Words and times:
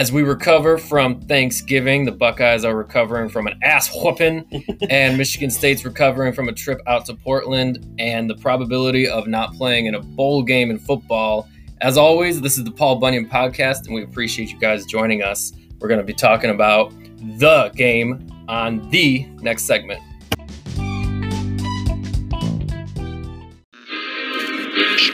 As 0.00 0.10
we 0.10 0.22
recover 0.22 0.78
from 0.78 1.20
Thanksgiving, 1.20 2.06
the 2.06 2.12
Buckeyes 2.12 2.64
are 2.64 2.74
recovering 2.74 3.28
from 3.28 3.46
an 3.46 3.60
ass 3.62 3.94
whooping, 3.94 4.46
and 4.88 5.18
Michigan 5.18 5.50
State's 5.50 5.84
recovering 5.84 6.32
from 6.32 6.48
a 6.48 6.54
trip 6.54 6.80
out 6.86 7.04
to 7.04 7.14
Portland 7.14 7.86
and 7.98 8.30
the 8.30 8.34
probability 8.36 9.06
of 9.06 9.26
not 9.26 9.52
playing 9.52 9.84
in 9.84 9.96
a 9.96 10.00
bowl 10.00 10.42
game 10.42 10.70
in 10.70 10.78
football. 10.78 11.50
As 11.82 11.98
always, 11.98 12.40
this 12.40 12.56
is 12.56 12.64
the 12.64 12.70
Paul 12.70 12.96
Bunyan 12.96 13.28
podcast, 13.28 13.84
and 13.84 13.94
we 13.94 14.02
appreciate 14.02 14.50
you 14.50 14.58
guys 14.58 14.86
joining 14.86 15.22
us. 15.22 15.52
We're 15.80 15.88
going 15.88 16.00
to 16.00 16.06
be 16.06 16.14
talking 16.14 16.48
about 16.48 16.94
the 17.38 17.70
game 17.76 18.26
on 18.48 18.88
the 18.88 19.26
next 19.42 19.64
segment. 19.64 20.00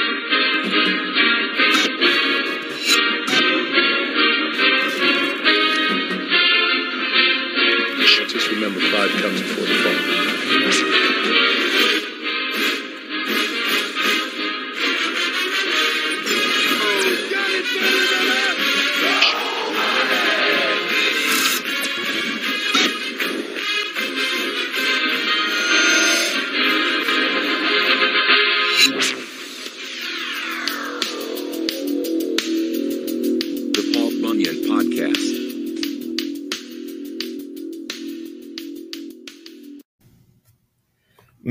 remember, 8.62 8.82
five 8.92 9.10
comes 9.22 9.42
before 9.42 9.66
the 9.66 9.74
fall. 9.74 10.29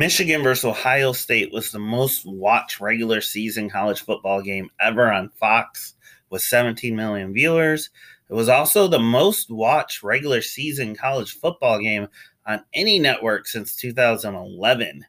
Michigan 0.08 0.42
versus 0.42 0.64
Ohio 0.64 1.12
State 1.12 1.52
was 1.52 1.70
the 1.70 1.78
most 1.78 2.24
watched 2.24 2.80
regular 2.80 3.20
season 3.20 3.68
college 3.68 4.00
football 4.00 4.40
game 4.40 4.70
ever 4.80 5.12
on 5.12 5.28
Fox 5.28 5.96
with 6.30 6.40
17 6.40 6.96
million 6.96 7.34
viewers. 7.34 7.90
It 8.30 8.32
was 8.32 8.48
also 8.48 8.88
the 8.88 8.98
most 8.98 9.50
watched 9.50 10.02
regular 10.02 10.40
season 10.40 10.96
college 10.96 11.32
football 11.32 11.78
game 11.78 12.08
on 12.46 12.64
any 12.72 12.98
network 12.98 13.46
since 13.46 13.76
2011. 13.76 15.04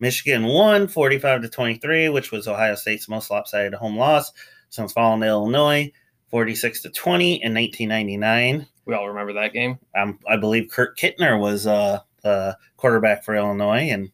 Michigan 0.00 0.44
won 0.44 0.86
45 0.86 1.40
to 1.40 1.48
23, 1.48 2.10
which 2.10 2.30
was 2.30 2.46
Ohio 2.46 2.74
State's 2.74 3.08
most 3.08 3.30
lopsided 3.30 3.72
home 3.72 3.96
loss 3.96 4.34
since 4.68 4.92
falling 4.92 5.22
to 5.22 5.28
Illinois, 5.28 5.90
46 6.28 6.82
to 6.82 6.90
20 6.90 7.42
in 7.42 7.54
1999. 7.54 8.66
We 8.84 8.94
all 8.94 9.08
remember 9.08 9.32
that 9.32 9.54
game. 9.54 9.78
Um, 9.96 10.18
I 10.28 10.36
believe 10.36 10.70
Kurt 10.70 10.98
Kittner 10.98 11.40
was 11.40 11.66
uh, 11.66 12.00
the 12.22 12.58
quarterback 12.76 13.24
for 13.24 13.34
Illinois, 13.34 13.88
and 13.88 14.10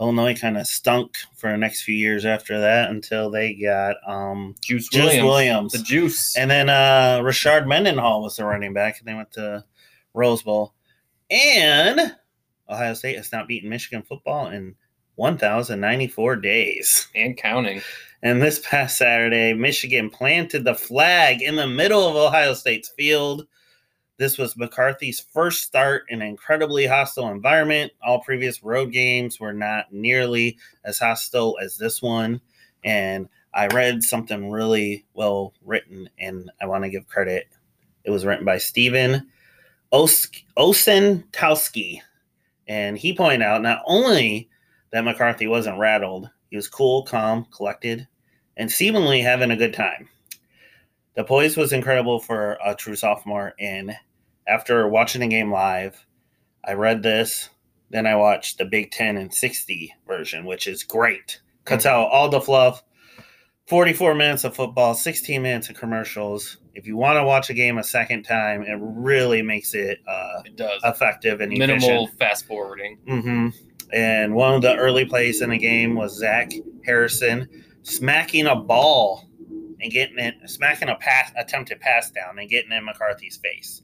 Illinois 0.00 0.34
kind 0.34 0.56
of 0.56 0.66
stunk 0.66 1.18
for 1.36 1.50
the 1.50 1.58
next 1.58 1.82
few 1.82 1.94
years 1.94 2.24
after 2.24 2.58
that 2.60 2.90
until 2.90 3.30
they 3.30 3.54
got 3.54 3.96
um, 4.06 4.54
Juice 4.62 4.88
Juice 4.88 5.04
Williams. 5.04 5.24
Williams. 5.24 5.72
The 5.72 5.78
Juice. 5.78 6.36
And 6.36 6.50
then 6.50 6.70
uh, 6.70 7.20
Rashard 7.22 7.66
Mendenhall 7.66 8.22
was 8.22 8.36
the 8.36 8.44
running 8.44 8.72
back, 8.72 8.98
and 8.98 9.06
they 9.06 9.14
went 9.14 9.30
to 9.32 9.64
Rose 10.14 10.42
Bowl. 10.42 10.72
And 11.30 12.16
Ohio 12.68 12.94
State 12.94 13.16
has 13.16 13.30
not 13.30 13.46
beaten 13.46 13.68
Michigan 13.68 14.02
football 14.02 14.48
in 14.48 14.74
1,094 15.16 16.36
days. 16.36 17.08
and 17.14 17.36
counting. 17.36 17.82
And 18.22 18.40
this 18.40 18.58
past 18.60 18.96
Saturday, 18.96 19.52
Michigan 19.52 20.10
planted 20.10 20.64
the 20.64 20.74
flag 20.74 21.42
in 21.42 21.56
the 21.56 21.66
middle 21.66 22.08
of 22.08 22.16
Ohio 22.16 22.54
State's 22.54 22.88
field. 22.88 23.46
This 24.20 24.36
was 24.36 24.54
McCarthy's 24.54 25.18
first 25.18 25.62
start 25.62 26.04
in 26.10 26.20
an 26.20 26.28
incredibly 26.28 26.86
hostile 26.86 27.30
environment. 27.30 27.90
All 28.02 28.20
previous 28.20 28.62
road 28.62 28.92
games 28.92 29.40
were 29.40 29.54
not 29.54 29.94
nearly 29.94 30.58
as 30.84 30.98
hostile 30.98 31.56
as 31.62 31.78
this 31.78 32.02
one. 32.02 32.42
And 32.84 33.30
I 33.54 33.68
read 33.68 34.02
something 34.02 34.50
really 34.50 35.06
well 35.14 35.54
written, 35.64 36.10
and 36.18 36.50
I 36.60 36.66
want 36.66 36.84
to 36.84 36.90
give 36.90 37.08
credit. 37.08 37.46
It 38.04 38.10
was 38.10 38.26
written 38.26 38.44
by 38.44 38.58
Steven 38.58 39.26
Os- 39.90 40.28
Osentowski. 40.58 42.02
And 42.68 42.98
he 42.98 43.16
pointed 43.16 43.40
out 43.40 43.62
not 43.62 43.80
only 43.86 44.50
that 44.92 45.04
McCarthy 45.04 45.46
wasn't 45.46 45.78
rattled, 45.78 46.28
he 46.50 46.56
was 46.56 46.68
cool, 46.68 47.04
calm, 47.04 47.46
collected, 47.56 48.06
and 48.58 48.70
seemingly 48.70 49.22
having 49.22 49.50
a 49.50 49.56
good 49.56 49.72
time. 49.72 50.10
The 51.14 51.24
poise 51.24 51.56
was 51.56 51.72
incredible 51.72 52.20
for 52.20 52.58
a 52.62 52.74
true 52.74 52.96
sophomore. 52.96 53.54
And 53.58 53.96
after 54.46 54.86
watching 54.88 55.20
the 55.20 55.28
game 55.28 55.50
live, 55.52 56.04
I 56.64 56.72
read 56.74 57.02
this. 57.02 57.48
Then 57.90 58.06
I 58.06 58.14
watched 58.16 58.58
the 58.58 58.64
Big 58.64 58.90
Ten 58.92 59.16
and 59.16 59.32
60 59.34 59.94
version, 60.06 60.44
which 60.44 60.66
is 60.66 60.84
great. 60.84 61.40
Cuts 61.64 61.86
out 61.86 62.08
all 62.10 62.28
the 62.28 62.40
fluff. 62.40 62.82
44 63.66 64.14
minutes 64.14 64.44
of 64.44 64.54
football, 64.56 64.94
16 64.94 65.40
minutes 65.42 65.68
of 65.70 65.76
commercials. 65.76 66.56
If 66.74 66.86
you 66.86 66.96
want 66.96 67.18
to 67.18 67.24
watch 67.24 67.50
a 67.50 67.54
game 67.54 67.78
a 67.78 67.84
second 67.84 68.24
time, 68.24 68.62
it 68.62 68.78
really 68.80 69.42
makes 69.42 69.74
it 69.74 69.98
uh, 70.08 70.42
It 70.44 70.56
does. 70.56 70.80
effective 70.84 71.40
and 71.40 71.52
Minimal 71.52 71.76
efficient. 72.04 72.18
fast 72.18 72.46
forwarding. 72.46 72.96
hmm 73.06 73.48
And 73.92 74.34
one 74.34 74.54
of 74.54 74.62
the 74.62 74.76
early 74.76 75.04
plays 75.04 75.40
in 75.40 75.50
the 75.50 75.58
game 75.58 75.94
was 75.94 76.16
Zach 76.18 76.50
Harrison 76.84 77.48
smacking 77.82 78.46
a 78.46 78.56
ball 78.56 79.28
and 79.80 79.90
getting 79.92 80.18
it, 80.18 80.34
smacking 80.46 80.88
a 80.88 80.96
pass, 80.96 81.32
attempted 81.36 81.80
pass 81.80 82.10
down 82.10 82.38
and 82.38 82.48
getting 82.48 82.72
in 82.72 82.84
McCarthy's 82.84 83.36
face. 83.36 83.82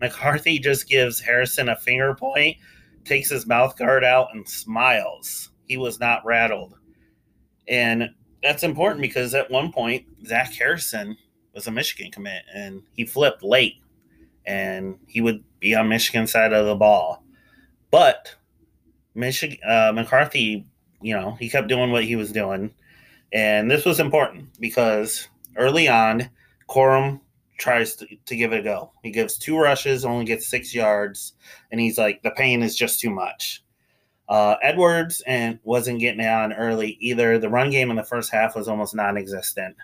McCarthy 0.00 0.58
just 0.58 0.88
gives 0.88 1.20
Harrison 1.20 1.68
a 1.68 1.76
finger 1.76 2.14
point, 2.14 2.56
takes 3.04 3.30
his 3.30 3.46
mouth 3.46 3.76
guard 3.76 4.04
out, 4.04 4.28
and 4.32 4.48
smiles. 4.48 5.50
He 5.66 5.76
was 5.76 6.00
not 6.00 6.24
rattled. 6.24 6.74
And 7.66 8.10
that's 8.42 8.62
important 8.62 9.02
because 9.02 9.34
at 9.34 9.50
one 9.50 9.72
point, 9.72 10.06
Zach 10.26 10.52
Harrison 10.52 11.16
was 11.54 11.66
a 11.66 11.70
Michigan 11.70 12.10
commit 12.10 12.42
and 12.54 12.82
he 12.92 13.04
flipped 13.04 13.42
late 13.42 13.82
and 14.46 14.98
he 15.06 15.20
would 15.20 15.44
be 15.60 15.74
on 15.74 15.88
Michigan's 15.88 16.32
side 16.32 16.52
of 16.52 16.66
the 16.66 16.74
ball. 16.74 17.22
But 17.90 18.34
Michigan 19.14 19.58
uh, 19.68 19.92
McCarthy, 19.94 20.66
you 21.02 21.14
know, 21.14 21.36
he 21.38 21.50
kept 21.50 21.68
doing 21.68 21.92
what 21.92 22.04
he 22.04 22.16
was 22.16 22.32
doing, 22.32 22.72
and 23.32 23.70
this 23.70 23.84
was 23.84 24.00
important 24.00 24.58
because 24.58 25.28
early 25.56 25.88
on, 25.88 26.30
Corum 26.68 27.20
tries 27.58 27.96
to, 27.96 28.06
to 28.24 28.36
give 28.36 28.52
it 28.52 28.60
a 28.60 28.62
go. 28.62 28.92
He 29.02 29.10
gives 29.10 29.36
two 29.36 29.58
rushes, 29.58 30.04
only 30.04 30.24
gets 30.24 30.46
six 30.46 30.74
yards, 30.74 31.34
and 31.70 31.80
he's 31.80 31.98
like, 31.98 32.22
the 32.22 32.30
pain 32.30 32.62
is 32.62 32.76
just 32.76 33.00
too 33.00 33.10
much. 33.10 33.62
Uh, 34.28 34.56
Edwards 34.62 35.22
and 35.26 35.58
wasn't 35.64 36.00
getting 36.00 36.24
on 36.24 36.52
early 36.52 36.96
either. 37.00 37.38
The 37.38 37.48
run 37.48 37.70
game 37.70 37.90
in 37.90 37.96
the 37.96 38.04
first 38.04 38.30
half 38.30 38.54
was 38.54 38.68
almost 38.68 38.94
non-existent. 38.94 39.74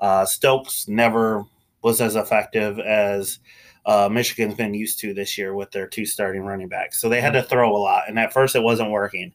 Uh, 0.00 0.24
Stokes 0.24 0.86
never 0.88 1.44
was 1.82 2.00
as 2.00 2.14
effective 2.14 2.78
as 2.78 3.38
uh, 3.86 4.08
Michigan's 4.10 4.54
been 4.54 4.74
used 4.74 5.00
to 5.00 5.14
this 5.14 5.38
year 5.38 5.54
with 5.54 5.70
their 5.70 5.86
two 5.86 6.04
starting 6.04 6.42
running 6.42 6.68
backs. 6.68 7.00
So 7.00 7.08
they 7.08 7.20
had 7.20 7.32
to 7.32 7.42
throw 7.42 7.74
a 7.74 7.78
lot, 7.78 8.04
and 8.08 8.18
at 8.18 8.32
first 8.32 8.54
it 8.54 8.62
wasn't 8.62 8.90
working. 8.90 9.32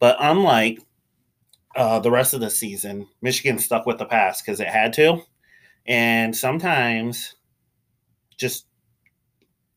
But 0.00 0.16
unlike 0.18 0.80
uh, 1.76 2.00
the 2.00 2.10
rest 2.10 2.34
of 2.34 2.40
the 2.40 2.50
season, 2.50 3.06
Michigan 3.22 3.58
stuck 3.58 3.86
with 3.86 3.98
the 3.98 4.04
pass 4.04 4.42
because 4.42 4.60
it 4.60 4.68
had 4.68 4.92
to, 4.94 5.22
and 5.86 6.36
sometimes 6.36 7.34
just 8.36 8.66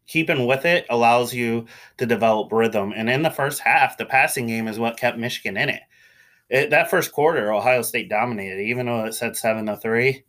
keeping 0.08 0.48
with 0.48 0.66
it 0.66 0.86
allows 0.90 1.34
you 1.34 1.66
to 1.98 2.06
develop 2.06 2.52
rhythm. 2.52 2.94
And 2.96 3.10
in 3.10 3.22
the 3.22 3.30
first 3.30 3.60
half, 3.60 3.98
the 3.98 4.06
passing 4.06 4.48
game 4.48 4.68
is 4.68 4.80
what 4.80 4.98
kept 4.98 5.18
Michigan 5.18 5.58
in 5.58 5.70
it. 5.70 5.82
it 6.50 6.70
that 6.70 6.90
first 6.90 7.12
quarter, 7.12 7.54
Ohio 7.54 7.82
State 7.82 8.10
dominated, 8.10 8.62
even 8.62 8.86
though 8.86 9.06
it 9.06 9.14
said 9.14 9.36
seven 9.36 9.66
to 9.66 9.76
three. 9.76 10.24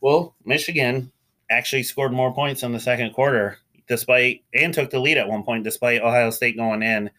Well, 0.00 0.34
Michigan 0.44 1.12
actually 1.50 1.82
scored 1.82 2.12
more 2.12 2.34
points 2.34 2.62
in 2.62 2.72
the 2.72 2.80
second 2.80 3.12
quarter, 3.12 3.58
despite 3.86 4.44
and 4.54 4.72
took 4.72 4.90
the 4.90 4.98
lead 4.98 5.18
at 5.18 5.28
one 5.28 5.42
point, 5.42 5.64
despite 5.64 6.02
Ohio 6.02 6.30
State 6.30 6.56
going 6.56 6.82
in 6.82 7.10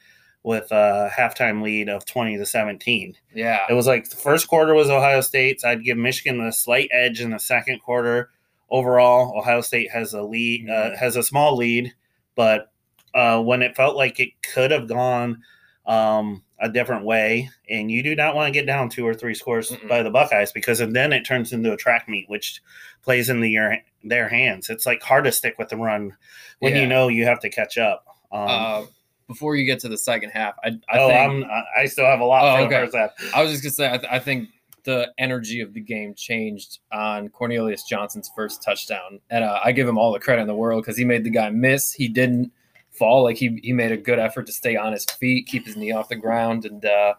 with 0.44 0.72
a 0.72 1.10
halftime 1.16 1.62
lead 1.62 1.90
of 1.90 2.06
twenty 2.06 2.38
to 2.38 2.46
seventeen. 2.46 3.16
Yeah. 3.34 3.66
It 3.70 3.74
was 3.74 3.88
like 3.88 4.10
the 4.10 4.16
first 4.16 4.48
quarter 4.48 4.74
was 4.74 4.90
Ohio 4.90 5.22
State's. 5.22 5.64
I'd 5.66 5.84
give 5.84 5.98
Michigan 5.98 6.40
a 6.42 6.52
slight 6.52 6.90
edge 6.92 7.20
in 7.22 7.32
the 7.32 7.40
second 7.40 7.80
quarter. 7.80 8.30
Overall, 8.70 9.38
Ohio 9.38 9.62
State 9.62 9.90
has 9.92 10.14
a 10.14 10.22
lead, 10.22 10.70
uh, 10.70 10.96
has 10.96 11.16
a 11.16 11.24
small 11.24 11.58
lead, 11.58 11.92
but 12.36 12.72
uh, 13.16 13.42
when 13.42 13.64
it 13.64 13.76
felt 13.76 13.96
like 13.96 14.20
it 14.20 14.30
could 14.44 14.70
have 14.70 14.88
gone 14.88 15.42
um, 15.88 16.44
a 16.60 16.70
different 16.70 17.04
way, 17.04 17.50
and 17.68 17.90
you 17.90 18.04
do 18.04 18.16
not 18.16 18.36
want 18.36 18.48
to 18.48 18.52
get 18.58 18.68
down 18.68 18.88
two 18.90 19.08
or 19.08 19.16
three 19.16 19.34
scores 19.34 19.72
Mm-mm. 19.72 19.90
by 19.90 20.04
the 20.04 20.12
Buckeyes 20.12 20.52
because 20.52 20.78
then 20.78 21.12
it 21.14 21.24
turns 21.26 21.52
into 21.52 21.74
a 21.74 21.78
track 21.78 22.08
meet, 22.08 22.30
which 22.30 22.62
plays 23.02 23.28
into 23.30 23.48
your 23.48 23.76
their 24.04 24.30
hands. 24.30 24.70
It's 24.70 24.86
like 24.86 25.02
hard 25.02 25.24
to 25.26 25.32
stick 25.32 25.58
with 25.58 25.70
the 25.70 25.78
run 25.78 26.16
when 26.60 26.76
Yeah. 26.76 26.82
you 26.82 26.88
know 26.88 27.08
you 27.08 27.26
have 27.26 27.40
to 27.40 27.50
catch 27.50 27.78
up. 27.80 28.06
Um, 28.32 28.48
Uh, 28.48 28.86
before 29.30 29.56
you 29.56 29.64
get 29.64 29.80
to 29.80 29.88
the 29.88 29.98
second 29.98 30.32
half, 30.32 30.56
I, 30.66 30.70
I 30.90 30.98
oh, 31.00 31.08
think 31.08 31.46
I'm 31.46 31.62
I 31.78 31.86
still 31.86 32.06
have 32.06 32.20
a 32.20 32.26
lot 32.26 32.44
Oh, 32.44 32.58
for 32.58 32.66
okay. 32.66 32.84
first 32.84 32.96
half. 32.98 33.12
I 33.34 33.42
was 33.42 33.52
just 33.52 33.64
gonna 33.64 33.72
say 33.72 33.94
I, 33.94 33.98
th- 33.98 34.12
I 34.12 34.20
think 34.20 34.50
the 34.84 35.12
energy 35.18 35.62
of 35.62 35.74
the 35.74 35.80
game 35.80 36.14
changed 36.16 36.80
on 36.92 37.30
Cornelius 37.30 37.84
Johnson's 37.84 38.30
first 38.36 38.62
touchdown, 38.64 39.20
and 39.30 39.44
uh, 39.46 39.60
I 39.64 39.72
give 39.72 39.88
him 39.88 39.98
all 39.98 40.12
the 40.12 40.20
credit 40.20 40.42
in 40.42 40.48
the 40.48 40.56
world 40.56 40.84
because 40.84 40.98
he 40.98 41.06
made 41.06 41.24
the 41.24 41.30
guy 41.30 41.50
miss. 41.52 41.94
He 41.94 42.08
didn't 42.10 42.52
fall; 42.92 43.24
like 43.24 43.38
he 43.38 43.60
he 43.64 43.72
made 43.72 43.92
a 43.92 43.98
good 43.98 44.18
effort 44.20 44.48
to 44.48 44.52
stay 44.52 44.76
on 44.76 44.92
his 44.92 45.06
feet, 45.06 45.46
keep 45.48 45.66
his 45.66 45.78
knee 45.78 45.92
off 45.92 46.10
the 46.10 46.16
ground, 46.16 46.66
and 46.66 46.84
uh, 46.84 47.14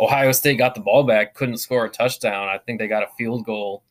Ohio 0.00 0.32
State 0.32 0.58
got 0.58 0.74
the 0.74 0.80
ball 0.80 1.04
back, 1.04 1.34
couldn't 1.34 1.58
score 1.58 1.84
a 1.84 1.88
touchdown. 1.88 2.48
I 2.48 2.58
think 2.58 2.80
they 2.80 2.88
got 2.88 3.04
a 3.04 3.08
field 3.16 3.44
goal. 3.44 3.84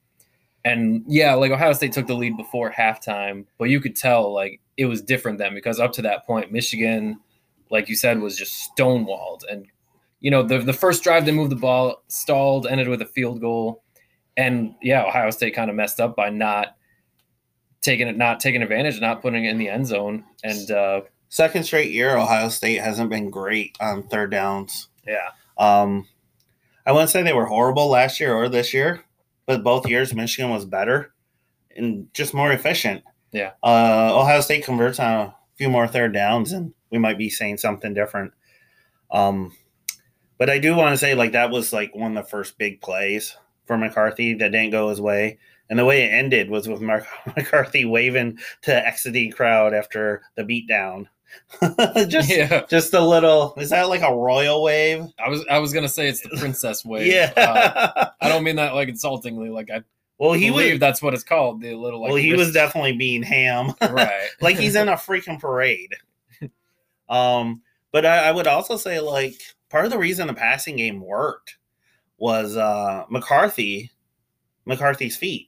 And 0.66 1.04
yeah, 1.08 1.34
like 1.36 1.52
Ohio 1.52 1.74
State 1.74 1.92
took 1.94 2.08
the 2.08 2.14
lead 2.14 2.38
before 2.38 2.72
halftime, 2.72 3.46
but 3.58 3.66
you 3.66 3.80
could 3.82 3.96
tell 3.96 4.34
like 4.34 4.60
it 4.78 4.86
was 4.86 5.02
different 5.02 5.38
then 5.38 5.54
because 5.54 5.80
up 5.80 5.94
to 5.94 6.02
that 6.04 6.26
point, 6.26 6.52
Michigan, 6.52 7.20
like 7.74 7.90
you 7.90 7.96
said, 7.98 8.22
was 8.22 8.38
just 8.38 8.72
stonewalled. 8.78 9.42
And 9.52 9.66
you 10.22 10.32
know, 10.32 10.44
the 10.44 10.60
the 10.60 10.72
first 10.72 11.04
drive 11.04 11.26
they 11.26 11.34
moved 11.34 11.52
the 11.52 11.58
ball, 11.58 12.02
stalled, 12.08 12.66
ended 12.68 12.88
with 12.88 13.02
a 13.02 13.06
field 13.06 13.42
goal. 13.42 13.84
And 14.38 14.76
yeah, 14.82 15.04
Ohio 15.04 15.32
State 15.32 15.54
kind 15.54 15.70
of 15.70 15.76
messed 15.76 16.00
up 16.00 16.16
by 16.16 16.30
not 16.30 16.78
taking 17.82 18.08
it, 18.08 18.16
not 18.18 18.40
taking 18.40 18.62
advantage, 18.62 19.02
not 19.02 19.22
putting 19.22 19.44
it 19.44 19.50
in 19.50 19.58
the 19.58 19.68
end 19.68 19.88
zone. 19.88 20.24
And 20.44 20.72
uh, 20.72 21.02
Second 21.30 21.64
straight 21.64 21.92
year, 21.92 22.16
Ohio 22.16 22.48
State 22.50 22.80
hasn't 22.80 23.10
been 23.10 23.30
great 23.32 23.76
on 23.82 24.04
third 24.04 24.30
downs. 24.32 24.88
yeah, 25.06 25.30
Um, 25.58 26.08
I 26.86 26.92
wouldn't 26.92 27.10
say 27.10 27.24
they 27.24 27.34
were 27.34 27.48
horrible 27.48 27.90
last 27.90 28.20
year 28.20 28.34
or 28.36 28.48
this 28.50 28.72
year, 28.74 29.04
but 29.48 29.64
both 29.64 29.90
years 29.90 30.14
Michigan 30.14 30.52
was 30.52 30.64
better 30.66 31.12
and 31.76 32.08
just 32.14 32.34
more 32.36 32.52
efficient. 32.52 33.04
Yeah. 33.32 33.52
Uh, 33.64 34.12
Ohio 34.14 34.42
State 34.42 34.64
converts 34.64 35.00
on 35.00 35.12
a 35.12 35.36
few 35.56 35.70
more 35.70 35.88
third 35.88 36.14
downs, 36.14 36.52
and 36.52 36.74
we 36.90 36.98
might 36.98 37.18
be 37.18 37.30
saying 37.30 37.58
something 37.58 37.94
different. 37.94 38.34
Um, 39.12 39.54
but 40.38 40.50
I 40.50 40.60
do 40.60 40.76
want 40.76 40.94
to 40.94 40.98
say 40.98 41.16
like 41.16 41.34
that 41.34 41.52
was 41.52 41.72
like 41.72 41.96
one 41.96 42.18
of 42.18 42.24
the 42.24 42.30
first 42.30 42.58
big 42.58 42.82
plays 42.82 43.38
for 43.66 43.78
McCarthy 43.78 44.34
that 44.34 44.52
didn't 44.52 44.72
go 44.72 44.90
his 44.90 45.00
way. 45.00 45.38
And 45.70 45.80
the 45.80 45.86
way 45.86 46.04
it 46.04 46.10
ended 46.10 46.50
was 46.50 46.68
with 46.68 46.82
Mark 46.82 47.06
McCarthy 47.38 47.86
waving 47.86 48.40
to 48.64 48.88
exiting 48.88 49.32
crowd 49.32 49.74
after 49.74 50.24
the 50.36 50.44
beatdown. 50.44 51.08
just 52.10 52.30
yeah. 52.30 52.64
just 52.70 52.94
a 52.94 53.02
little 53.02 53.56
is 53.58 53.72
that 53.72 53.90
like 53.90 54.04
a 54.04 54.14
royal 54.14 54.62
wave? 54.62 55.06
I 55.18 55.30
was 55.30 55.44
I 55.50 55.58
was 55.58 55.74
gonna 55.74 55.90
say 55.90 56.08
it's 56.08 56.22
the 56.22 56.38
princess 56.38 56.86
wave. 56.86 57.08
Yeah. 57.14 57.32
Uh, 57.36 58.10
I 58.22 58.30
don't 58.30 58.44
mean 58.44 58.58
that 58.58 58.76
like 58.76 58.90
insultingly. 58.90 59.50
Like 59.50 59.72
I 59.72 59.84
well, 60.24 60.34
he 60.34 60.50
believe 60.50 60.74
was. 60.74 60.80
that's 60.80 61.02
what 61.02 61.14
it's 61.14 61.24
called. 61.24 61.62
The 61.62 61.74
little 61.76 62.02
like. 62.02 62.10
well, 62.10 62.18
he 62.18 62.34
was 62.34 62.54
definitely 62.54 62.94
being 62.94 63.24
ham, 63.24 63.74
right. 63.82 64.30
like 64.42 64.58
he's 64.58 64.76
in 64.76 64.88
a 64.88 64.94
freaking 64.94 65.40
parade. 65.40 65.94
Um, 67.10 67.62
but 67.92 68.06
I, 68.06 68.30
I 68.30 68.32
would 68.32 68.48
also 68.48 68.78
say 68.78 69.00
like 69.02 69.36
part 69.70 69.84
of 69.84 69.92
the 69.92 69.98
reason 69.98 70.28
the 70.28 70.34
passing 70.34 70.78
game 70.78 71.02
worked 71.02 71.58
was 72.18 72.56
uh 72.56 73.04
McCarthy, 73.10 73.92
McCarthy's 74.66 75.18
feet. 75.18 75.48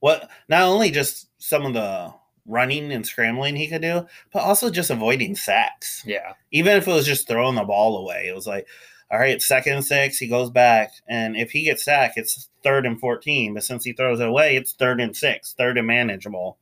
What 0.00 0.28
not 0.48 0.62
only 0.62 0.90
just 0.90 1.28
some 1.38 1.64
of 1.64 1.74
the 1.74 2.12
running 2.46 2.90
and 2.92 3.06
scrambling 3.06 3.54
he 3.54 3.68
could 3.68 3.82
do, 3.82 4.06
but 4.32 4.42
also 4.42 4.70
just 4.70 4.90
avoiding 4.90 5.36
sacks. 5.36 6.02
Yeah. 6.04 6.32
even 6.50 6.76
if 6.76 6.88
it 6.88 6.92
was 6.92 7.06
just 7.06 7.28
throwing 7.28 7.54
the 7.54 7.64
ball 7.64 7.98
away, 7.98 8.26
it 8.28 8.34
was 8.34 8.46
like, 8.46 8.66
all 9.10 9.18
right, 9.18 9.40
second 9.40 9.74
and 9.74 9.84
six, 9.84 10.18
he 10.18 10.26
goes 10.26 10.50
back, 10.50 10.92
and 11.08 11.36
if 11.36 11.50
he 11.52 11.62
gets 11.64 11.84
sacked, 11.84 12.18
it's 12.18 12.48
third 12.64 12.86
and 12.86 12.98
fourteen. 12.98 13.54
But 13.54 13.64
since 13.64 13.84
he 13.84 13.92
throws 13.92 14.20
it 14.20 14.26
away, 14.28 14.56
it's 14.56 14.72
third 14.72 15.00
and 15.00 15.16
six, 15.16 15.52
third 15.54 15.78
and 15.78 15.86
manageable. 15.86 16.58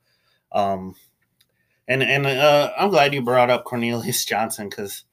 Um, 0.52 0.94
and 1.88 2.02
and 2.02 2.26
uh, 2.26 2.72
I'm 2.78 2.90
glad 2.90 3.14
you 3.14 3.22
brought 3.22 3.50
up 3.50 3.64
Cornelius 3.64 4.24
Johnson 4.26 4.68
because 4.68 5.04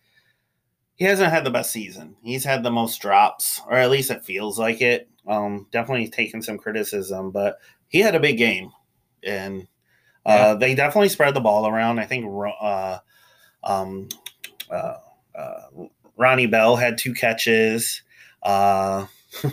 he 0.95 1.06
hasn't 1.06 1.31
had 1.31 1.44
the 1.45 1.51
best 1.51 1.72
season. 1.72 2.16
He's 2.22 2.44
had 2.44 2.63
the 2.63 2.72
most 2.72 3.01
drops, 3.01 3.62
or 3.68 3.74
at 3.78 3.89
least 3.89 4.12
it 4.12 4.24
feels 4.25 4.60
like 4.60 4.81
it. 4.81 5.07
Um, 5.28 5.68
definitely 5.72 6.10
taking 6.10 6.42
some 6.42 6.57
criticism, 6.57 7.31
but 7.31 7.57
he 7.88 8.00
had 8.00 8.16
a 8.16 8.19
big 8.19 8.38
game, 8.38 8.72
and 9.24 9.68
uh, 10.25 10.30
Yeah. 10.36 10.54
they 10.56 10.75
definitely 10.75 11.10
spread 11.10 11.33
the 11.33 11.39
ball 11.39 11.68
around. 11.68 12.00
I 12.00 12.06
think 12.06 12.25
uh, 12.62 12.98
um, 13.63 14.10
uh, 14.69 14.95
uh, 15.36 15.62
Ronnie 16.21 16.45
Bell 16.45 16.75
had 16.75 16.97
two 17.00 17.13
catches. 17.15 18.03
Uh, 18.44 19.07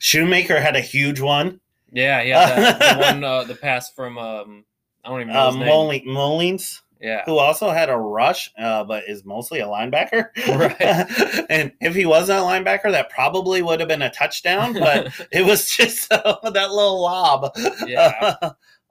Schoonmaker 0.00 0.60
had 0.60 0.76
a 0.76 0.80
huge 0.80 1.20
one. 1.20 1.60
Yeah. 1.92 2.22
Yeah. 2.22 2.46
That, 2.60 2.96
the 2.96 3.00
one, 3.12 3.24
uh, 3.24 3.44
the 3.44 3.54
pass 3.56 3.92
from 3.92 4.16
um, 4.18 4.64
I 5.04 5.08
don't 5.08 5.20
even 5.22 5.32
know 5.32 5.40
Uh, 5.40 5.46
his 5.48 5.56
name. 5.56 5.66
Molin- 5.68 6.06
Mullings, 6.06 6.80
Yeah. 7.00 7.22
who 7.26 7.38
also 7.38 7.70
had 7.70 7.88
a 7.88 7.96
rush, 7.96 8.50
uh, 8.58 8.84
but 8.84 9.04
is 9.08 9.24
mostly 9.24 9.60
a 9.60 9.66
linebacker. 9.66 10.28
Right. 10.46 11.46
and 11.50 11.72
if 11.80 11.94
he 11.94 12.06
wasn't 12.06 12.38
a 12.38 12.42
linebacker, 12.42 12.90
that 12.92 13.10
probably 13.10 13.62
would 13.62 13.80
have 13.80 13.88
been 13.88 14.02
a 14.02 14.10
touchdown. 14.10 14.74
But 14.74 15.08
it 15.32 15.44
was 15.44 15.68
just 15.68 16.12
uh, 16.12 16.36
that 16.50 16.70
little 16.70 17.02
lob. 17.02 17.52
Yeah. 17.86 18.36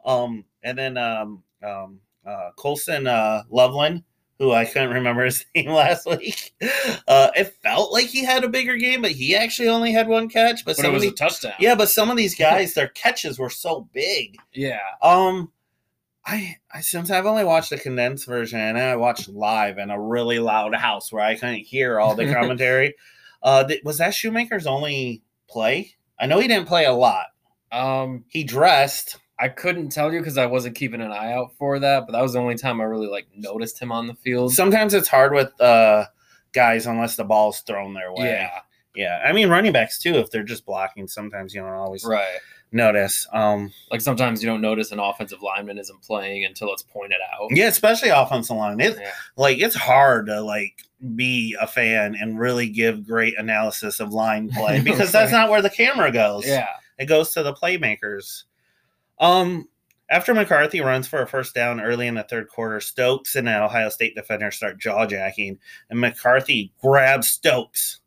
um, 0.05 0.43
and 0.63 0.77
then 0.77 0.97
um, 0.97 1.43
um, 1.63 1.99
uh, 2.25 2.49
Colson 2.57 3.07
uh, 3.07 3.43
Loveland, 3.49 4.03
who 4.39 4.51
I 4.53 4.65
couldn't 4.65 4.91
remember 4.91 5.25
his 5.25 5.45
name 5.55 5.69
last 5.69 6.05
week. 6.07 6.53
Uh, 7.07 7.29
it 7.35 7.53
felt 7.61 7.91
like 7.91 8.07
he 8.07 8.23
had 8.23 8.43
a 8.43 8.49
bigger 8.49 8.77
game, 8.77 9.01
but 9.01 9.11
he 9.11 9.35
actually 9.35 9.67
only 9.69 9.91
had 9.91 10.07
one 10.07 10.29
catch. 10.29 10.65
But, 10.65 10.77
but 10.77 10.83
some 10.83 10.85
it 10.91 10.93
was 10.93 11.03
a 11.03 11.11
touchdown. 11.11 11.53
yeah, 11.59 11.75
but 11.75 11.89
some 11.89 12.09
of 12.09 12.17
these 12.17 12.35
guys, 12.39 12.73
their 12.73 12.87
catches 12.87 13.37
were 13.37 13.49
so 13.49 13.87
big. 13.93 14.37
Yeah. 14.53 14.79
Um, 15.01 15.51
I, 16.25 16.57
I 16.73 16.81
since 16.81 17.11
I've 17.11 17.25
only 17.25 17.43
watched 17.43 17.69
the 17.71 17.77
condensed 17.77 18.25
version 18.27 18.59
and 18.59 18.77
I 18.77 18.95
watched 18.95 19.29
live 19.29 19.77
in 19.77 19.89
a 19.89 19.99
really 19.99 20.39
loud 20.39 20.73
house 20.75 21.11
where 21.11 21.23
I 21.23 21.35
couldn't 21.35 21.59
hear 21.65 21.99
all 21.99 22.15
the 22.15 22.31
commentary. 22.33 22.95
uh, 23.43 23.63
th- 23.65 23.83
was 23.83 23.97
that 23.97 24.11
Schoonmaker's 24.13 24.67
only 24.67 25.21
play? 25.49 25.95
I 26.19 26.27
know 26.27 26.39
he 26.39 26.47
didn't 26.47 26.67
play 26.67 26.85
a 26.85 26.93
lot. 26.93 27.27
Um, 27.71 28.25
He 28.29 28.43
dressed. 28.43 29.17
I 29.39 29.47
couldn't 29.47 29.89
tell 29.89 30.11
you 30.11 30.19
because 30.19 30.37
I 30.37 30.45
wasn't 30.47 30.75
keeping 30.75 31.01
an 31.01 31.11
eye 31.11 31.31
out 31.33 31.53
for 31.57 31.79
that, 31.79 32.05
but 32.05 32.11
that 32.13 32.21
was 32.21 32.33
the 32.33 32.39
only 32.39 32.55
time 32.55 32.81
I 32.81 32.83
really 32.85 33.07
like 33.07 33.27
noticed 33.35 33.79
him 33.81 33.91
on 33.91 34.07
the 34.07 34.13
field. 34.15 34.53
Sometimes 34.53 34.93
it's 34.93 35.07
hard 35.07 35.33
with 35.33 35.59
uh 35.61 36.05
guys 36.51 36.85
unless 36.87 37.15
the 37.15 37.23
ball's 37.23 37.61
thrown 37.61 37.93
their 37.93 38.11
way. 38.13 38.31
yeah. 38.31 38.59
yeah. 38.95 39.21
I 39.25 39.31
mean 39.33 39.49
running 39.49 39.71
backs 39.71 39.99
too. 39.99 40.15
If 40.15 40.29
they're 40.31 40.43
just 40.43 40.65
blocking, 40.65 41.07
sometimes 41.07 41.53
you 41.53 41.61
don't 41.61 41.71
always 41.71 42.03
Right. 42.03 42.39
notice. 42.71 43.27
Um, 43.31 43.71
Like 43.91 44.01
sometimes 44.01 44.43
you 44.43 44.49
don't 44.49 44.61
notice 44.61 44.91
an 44.91 44.99
offensive 44.99 45.41
lineman 45.41 45.77
isn't 45.77 46.01
playing 46.01 46.43
until 46.45 46.73
it's 46.73 46.81
pointed 46.83 47.19
out. 47.33 47.47
yeah, 47.51 47.67
especially 47.67 48.09
offensive 48.09 48.57
line. 48.57 48.79
It, 48.79 48.97
Yeah. 48.99 49.11
like 49.37 49.59
it's 49.59 49.75
hard 49.75 50.25
to 50.27 50.41
like 50.41 50.73
be 51.15 51.55
a 51.61 51.65
fan 51.67 52.15
and 52.19 52.37
really 52.39 52.67
give 52.67 53.07
great 53.07 53.37
analysis 53.37 53.99
of 54.01 54.11
line 54.11 54.49
play 54.49 54.81
because 54.83 55.11
that's 55.13 55.31
not 55.31 55.49
where 55.49 55.61
the 55.61 55.69
camera 55.69 56.11
goes. 56.11 56.45
Yeah. 56.45 56.67
It 56.97 57.05
goes 57.05 57.31
to 57.35 57.43
the 57.43 57.53
playmakers. 57.53 58.43
Um 59.19 59.67
after 60.09 60.33
McCarthy 60.33 60.81
runs 60.81 61.07
for 61.07 61.21
a 61.21 61.27
first 61.27 61.53
down 61.53 61.79
early 61.79 62.07
in 62.07 62.15
the 62.15 62.23
third 62.23 62.47
quarter, 62.49 62.79
Stokes 62.79 63.35
and 63.35 63.47
the 63.47 63.63
Ohio 63.63 63.89
State 63.89 64.15
defender 64.15 64.49
start 64.49 64.79
jaw 64.79 65.05
jacking, 65.05 65.59
and 65.89 65.99
McCarthy 65.99 66.73
grabs 66.81 67.27
Stokes. 67.27 67.99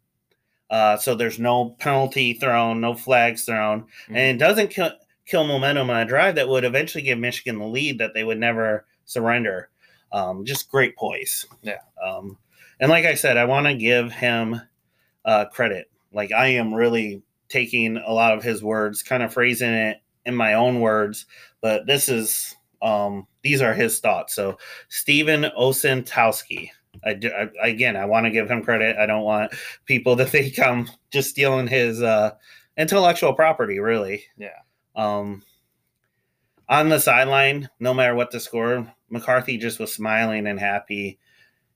Uh, 0.69 0.97
so 0.97 1.15
there's 1.15 1.39
no 1.39 1.71
penalty 1.79 2.33
thrown, 2.33 2.81
no 2.81 2.95
flags 2.95 3.45
thrown, 3.45 3.85
and 4.09 4.17
it 4.17 4.39
doesn't 4.39 4.71
kill, 4.71 4.91
kill 5.27 5.45
momentum 5.45 5.91
on 5.91 6.01
a 6.01 6.05
drive 6.05 6.35
that 6.35 6.49
would 6.49 6.65
eventually 6.65 7.03
give 7.03 7.19
Michigan 7.19 7.59
the 7.59 7.67
lead 7.67 7.99
that 7.99 8.15
they 8.15 8.25
would 8.25 8.39
never 8.39 8.87
surrender. 9.05 9.69
Um, 10.13 10.45
just 10.45 10.71
great 10.71 10.97
poise. 10.97 11.47
Yeah. 11.63 11.81
Um, 12.03 12.39
and 12.81 12.91
like 12.91 13.05
I 13.05 13.15
said, 13.15 13.37
I 13.37 13.45
want 13.45 13.67
to 13.67 13.75
give 13.75 14.13
him 14.13 14.61
uh, 15.25 15.45
credit. 15.47 15.91
Like 16.13 16.33
I 16.33 16.49
am 16.49 16.75
really 16.75 17.23
taking 17.49 17.99
a 17.99 18.13
lot 18.13 18.37
of 18.37 18.43
his 18.43 18.63
words, 18.63 19.03
kind 19.03 19.23
of 19.23 19.33
phrasing 19.33 19.71
it 19.71 19.99
in 20.27 20.35
my 20.35 20.55
own 20.55 20.81
words, 20.81 21.27
but 21.61 21.87
this 21.87 22.09
is 22.09 22.55
um, 22.83 23.27
these 23.43 23.63
are 23.63 23.75
his 23.75 24.01
thoughts. 24.01 24.35
So 24.35 24.59
Stephen 24.89 25.45
Osentowski. 25.59 26.71
I, 27.05 27.15
do, 27.15 27.31
I 27.33 27.69
again, 27.69 27.97
I 27.97 28.05
want 28.05 28.27
to 28.27 28.31
give 28.31 28.51
him 28.51 28.63
credit. 28.63 28.97
I 28.99 29.07
don't 29.07 29.23
want 29.25 29.53
people 29.87 30.17
to 30.17 30.27
think 30.27 30.59
I'm 30.59 30.89
just 31.13 31.31
stealing 31.31 31.67
his 31.67 32.03
uh, 32.03 32.33
intellectual 32.77 33.33
property. 33.33 33.79
Really, 33.79 34.25
Yeah. 34.37 34.59
um, 34.95 35.43
on 36.69 36.89
the 36.89 36.99
sideline, 37.01 37.69
no 37.81 37.93
matter 37.95 38.15
what 38.15 38.31
the 38.31 38.41
score, 38.41 38.91
McCarthy 39.11 39.57
just 39.59 39.79
was 39.79 39.93
smiling 39.93 40.47
and 40.47 40.59
happy. 40.61 41.19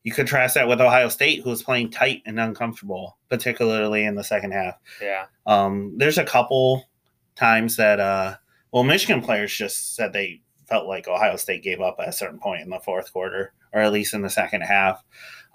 You 0.04 0.12
contrast 0.12 0.54
that 0.54 0.68
with 0.68 0.80
Ohio 0.80 1.08
State, 1.08 1.42
who 1.42 1.50
was 1.50 1.62
playing 1.62 1.90
tight 1.90 2.22
and 2.26 2.38
uncomfortable, 2.38 3.18
particularly 3.28 4.04
in 4.04 4.14
the 4.14 4.22
second 4.22 4.52
half. 4.52 4.76
Yeah. 5.02 5.24
Um, 5.46 5.94
there's 5.98 6.18
a 6.18 6.24
couple 6.24 6.88
times 7.36 7.76
that, 7.76 8.00
uh, 8.00 8.34
well, 8.72 8.82
Michigan 8.84 9.22
players 9.22 9.52
just 9.54 9.94
said 9.94 10.12
they 10.12 10.40
felt 10.66 10.86
like 10.86 11.06
Ohio 11.08 11.36
State 11.36 11.62
gave 11.62 11.80
up 11.80 11.96
at 12.00 12.08
a 12.08 12.12
certain 12.12 12.38
point 12.38 12.62
in 12.62 12.70
the 12.70 12.80
fourth 12.80 13.12
quarter, 13.12 13.52
or 13.72 13.80
at 13.80 13.92
least 13.92 14.14
in 14.14 14.22
the 14.22 14.30
second 14.30 14.62
half. 14.62 15.02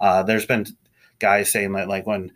Uh, 0.00 0.22
there's 0.22 0.46
been 0.46 0.66
guys 1.18 1.50
saying 1.52 1.72
that, 1.72 1.88
like 1.88 2.06
when 2.06 2.32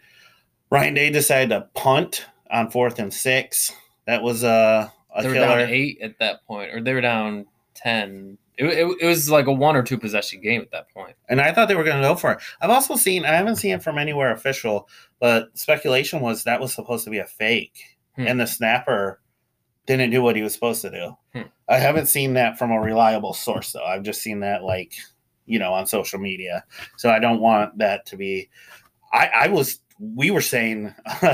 Ryan 0.71 0.95
Day 0.95 1.11
decided 1.11 1.51
to 1.51 1.69
punt 1.75 2.27
on 2.51 2.71
fourth 2.71 2.99
and 2.99 3.13
six, 3.13 3.73
that 4.07 4.23
was 4.23 4.45
uh, 4.45 4.89
a 5.15 5.23
They 5.23 5.29
were 5.29 5.35
killer. 5.35 5.47
down 5.47 5.69
eight 5.71 5.99
at 6.03 6.19
that 6.19 6.45
point, 6.47 6.75
or 6.75 6.81
they 6.81 6.93
were 6.95 7.01
down 7.01 7.47
10. 7.75 8.39
It, 8.59 8.65
it, 8.67 8.97
it 9.03 9.07
was 9.07 9.29
like 9.31 9.47
a 9.47 9.53
one 9.53 9.77
or 9.77 9.83
two 9.83 9.99
possession 9.99 10.41
game 10.41 10.61
at 10.63 10.71
that 10.71 10.89
point. 10.91 11.15
and 11.29 11.41
I 11.41 11.53
thought 11.53 11.69
they 11.69 11.75
were 11.75 11.85
going 11.85 12.01
to 12.01 12.09
go 12.09 12.15
for 12.15 12.33
it. 12.33 12.39
I've 12.61 12.71
also 12.71 12.97
seen, 12.97 13.25
I 13.27 13.33
haven't 13.33 13.57
seen 13.57 13.73
it 13.75 13.83
from 13.83 13.99
anywhere 13.99 14.33
official, 14.33 14.89
but 15.21 15.57
speculation 15.59 16.21
was 16.21 16.45
that 16.45 16.61
was 16.61 16.75
supposed 16.75 17.05
to 17.05 17.11
be 17.11 17.19
a 17.19 17.27
fake 17.27 17.79
Hmm. 18.17 18.27
and 18.29 18.41
the 18.41 18.47
snapper 18.47 19.21
didn't 19.87 20.11
do 20.11 20.23
what 20.23 20.37
he 20.37 20.43
was 20.43 20.53
supposed 20.53 20.83
to 20.83 20.91
do. 20.91 21.17
Hmm. 21.33 21.49
I 21.69 21.79
haven't 21.79 22.07
seen 22.07 22.35
that 22.35 22.59
from 22.59 22.71
a 22.71 22.81
reliable 22.81 23.33
source 23.33 23.73
though. 23.73 23.85
I've 23.85 24.03
just 24.03 24.23
seen 24.23 24.41
that 24.41 24.63
like 24.63 24.95
you 25.47 25.59
know 25.59 25.73
on 25.73 25.87
social 25.87 26.19
media. 26.19 26.65
So 26.97 27.11
I 27.11 27.19
don't 27.19 27.41
want 27.41 27.79
that 27.79 28.07
to 28.07 28.17
be. 28.17 28.49
I, 29.13 29.31
I 29.35 29.49
was 29.49 29.81
we 29.99 30.31
were 30.31 30.41
saying 30.43 30.95
uh, 31.23 31.27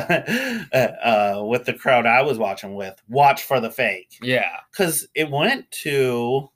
uh, 0.72 1.42
with 1.44 1.64
the 1.64 1.74
crowd 1.74 2.06
I 2.06 2.22
was 2.22 2.38
watching 2.38 2.74
with, 2.76 2.94
watch 3.08 3.42
for 3.42 3.58
the 3.60 3.70
fake 3.70 4.18
Yeah. 4.22 4.50
because 4.70 5.08
it 5.14 5.28
went 5.30 5.68
to 5.82 6.48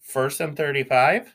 first 0.00 0.40
and 0.40 0.56
thirty-five 0.56 1.32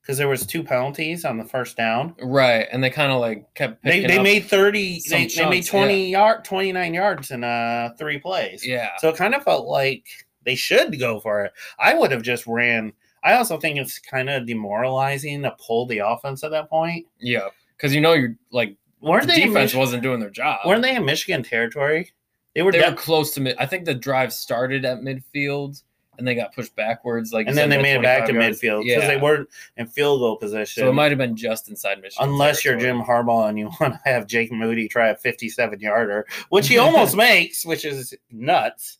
because 0.00 0.18
there 0.18 0.28
was 0.28 0.46
two 0.46 0.62
penalties 0.62 1.24
on 1.24 1.38
the 1.38 1.44
first 1.44 1.76
down. 1.76 2.14
Right. 2.22 2.66
And 2.72 2.82
they 2.82 2.90
kind 2.90 3.12
of 3.12 3.20
like 3.20 3.52
kept 3.54 3.82
They, 3.84 4.06
they 4.06 4.22
made 4.22 4.44
thirty. 4.46 5.00
They, 5.08 5.26
they 5.26 5.48
made 5.48 5.66
twenty 5.66 6.10
yard, 6.10 6.44
twenty 6.44 6.72
nine 6.72 6.94
yards 6.94 7.30
in 7.30 7.44
uh 7.44 7.90
three 7.98 8.18
plays. 8.18 8.66
Yeah. 8.66 8.90
So 8.98 9.08
it 9.08 9.16
kind 9.16 9.34
of 9.34 9.42
felt 9.44 9.66
like 9.66 10.06
they 10.44 10.54
should 10.54 10.98
go 10.98 11.20
for 11.20 11.44
it. 11.44 11.52
I 11.78 11.94
would 11.94 12.10
have 12.10 12.22
just 12.22 12.46
ran. 12.46 12.92
I 13.22 13.34
also 13.34 13.58
think 13.58 13.78
it's 13.78 13.98
kind 13.98 14.30
of 14.30 14.46
demoralizing 14.46 15.42
to 15.42 15.54
pull 15.64 15.86
the 15.86 15.98
offense 15.98 16.42
at 16.42 16.50
that 16.52 16.70
point. 16.70 17.06
Yeah. 17.18 17.48
Because 17.76 17.94
you 17.94 18.00
know 18.00 18.14
you're 18.14 18.36
like 18.50 18.76
Weren't 19.02 19.26
the 19.26 19.34
they? 19.34 19.46
Defense 19.46 19.74
wasn't 19.74 20.02
doing 20.02 20.20
their 20.20 20.30
job. 20.30 20.60
weren't 20.66 20.82
they 20.82 20.96
in 20.96 21.04
Michigan 21.04 21.42
territory? 21.42 22.12
They 22.54 22.62
were. 22.62 22.72
they 22.72 22.80
were 22.80 22.94
close 22.96 23.32
to 23.34 23.40
mid. 23.40 23.56
I 23.58 23.66
think 23.66 23.84
the 23.84 23.94
drive 23.94 24.32
started 24.32 24.84
at 24.84 25.00
midfield 25.02 25.82
and 26.18 26.26
they 26.26 26.34
got 26.34 26.54
pushed 26.54 26.74
backwards. 26.76 27.32
Like 27.32 27.46
and 27.46 27.56
then 27.56 27.70
they 27.70 27.80
made 27.80 27.96
it 27.96 28.02
back 28.02 28.26
to 28.26 28.32
yards. 28.32 28.60
midfield 28.60 28.84
because 28.84 29.02
Yeah. 29.02 29.08
they 29.08 29.16
weren't 29.16 29.48
in 29.76 29.86
field 29.86 30.20
goal 30.20 30.36
position. 30.36 30.82
So 30.82 30.90
it 30.90 30.92
might 30.92 31.10
have 31.10 31.18
been 31.18 31.36
just 31.36 31.68
inside 31.68 32.00
Michigan. 32.00 32.28
unless 32.28 32.64
you're. 32.64 32.78
Jim 32.78 33.00
Harbaugh 33.02 33.48
and 33.48 33.58
you 33.58 33.70
want 33.80 33.94
to 33.94 34.00
have 34.04 34.26
Jake 34.26 34.52
Moody 34.52 34.88
try 34.88 35.08
a 35.08 35.16
57 35.16 35.80
yarder, 35.80 36.26
which 36.50 36.68
he 36.68 36.78
almost 36.84 37.16
makes, 37.16 37.64
which 37.64 37.84
is 37.84 38.14
nuts. 38.30 38.98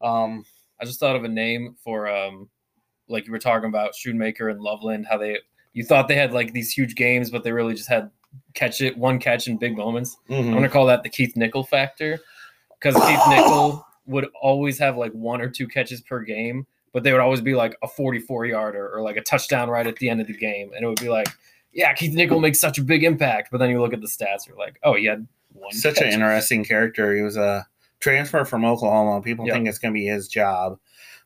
Um, 0.00 0.44
I 0.80 0.84
just 0.84 0.98
thought 0.98 1.14
of 1.16 1.24
a 1.24 1.28
name 1.28 1.76
for 1.82 2.08
um, 2.08 2.48
like 3.08 3.26
you 3.26 3.32
were 3.32 3.38
talking 3.38 3.68
about 3.68 3.92
Schoonmaker 3.92 4.50
and 4.50 4.60
Loveland. 4.60 5.06
How 5.08 5.18
they 5.18 5.38
you 5.74 5.84
thought 5.84 6.08
they 6.08 6.16
had 6.16 6.32
like 6.32 6.52
these 6.52 6.72
huge 6.72 6.94
games, 6.94 7.30
but 7.30 7.44
they 7.44 7.52
really 7.52 7.74
just 7.74 7.88
had 7.88 8.10
catch 8.54 8.80
it 8.80 8.96
one 8.96 9.18
catch 9.18 9.46
in 9.46 9.58
big 9.58 9.76
moments. 9.76 10.16
I'm 10.28 10.36
mhm. 10.36 10.54
gonna 10.54 10.68
call 10.68 10.86
that 10.86 11.02
the 11.02 11.08
Keith 11.08 11.36
Nichol 11.36 11.64
factor 11.64 12.18
because 12.80 12.94
Keith 12.94 13.20
Nichol 13.28 13.86
would 14.06 14.26
always 14.40 14.78
have 14.78 14.96
like 14.96 15.12
one 15.12 15.40
or 15.40 15.48
two 15.48 15.66
catches 15.68 16.00
per 16.00 16.20
game, 16.20 16.66
but 16.92 17.02
they 17.02 17.12
would 17.12 17.20
always 17.20 17.40
be 17.40 17.54
like 17.54 17.76
a 17.82 17.88
44 17.88 18.46
yarder 18.46 18.88
or 18.94 19.00
like 19.02 19.16
a 19.16 19.20
touchdown 19.22 19.68
right 19.70 19.86
at 19.86 19.96
the 19.96 20.08
end 20.10 20.20
of 20.20 20.26
the 20.26 20.36
game, 20.36 20.72
and 20.74 20.84
it 20.84 20.88
would 20.88 21.00
be 21.00 21.08
like, 21.08 21.28
yeah, 21.72 21.92
Keith 21.94 22.12
Nichol 22.14 22.40
makes 22.40 22.60
such 22.60 22.78
a 22.78 22.82
big 22.82 23.02
impact. 23.04 23.48
But 23.50 23.58
then 23.58 23.70
you 23.70 23.80
look 23.80 23.92
at 23.94 24.00
the 24.00 24.06
stats, 24.06 24.46
you're 24.46 24.56
like, 24.58 24.78
oh, 24.82 24.94
he 24.94 25.06
had 25.06 25.26
one. 25.54 25.72
Such 25.72 25.94
catch. 25.96 26.06
an 26.08 26.12
interesting 26.12 26.64
character. 26.64 27.14
He 27.16 27.22
was 27.22 27.36
a 27.36 27.66
transfer 28.00 28.44
from 28.44 28.64
Oklahoma. 28.64 29.22
People 29.22 29.46
Yep. 29.46 29.54
think 29.54 29.68
it's 29.68 29.78
going 29.78 29.94
to 29.94 29.98
be 29.98 30.04
his 30.06 30.28
job, 30.28 30.78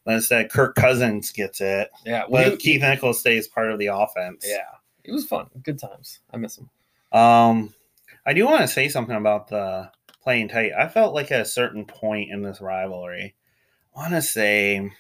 but 0.05 0.15
instead, 0.15 0.51
Kirk 0.51 0.75
Cousins 0.77 1.33
gets 1.33 1.61
it. 1.61 1.91
yeah, 2.05 2.25
well, 2.29 2.45
But 2.45 2.53
he- 2.53 2.73
Keith 2.75 2.83
Nichols 2.83 3.19
stays 3.19 3.49
part 3.49 3.73
of 3.73 3.79
the 3.81 3.87
offense. 3.87 4.45
yeah, 4.49 4.67
it 5.03 5.11
was 5.13 5.25
fun, 5.27 5.47
good 5.65 5.79
times. 5.81 6.21
I 6.33 6.37
miss 6.37 6.59
him. 6.59 6.69
Um, 7.19 7.73
I 8.25 8.33
do 8.35 8.45
want 8.45 8.61
to 8.61 8.69
say 8.69 8.89
something 8.89 9.17
about 9.17 9.49
the 9.49 9.91
playing 10.27 10.49
tight. 10.49 10.73
I 10.77 10.89
felt 10.89 11.15
like 11.15 11.31
at 11.31 11.43
a 11.43 11.45
certain 11.45 11.85
point 11.85 12.33
in 12.33 12.43
this 12.43 12.61
rivalry, 12.61 13.37
I 13.95 14.01
want 14.01 14.15
to 14.15 14.23
say, 14.23 14.91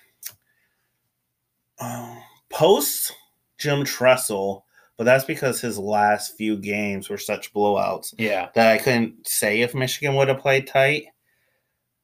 um, 1.81 2.23
post 2.49 3.13
Jim 3.59 3.85
Tressel, 3.85 4.65
but 4.97 5.03
that's 5.03 5.25
because 5.25 5.61
his 5.61 5.81
last 5.81 6.37
few 6.37 6.57
games 6.57 7.09
were 7.11 7.19
such 7.19 7.53
blowouts 7.53 8.15
Yeah, 8.17 8.51
that 8.55 8.73
I 8.73 8.79
couldn't 8.79 9.27
say 9.27 9.63
if 9.63 9.75
Michigan 9.75 10.15
would 10.15 10.29
have 10.29 10.39
played 10.39 10.69
tight. 10.69 11.07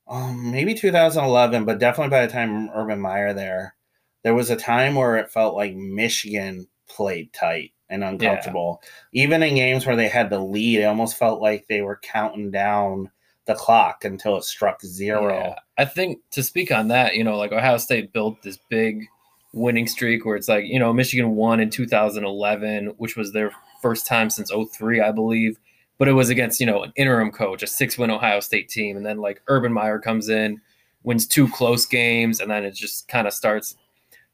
Um, 0.09 0.50
maybe 0.50 0.75
2011, 0.75 1.64
but 1.64 1.79
definitely 1.79 2.11
by 2.11 2.26
the 2.26 2.33
time 2.33 2.71
Urban 2.75 2.99
Meyer 2.99 3.33
there, 3.33 3.76
there 4.25 4.35
was 4.35 4.50
a 4.50 4.57
time 4.57 4.97
where 4.97 5.17
it 5.17 5.31
felt 5.31 5.55
like 5.55 5.76
Michigan 5.76 6.67
played 6.88 7.33
tight 7.33 7.71
and 7.92 8.02
uncomfortable. 8.02 8.82
Even 9.12 9.42
in 9.42 9.54
games 9.54 9.87
where 9.87 9.96
they 9.96 10.08
had 10.08 10.30
the 10.30 10.40
lead, 10.40 10.80
it 10.80 10.84
almost 10.84 11.18
felt 11.18 11.42
like 11.42 11.66
they 11.68 11.82
were 11.82 12.00
counting 12.02 12.50
down 12.50 13.11
the 13.44 13.54
clock 13.54 14.04
until 14.04 14.37
it 14.37 14.44
struck 14.44 14.80
zero. 14.82 15.34
Yeah. 15.34 15.54
I 15.76 15.84
think 15.84 16.18
to 16.30 16.42
speak 16.42 16.72
on 16.72 16.88
that, 16.88 17.14
you 17.14 17.22
know, 17.22 17.37
like 17.37 17.52
Ohio 17.52 17.76
State 17.76 18.12
built 18.12 18.42
this 18.42 18.58
big 18.68 19.06
winning 19.52 19.87
streak 19.87 20.25
where 20.25 20.37
it's 20.37 20.49
like, 20.49 20.64
you 20.64 20.78
know, 20.78 20.92
Michigan 20.92 21.37
won 21.37 21.61
in 21.61 21.68
2011, 21.68 22.87
which 22.96 23.16
was 23.16 23.32
their 23.32 23.52
first 23.82 24.06
time 24.06 24.30
since 24.30 24.50
03, 24.50 25.00
I 25.00 25.12
believe. 25.12 25.58
But 25.99 26.08
it 26.08 26.12
was 26.12 26.30
against, 26.30 26.61
you 26.61 26.66
know, 26.66 26.82
an 26.82 26.92
interim 26.96 27.30
coach, 27.30 27.62
a 27.62 27.66
six 27.66 27.99
win 27.99 28.11
Ohio 28.11 28.40
State 28.40 28.68
team. 28.68 28.96
And 28.96 29.04
then 29.04 29.18
like 29.18 29.42
Urban 29.49 29.72
Meyer 29.72 29.99
comes 29.99 30.30
in, 30.30 30.61
wins 31.02 31.26
two 31.26 31.49
close 31.49 31.84
games, 31.84 32.40
and 32.40 32.50
then 32.50 32.64
it 32.64 32.75
just 32.75 33.06
kind 33.08 33.26
of 33.26 33.34
starts, 33.34 33.76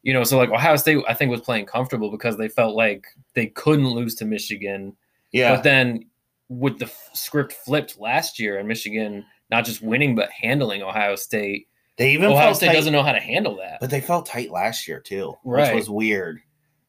you 0.03 0.13
know, 0.13 0.25
so 0.25 0.39
like 0.39 0.51
Ohio 0.51 0.77
State, 0.77 1.03
I 1.09 1.15
think, 1.15 1.31
was 1.31 1.41
playing 1.41 1.67
comfortable 1.67 2.11
because 2.11 2.37
they 2.37 2.49
felt 2.49 2.75
like 2.77 3.07
they 3.35 3.47
couldn't 3.49 3.89
lose 3.89 4.15
to 4.17 4.25
Michigan. 4.25 4.97
Yeah. 5.33 5.55
But 5.55 5.63
then 5.65 6.05
with 6.49 6.79
the 6.79 6.87
f- 6.87 7.11
script 7.13 7.53
flipped 7.53 7.99
last 8.01 8.39
year 8.39 8.59
and 8.59 8.67
Michigan 8.69 9.25
not 9.51 9.65
just 9.65 9.83
winning 9.83 10.15
but 10.15 10.31
handling 10.31 10.83
Ohio 10.83 11.17
State, 11.17 11.69
they 11.97 12.13
even 12.13 12.31
Ohio 12.31 12.53
State 12.53 12.69
tight, 12.69 12.75
doesn't 12.75 12.93
know 12.93 13.03
how 13.03 13.13
to 13.13 13.21
handle 13.21 13.57
that. 13.57 13.79
but 13.81 13.91
they 13.91 14.01
felt 14.01 14.25
tight 14.27 14.51
last 14.51 14.87
year 14.87 15.01
too, 15.01 15.35
Right. 15.45 15.75
which 15.75 15.81
was 15.81 15.91
weird. 15.91 16.41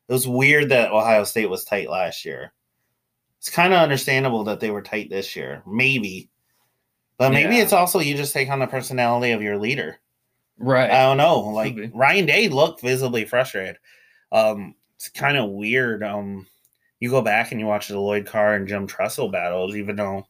It 0.08 0.13
was 0.13 0.28
weird 0.28 0.70
that 0.70 0.92
Ohio 0.92 1.24
State 1.24 1.50
was 1.50 1.66
tight 1.66 1.89
last 1.89 2.25
year. 2.25 2.54
It's 3.39 3.50
kind 3.50 3.74
of 3.74 3.80
understandable 3.80 4.44
that 4.46 4.60
they 4.60 4.70
were 4.72 4.82
tight 4.82 5.10
this 5.10 5.36
year, 5.36 5.63
maybe. 5.66 6.30
But 7.18 7.32
maybe 7.32 7.56
Yeah. 7.56 7.63
it's 7.63 7.74
also 7.74 8.00
you 8.00 8.16
just 8.16 8.34
take 8.34 8.50
on 8.50 8.60
the 8.60 8.68
personality 8.68 9.32
of 9.32 9.42
your 9.42 9.58
leader. 9.58 10.00
Right. 10.60 10.92
I 10.92 11.04
don't 11.04 11.18
know. 11.18 11.39
Like. 11.39 11.92
Ryan 11.94 12.25
Day 12.25 12.50
looked 12.50 12.82
visibly 12.82 13.25
frustrated. 13.25 13.78
Um, 14.32 14.75
it's 14.96 15.10
kind 15.10 15.38
of 15.38 15.50
weird. 15.50 16.04
Um, 16.04 16.46
you 17.00 17.10
go 17.10 17.22
back 17.22 17.51
and 17.51 17.60
you 17.60 17.66
watch 17.66 17.88
the 17.88 18.00
Lloyd 18.00 18.25
Carr 18.25 18.56
and 18.56 18.68
Jim 18.68 18.86
Tressel 18.86 19.30
battles, 19.30 19.75
even 19.75 19.96
though 19.96 20.28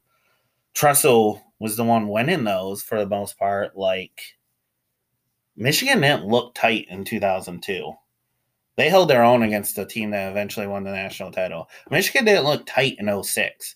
Tressel 0.74 1.42
was 1.60 1.76
the 1.76 1.84
one 1.84 2.08
winning 2.08 2.44
those 2.44 2.84
for 2.84 3.00
the 3.00 3.08
most 3.08 3.38
part. 3.38 3.76
Like 3.76 4.22
Michigan 5.58 6.02
didn't 6.02 6.26
look 6.28 6.54
tight 6.56 6.86
in 6.90 7.04
2002. 7.04 7.92
They 8.78 8.88
held 8.90 9.10
their 9.10 9.24
own 9.24 9.44
against 9.44 9.76
the 9.76 9.86
team 9.86 10.12
that 10.12 10.30
eventually 10.30 10.68
won 10.68 10.84
the 10.84 10.92
national 10.92 11.32
title. 11.32 11.70
Michigan 11.90 12.24
didn't 12.24 12.46
look 12.46 12.66
tight 12.66 12.96
in 13.00 13.24
06. 13.24 13.76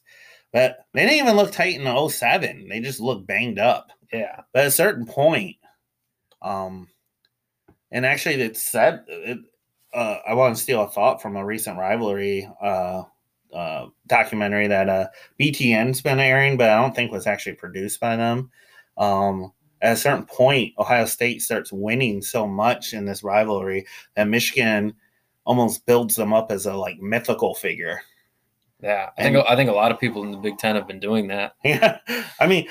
But 0.54 0.86
they 0.94 1.02
didn't 1.02 1.18
even 1.26 1.36
look 1.36 1.52
tight 1.52 1.80
in 1.80 2.10
07. 2.10 2.70
They 2.70 2.80
just 2.80 3.00
looked 3.00 3.26
banged 3.28 3.60
up. 3.60 3.90
yeah. 4.14 4.42
But 4.54 4.62
at 4.62 4.68
a 4.68 4.72
certain 4.72 5.06
point, 5.06 5.56
um, 6.44 6.88
and 7.92 8.06
actually, 8.06 8.36
it 8.36 8.58
said 8.58 9.04
it. 9.08 9.40
Uh, 9.94 10.18
I 10.28 10.34
want 10.34 10.56
to 10.56 10.62
steal 10.62 10.82
a 10.82 10.90
thought 10.90 11.22
from 11.22 11.36
a 11.36 11.46
recent 11.46 11.78
rivalry 11.78 12.50
uh, 12.62 13.04
uh, 13.54 13.86
documentary 14.08 14.68
that 14.68 14.90
uh, 14.90 15.08
BTN's 15.40 16.02
been 16.02 16.20
airing, 16.20 16.58
but 16.58 16.70
I 16.70 16.82
don't 16.82 16.96
think 16.96 17.12
was 17.12 17.28
actually 17.28 17.56
produced 17.56 18.00
by 18.00 18.16
them. 18.16 18.50
Um, 18.98 19.54
at 19.82 19.94
a 19.94 19.98
certain 19.98 20.26
point, 20.26 20.74
Ohio 20.80 21.06
State 21.06 21.42
starts 21.42 21.72
winning 21.72 22.22
so 22.22 22.48
much 22.48 22.94
in 22.94 23.06
this 23.06 23.24
rivalry 23.24 23.86
that 24.16 24.28
Michigan 24.28 24.96
almost 25.46 25.86
builds 25.86 26.16
them 26.16 26.34
up 26.34 26.52
as 26.52 26.66
a 26.66 26.74
like 26.74 27.00
mythical 27.00 27.54
figure. 27.54 28.00
Yeah. 28.82 29.10
I 29.18 29.24
think 29.24 29.38
I 29.48 29.56
think 29.56 29.70
a 29.70 29.74
lot 29.74 29.92
of 29.92 30.00
people 30.00 30.24
in 30.24 30.32
the 30.32 30.38
Big 30.38 30.58
Ten 30.58 30.76
have 30.76 30.88
been 30.88 31.00
doing 31.00 31.28
that. 31.28 31.54
Yeah, 31.64 32.00
I 32.40 32.48
mean, 32.48 32.68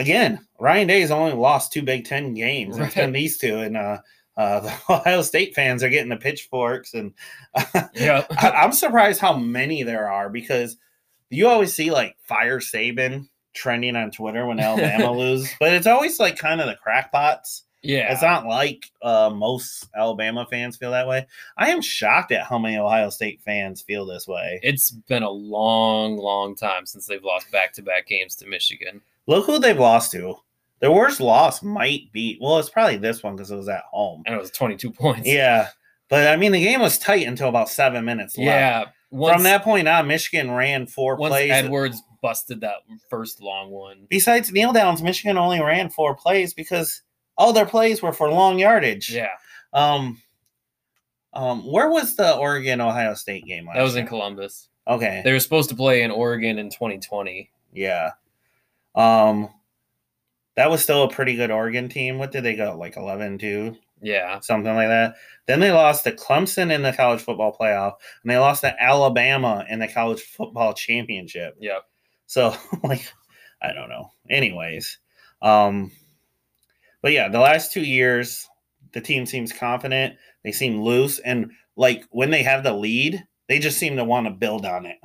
again, 0.00 0.44
Ryan 0.58 0.88
Day's 0.88 1.10
only 1.10 1.32
lost 1.32 1.72
two 1.72 1.82
Big 1.82 2.04
Ten 2.06 2.34
games. 2.34 2.78
It's 2.78 2.94
been 2.94 3.12
these 3.12 3.38
two, 3.38 3.58
and 3.58 3.76
uh, 3.76 3.98
uh, 4.36 4.60
the 4.88 4.92
Ohio 4.92 5.22
State 5.22 5.54
fans 5.54 5.82
are 5.82 5.88
getting 5.90 6.08
the 6.08 6.16
pitchforks, 6.16 6.94
and 6.94 7.12
Yeah. 7.94 8.26
I, 8.38 8.50
I'm 8.50 8.72
surprised 8.72 9.20
how 9.20 9.36
many 9.36 9.82
there 9.82 10.10
are 10.10 10.30
because 10.30 10.76
you 11.28 11.46
always 11.46 11.72
see 11.72 11.90
like 11.90 12.16
Fire 12.22 12.58
Saban 12.58 13.28
trending 13.54 13.96
on 13.96 14.10
Twitter 14.10 14.46
when 14.46 14.58
Alabama 14.60 15.12
lose, 15.12 15.52
but 15.60 15.72
it's 15.72 15.86
always 15.86 16.18
like 16.18 16.36
kind 16.38 16.60
of 16.60 16.66
the 16.66 16.76
crackpots. 16.76 17.62
Yeah. 17.82 18.12
It's 18.12 18.20
not 18.20 18.44
like 18.46 18.90
uh, 19.00 19.30
most 19.34 19.88
Alabama 19.96 20.46
fans 20.50 20.76
feel 20.76 20.90
that 20.90 21.08
way. 21.08 21.26
I 21.56 21.70
am 21.70 21.80
shocked 21.80 22.30
at 22.30 22.44
how 22.46 22.58
many 22.58 22.76
Ohio 22.76 23.08
State 23.08 23.40
fans 23.40 23.80
feel 23.80 24.04
this 24.04 24.28
way. 24.28 24.60
it's 24.62 24.90
been 24.90 25.22
a 25.22 25.30
long, 25.30 26.18
long 26.18 26.54
time 26.54 26.84
since 26.84 27.06
they've 27.06 27.24
lost 27.24 27.50
back 27.50 27.72
to 27.74 27.82
back 27.82 28.06
games 28.06 28.34
to 28.36 28.46
Michigan. 28.46 29.00
Look 29.30 29.46
who 29.46 29.60
they've 29.60 29.78
lost 29.78 30.10
to. 30.10 30.34
Their 30.80 30.90
worst 30.90 31.20
loss 31.20 31.62
might 31.62 32.10
be 32.12 32.36
well, 32.40 32.58
it's 32.58 32.68
probably 32.68 32.96
this 32.96 33.22
one 33.22 33.36
because 33.36 33.52
it 33.52 33.56
was 33.56 33.68
at 33.68 33.84
home. 33.92 34.24
And 34.26 34.34
it 34.34 34.40
was 34.40 34.50
22 34.50 34.90
points. 34.90 35.28
Yeah, 35.28 35.68
but 36.08 36.26
I 36.26 36.36
mean 36.36 36.50
the 36.50 36.62
game 36.62 36.80
was 36.80 36.98
tight 36.98 37.28
until 37.28 37.48
about 37.48 37.68
seven 37.68 38.04
minutes 38.04 38.36
left. 38.36 38.46
Yeah. 38.46 38.84
Once, 39.12 39.34
From 39.34 39.42
that 39.44 39.62
point 39.62 39.86
on, 39.86 40.08
Michigan 40.08 40.50
ran 40.50 40.86
four 40.86 41.16
plays. 41.16 41.50
Edwards 41.50 42.02
busted 42.22 42.60
that 42.62 42.76
first 43.08 43.40
long 43.40 43.70
one. 43.70 44.06
Besides 44.08 44.50
kneel 44.52 44.72
downs, 44.72 45.00
Michigan 45.00 45.38
only 45.38 45.60
ran 45.60 45.90
four 45.90 46.16
plays 46.16 46.52
because 46.52 47.02
all 47.36 47.52
their 47.52 47.66
plays 47.66 48.02
were 48.02 48.12
for 48.12 48.30
long 48.30 48.58
yardage. 48.58 49.10
Yeah. 49.10 49.30
Um. 49.72 50.20
Um. 51.32 51.70
Where 51.70 51.88
was 51.88 52.16
the 52.16 52.34
Oregon 52.36 52.80
Ohio 52.80 53.14
State 53.14 53.46
game? 53.46 53.68
That 53.72 53.82
was 53.82 53.94
in? 53.94 54.08
Columbus. 54.08 54.68
Okay. 54.88 55.22
They 55.24 55.32
were 55.32 55.40
supposed 55.40 55.68
to 55.70 55.76
play 55.76 56.02
in 56.02 56.10
Oregon 56.10 56.58
in 56.58 56.68
2020. 56.70 57.48
Yeah. 57.72 58.10
Um. 58.94 59.48
that 60.56 60.70
was 60.70 60.82
still 60.82 61.04
a 61.04 61.10
pretty 61.10 61.36
good 61.36 61.50
Oregon 61.50 61.88
team. 61.88 62.18
What 62.18 62.32
did 62.32 62.42
they 62.44 62.54
go 62.56 62.76
like 62.76 62.96
11-2, 62.96 63.76
Yeah. 64.02 64.40
something 64.40 64.74
like 64.74 64.88
that? 64.88 65.14
Then 65.46 65.60
they 65.60 65.70
lost 65.72 66.04
to 66.04 66.12
Clemson 66.12 66.70
in 66.72 66.82
the 66.82 66.92
college 66.92 67.22
football 67.22 67.56
playoff, 67.58 67.94
and 68.22 68.30
they 68.30 68.36
lost 68.38 68.60
to 68.62 68.82
Alabama 68.82 69.64
in 69.70 69.78
the 69.78 69.88
college 69.88 70.20
football 70.22 70.74
championship. 70.74 71.56
Yep. 71.60 71.84
So 72.26 72.54
like 72.84 73.02
I 73.62 73.72
don't 73.72 73.88
know. 73.88 74.10
Anyways, 74.28 74.98
um 75.42 75.90
but 77.02 77.12
yeah, 77.12 77.28
the 77.28 77.40
last 77.40 77.72
2 77.72 77.80
years 77.82 78.46
the 78.92 79.00
team 79.00 79.24
seems 79.24 79.52
confident, 79.52 80.16
they 80.44 80.52
seem 80.52 80.82
loose 80.82 81.20
and 81.20 81.52
like 81.76 82.04
when 82.10 82.30
they 82.30 82.42
have 82.42 82.64
the 82.64 82.72
lead, 82.74 83.24
they 83.48 83.58
just 83.60 83.78
seem 83.78 83.96
to 83.96 84.04
want 84.04 84.26
to 84.26 84.32
build 84.32 84.66
on 84.66 84.84
it. 84.84 84.98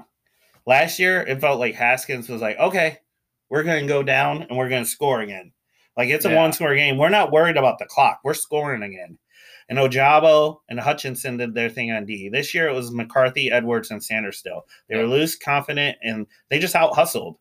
Last 0.66 1.00
year 1.00 1.22
it 1.22 1.40
felt 1.40 1.60
like 1.60 1.76
Haskins 1.76 2.28
was 2.28 2.42
like, 2.42 2.58
"Okay, 2.60 2.98
we're 3.50 3.64
going 3.64 3.82
to 3.82 3.88
go 3.88 4.04
down 4.04 4.44
and 4.44 4.58
we're 4.58 4.70
going 4.70 4.84
to 4.84 4.90
score 4.90 5.22
again." 5.22 5.52
Like 5.98 6.10
it's 6.10 6.26
a 6.26 6.30
Yeah. 6.30 6.42
one 6.42 6.54
score 6.54 6.76
game. 6.76 6.98
We're 6.98 7.10
not 7.10 7.32
worried 7.32 7.58
about 7.58 7.80
the 7.80 7.86
clock. 7.86 8.20
We're 8.24 8.34
scoring 8.34 8.84
again. 8.84 9.18
And 9.70 9.80
Ojabo 9.80 10.58
and 10.70 10.80
Hutchinson 10.80 11.38
did 11.38 11.56
their 11.56 11.70
thing 11.70 11.92
on 11.92 12.06
D. 12.06 12.30
This 12.30 12.54
year 12.54 12.68
it 12.68 12.74
was 12.74 12.92
McCarthy, 12.92 13.50
Edwards, 13.52 13.90
and 13.90 14.00
Sainristil. 14.02 14.62
They 14.88 14.98
were 14.98 15.08
loose, 15.08 15.36
confident, 15.36 15.98
and 16.04 16.28
they 16.50 16.60
just 16.60 16.76
out 16.76 16.96
hustled. 16.96 17.38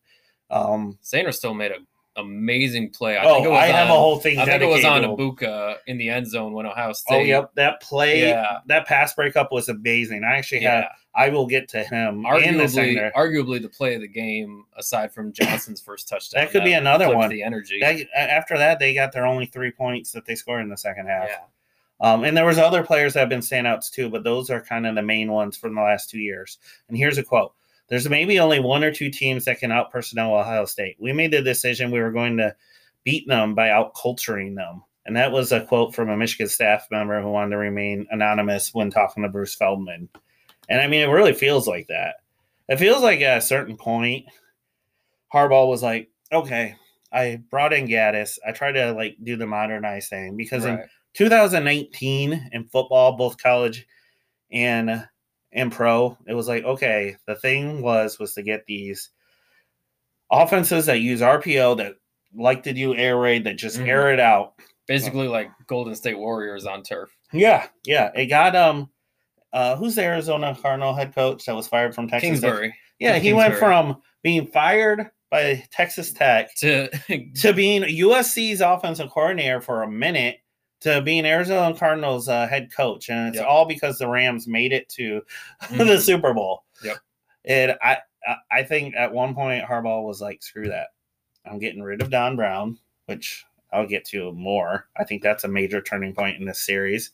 Um, 0.49 0.97
Sainristil 1.03 1.55
made 1.55 1.71
an 1.71 1.85
amazing 2.15 2.89
play. 2.91 3.17
I 3.17 3.25
oh, 3.25 3.35
think 3.35 3.45
it 3.45 3.49
was 3.49 3.59
I 3.59 3.67
have 3.67 3.89
on, 3.89 3.95
a 3.95 3.99
whole 3.99 4.19
thing. 4.19 4.39
I 4.39 4.45
think 4.45 4.63
it 4.63 4.67
was 4.67 4.85
on 4.85 5.03
Egbuka 5.03 5.77
in 5.85 5.97
the 5.97 6.09
end 6.09 6.27
zone 6.27 6.53
when 6.53 6.65
Ohio 6.65 6.93
State. 6.93 7.15
Oh, 7.15 7.19
yep. 7.23 7.51
That 7.55 7.81
play, 7.81 8.21
Yeah. 8.21 8.59
that 8.67 8.87
pass 8.87 9.13
breakup 9.13 9.51
was 9.51 9.69
amazing. 9.69 10.23
I 10.23 10.37
actually 10.37 10.61
had, 10.61 10.79
Yeah. 10.79 10.87
I 11.15 11.29
will 11.29 11.47
get 11.47 11.69
to 11.69 11.83
him 11.83 12.23
Arguably, 12.23 13.11
arguably 13.13 13.61
the 13.61 13.69
play 13.69 13.95
of 13.95 14.01
the 14.01 14.07
game, 14.07 14.65
aside 14.75 15.13
from 15.13 15.31
Johnson's 15.31 15.79
first 15.79 16.09
touchdown. 16.09 16.43
That 16.43 16.51
could 16.51 16.63
be 16.63 16.73
another 16.73 17.15
one. 17.15 17.29
The 17.29 17.41
energy. 17.41 17.79
That, 17.79 18.07
after 18.15 18.57
that, 18.57 18.79
they 18.79 18.93
got 18.93 19.13
their 19.13 19.25
only 19.25 19.45
three 19.45 19.71
points 19.71 20.11
that 20.11 20.25
they 20.25 20.35
scored 20.35 20.61
in 20.61 20.69
the 20.69 20.77
second 20.77 21.07
half. 21.07 21.29
yeah. 21.29 21.37
Um, 22.01 22.25
and 22.25 22.35
there 22.35 22.45
was 22.45 22.57
other 22.57 22.83
players 22.83 23.13
that 23.13 23.21
have 23.21 23.29
been 23.29 23.39
standouts 23.39 23.89
too, 23.89 24.09
but 24.09 24.25
those 24.25 24.49
are 24.49 24.61
kind 24.61 24.85
of 24.85 24.95
the 24.95 25.01
main 25.01 25.31
ones 25.31 25.55
from 25.55 25.75
the 25.75 25.81
last 25.81 26.09
two 26.09 26.19
years. 26.19 26.57
And 26.89 26.97
here's 26.97 27.17
a 27.17 27.23
quote: 27.23 27.53
"There's 27.87 28.09
maybe 28.09 28.37
only 28.39 28.59
one 28.59 28.83
or 28.83 28.91
two 28.91 29.09
teams 29.09 29.45
that 29.45 29.59
can 29.59 29.71
out 29.71 29.91
personnel 29.91 30.35
Ohio 30.35 30.65
State. 30.65 30.97
We 30.99 31.13
made 31.13 31.31
the 31.31 31.41
decision 31.41 31.91
we 31.91 32.01
were 32.01 32.11
going 32.11 32.35
to 32.37 32.53
beat 33.05 33.25
them 33.29 33.55
by 33.55 33.69
out 33.69 33.95
culturing 33.95 34.55
them." 34.55 34.83
And 35.05 35.15
that 35.15 35.31
was 35.31 35.53
a 35.53 35.65
quote 35.65 35.95
from 35.95 36.09
a 36.09 36.17
Michigan 36.17 36.49
staff 36.49 36.87
member 36.91 37.21
who 37.21 37.31
wanted 37.31 37.51
to 37.51 37.57
remain 37.57 38.07
anonymous 38.11 38.73
when 38.73 38.89
talking 38.89 39.23
to 39.23 39.29
Bruce 39.29 39.55
Feldman. 39.55 40.09
And 40.69 40.81
I 40.81 40.87
mean, 40.87 41.01
it 41.01 41.11
really 41.11 41.33
feels 41.33 41.67
like 41.67 41.87
that. 41.87 42.15
It 42.67 42.77
feels 42.77 43.03
like 43.03 43.21
at 43.21 43.37
a 43.37 43.41
certain 43.41 43.77
point, 43.77 44.25
Harbaugh 45.33 45.67
was 45.69 45.83
like, 45.83 46.09
"Okay, 46.31 46.75
I 47.11 47.41
brought 47.49 47.73
in 47.73 47.87
Gattis. 47.87 48.39
I 48.47 48.51
tried 48.51 48.73
to 48.73 48.91
like 48.93 49.17
do 49.23 49.35
the 49.35 49.45
modernized 49.47 50.09
thing 50.09 50.35
because 50.35 50.65
in 50.65 50.83
2019 51.13 52.49
in 52.51 52.63
football, 52.65 53.15
both 53.17 53.37
college 53.41 53.85
and 54.51 55.07
and 55.51 55.71
pro, 55.71 56.17
it 56.27 56.33
was 56.33 56.47
like 56.47 56.63
okay, 56.63 57.15
the 57.27 57.35
thing 57.35 57.81
was 57.81 58.17
was 58.19 58.33
to 58.33 58.43
get 58.43 58.65
these 58.65 59.09
offenses 60.31 60.85
that 60.87 60.99
use 60.99 61.21
RPO 61.21 61.77
that 61.77 61.95
like 62.33 62.63
to 62.63 62.73
do 62.73 62.95
air 62.95 63.17
raid 63.17 63.43
that 63.45 63.55
just 63.57 63.79
Mhm. 63.79 63.87
air 63.87 64.11
it 64.11 64.19
out. 64.19 64.55
Basically, 64.87 65.27
like 65.27 65.49
Golden 65.67 65.95
State 65.95 66.17
Warriors 66.17 66.65
on 66.65 66.83
turf. 66.83 67.15
Yeah, 67.31 67.67
yeah, 67.85 68.11
it 68.15 68.27
got 68.27 68.55
um. 68.55 68.89
Uh, 69.55 69.75
who's 69.77 69.95
the 69.95 70.03
Arizona 70.03 70.55
Cardinal 70.61 70.93
head 70.93 71.15
coach 71.15 71.45
that 71.45 71.55
was 71.55 71.65
fired 71.67 71.95
from 71.95 72.07
Texas? 72.09 72.41
Tech? 72.41 72.49
Kingsbury 72.51 72.75
Yeah, 72.99 73.17
he 73.19 73.31
went 73.33 73.55
from 73.55 74.01
being 74.21 74.45
fired 74.47 75.09
by 75.31 75.63
Texas 75.71 76.11
Tech 76.11 76.53
to 76.57 76.89
to 77.41 77.53
being 77.53 77.83
USC's 77.83 78.59
offensive 78.61 79.09
coordinator 79.09 79.61
for 79.61 79.83
a 79.83 79.89
minute 79.89 80.39
to 80.81 81.01
being 81.01 81.25
Arizona 81.25 81.73
Cardinals 81.75 82.27
uh, 82.27 82.47
head 82.47 82.69
coach, 82.75 83.09
and 83.09 83.29
it's 83.29 83.37
Yep. 83.37 83.47
all 83.47 83.65
because 83.65 83.97
the 83.97 84.07
Rams 84.09 84.45
made 84.45 84.73
it 84.73 84.89
to 84.89 85.21
the 85.71 85.83
Mhm. 85.83 85.99
Super 86.01 86.33
Bowl. 86.33 86.65
Yep. 86.83 86.97
And 87.45 87.75
I, 87.81 87.97
I, 88.27 88.35
I 88.51 88.63
think 88.63 88.93
at 88.95 89.13
one 89.13 89.33
point 89.33 89.63
Harbaugh 89.65 90.03
was 90.05 90.19
like, 90.19 90.43
"Screw 90.43 90.67
that, 90.67 90.87
I'm 91.49 91.59
getting 91.59 91.81
rid 91.81 92.01
of 92.01 92.09
Don 92.11 92.35
Brown," 92.35 92.77
which 93.05 93.45
I'll 93.71 93.87
get 93.87 94.03
to 94.07 94.33
more. 94.33 94.89
I 94.97 95.05
think 95.05 95.23
that's 95.23 95.45
a 95.45 95.47
major 95.47 95.81
turning 95.81 96.13
point 96.13 96.37
in 96.39 96.45
this 96.45 96.61
series. 96.65 97.11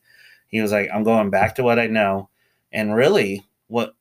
He 0.47 0.59
was 0.59 0.71
like, 0.71 0.89
"I'm 0.91 1.03
going 1.03 1.29
back 1.29 1.53
to 1.55 1.63
what 1.63 1.77
I 1.79 1.85
know," 1.87 2.29
and 2.71 2.95
really, 2.95 3.45
what 3.67 3.95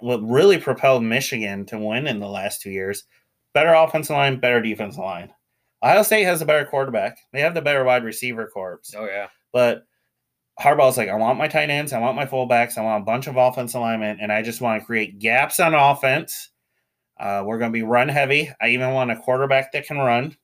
what 0.00 0.18
really 0.22 0.58
propelled 0.58 1.02
Michigan 1.02 1.64
to 1.66 1.78
win 1.78 2.06
in 2.06 2.20
the 2.20 2.28
last 2.28 2.62
two 2.62 2.70
years 2.70 3.04
better 3.52 3.72
offensive 3.72 4.14
line, 4.14 4.38
better 4.38 4.60
defensive 4.60 5.02
line. 5.02 5.32
Ohio 5.82 6.02
State 6.02 6.24
has 6.24 6.42
a 6.42 6.46
better 6.46 6.66
quarterback. 6.66 7.18
They 7.32 7.40
have 7.40 7.54
the 7.54 7.62
better 7.62 7.84
wide 7.84 8.04
receiver 8.04 8.48
corps. 8.52 8.80
oh 8.94 9.06
yeah, 9.06 9.28
But 9.50 9.86
Harbaugh's 10.60 10.98
like, 10.98 11.08
I 11.08 11.14
want 11.14 11.38
my 11.38 11.48
tight 11.48 11.70
ends, 11.70 11.94
I 11.94 11.98
want 11.98 12.16
my 12.16 12.26
fullbacks, 12.26 12.76
I 12.76 12.82
want 12.82 13.02
a 13.02 13.06
bunch 13.06 13.26
of 13.26 13.36
offensive 13.36 13.80
alignment, 13.80 14.20
and 14.20 14.30
I 14.30 14.42
just 14.42 14.60
want 14.60 14.80
to 14.80 14.86
create 14.86 15.18
gaps 15.18 15.58
on 15.58 15.74
offense. 15.74 16.50
Uh, 17.18 17.42
we're 17.46 17.58
going 17.58 17.70
to 17.72 17.76
be 17.76 17.82
run 17.82 18.08
heavy. 18.08 18.52
I 18.60 18.68
even 18.68 18.92
want 18.92 19.10
a 19.10 19.16
quarterback 19.16 19.72
that 19.72 19.86
can 19.86 19.98
run. 19.98 20.36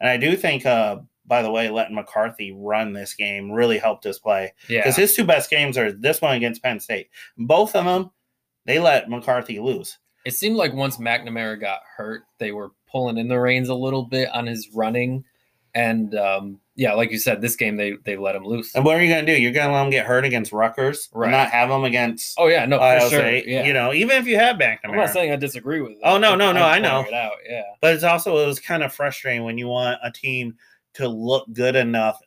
And 0.00 0.10
I 0.10 0.18
do 0.18 0.36
think, 0.36 0.66
uh, 0.66 0.98
by 1.26 1.42
the 1.42 1.50
way, 1.50 1.68
letting 1.70 1.94
McCarthy 1.94 2.52
run 2.52 2.92
this 2.92 3.14
game 3.14 3.50
really 3.50 3.78
helped 3.78 4.06
us 4.06 4.18
play 4.18 4.52
yeah. 4.68 4.80
because 4.80 4.96
his 4.96 5.14
two 5.14 5.24
best 5.24 5.50
games 5.50 5.78
are 5.78 5.92
this 5.92 6.20
one 6.20 6.36
against 6.36 6.62
Penn 6.62 6.80
State. 6.80 7.08
Both 7.38 7.76
of 7.76 7.84
them, 7.84 8.10
they 8.66 8.78
let 8.78 9.08
McCarthy 9.08 9.60
lose. 9.60 9.98
It 10.24 10.34
seemed 10.34 10.56
like 10.56 10.74
once 10.74 10.98
McNamara 10.98 11.58
got 11.60 11.80
hurt, 11.96 12.24
they 12.38 12.52
were 12.52 12.72
pulling 12.90 13.16
in 13.18 13.28
the 13.28 13.38
reins 13.38 13.68
a 13.68 13.74
little 13.74 14.02
bit 14.02 14.28
on 14.30 14.46
his 14.46 14.68
running, 14.74 15.24
and 15.74 16.14
um, 16.14 16.60
yeah, 16.74 16.94
like 16.94 17.10
you 17.10 17.18
said, 17.18 17.40
this 17.40 17.56
game 17.56 17.76
they 17.76 17.92
they 18.04 18.16
let 18.16 18.34
him 18.34 18.44
loose. 18.44 18.74
And 18.74 18.84
what 18.84 18.96
are 18.96 19.02
you 19.02 19.12
going 19.12 19.24
to 19.24 19.34
do? 19.34 19.40
You're 19.40 19.52
going 19.52 19.68
to 19.68 19.72
let 19.74 19.84
him 19.84 19.90
get 19.90 20.06
hurt 20.06 20.24
against 20.24 20.52
Rutgers, 20.52 21.08
and 21.12 21.20
Right. 21.22 21.30
not 21.30 21.50
have 21.50 21.68
them 21.68 21.84
against 21.84 22.34
Oh 22.38 22.48
yeah, 22.48 22.66
no, 22.66 22.76
Ohio 22.76 23.00
for 23.00 23.10
sure. 23.10 23.20
State. 23.20 23.46
Yeah, 23.46 23.64
You 23.64 23.72
know, 23.72 23.92
even 23.92 24.16
if 24.16 24.26
you 24.26 24.36
have 24.36 24.56
McNamara. 24.56 24.78
I'm 24.84 24.96
not 24.96 25.10
saying 25.10 25.30
I 25.32 25.36
disagree 25.36 25.80
with. 25.80 25.92
Oh, 26.02 26.18
no, 26.18 26.34
no, 26.34 26.52
no, 26.52 26.62
I'm 26.62 26.74
I 26.74 26.78
know. 26.78 27.04
Yeah. 27.10 27.62
but 27.80 27.94
it's 27.94 28.04
also 28.04 28.42
it 28.42 28.46
was 28.46 28.58
kind 28.58 28.82
of 28.82 28.92
frustrating 28.92 29.44
when 29.44 29.58
you 29.58 29.68
want 29.68 29.98
a 30.02 30.10
team 30.10 30.56
to 30.94 31.08
look 31.08 31.46
good 31.52 31.76
enough 31.76 32.20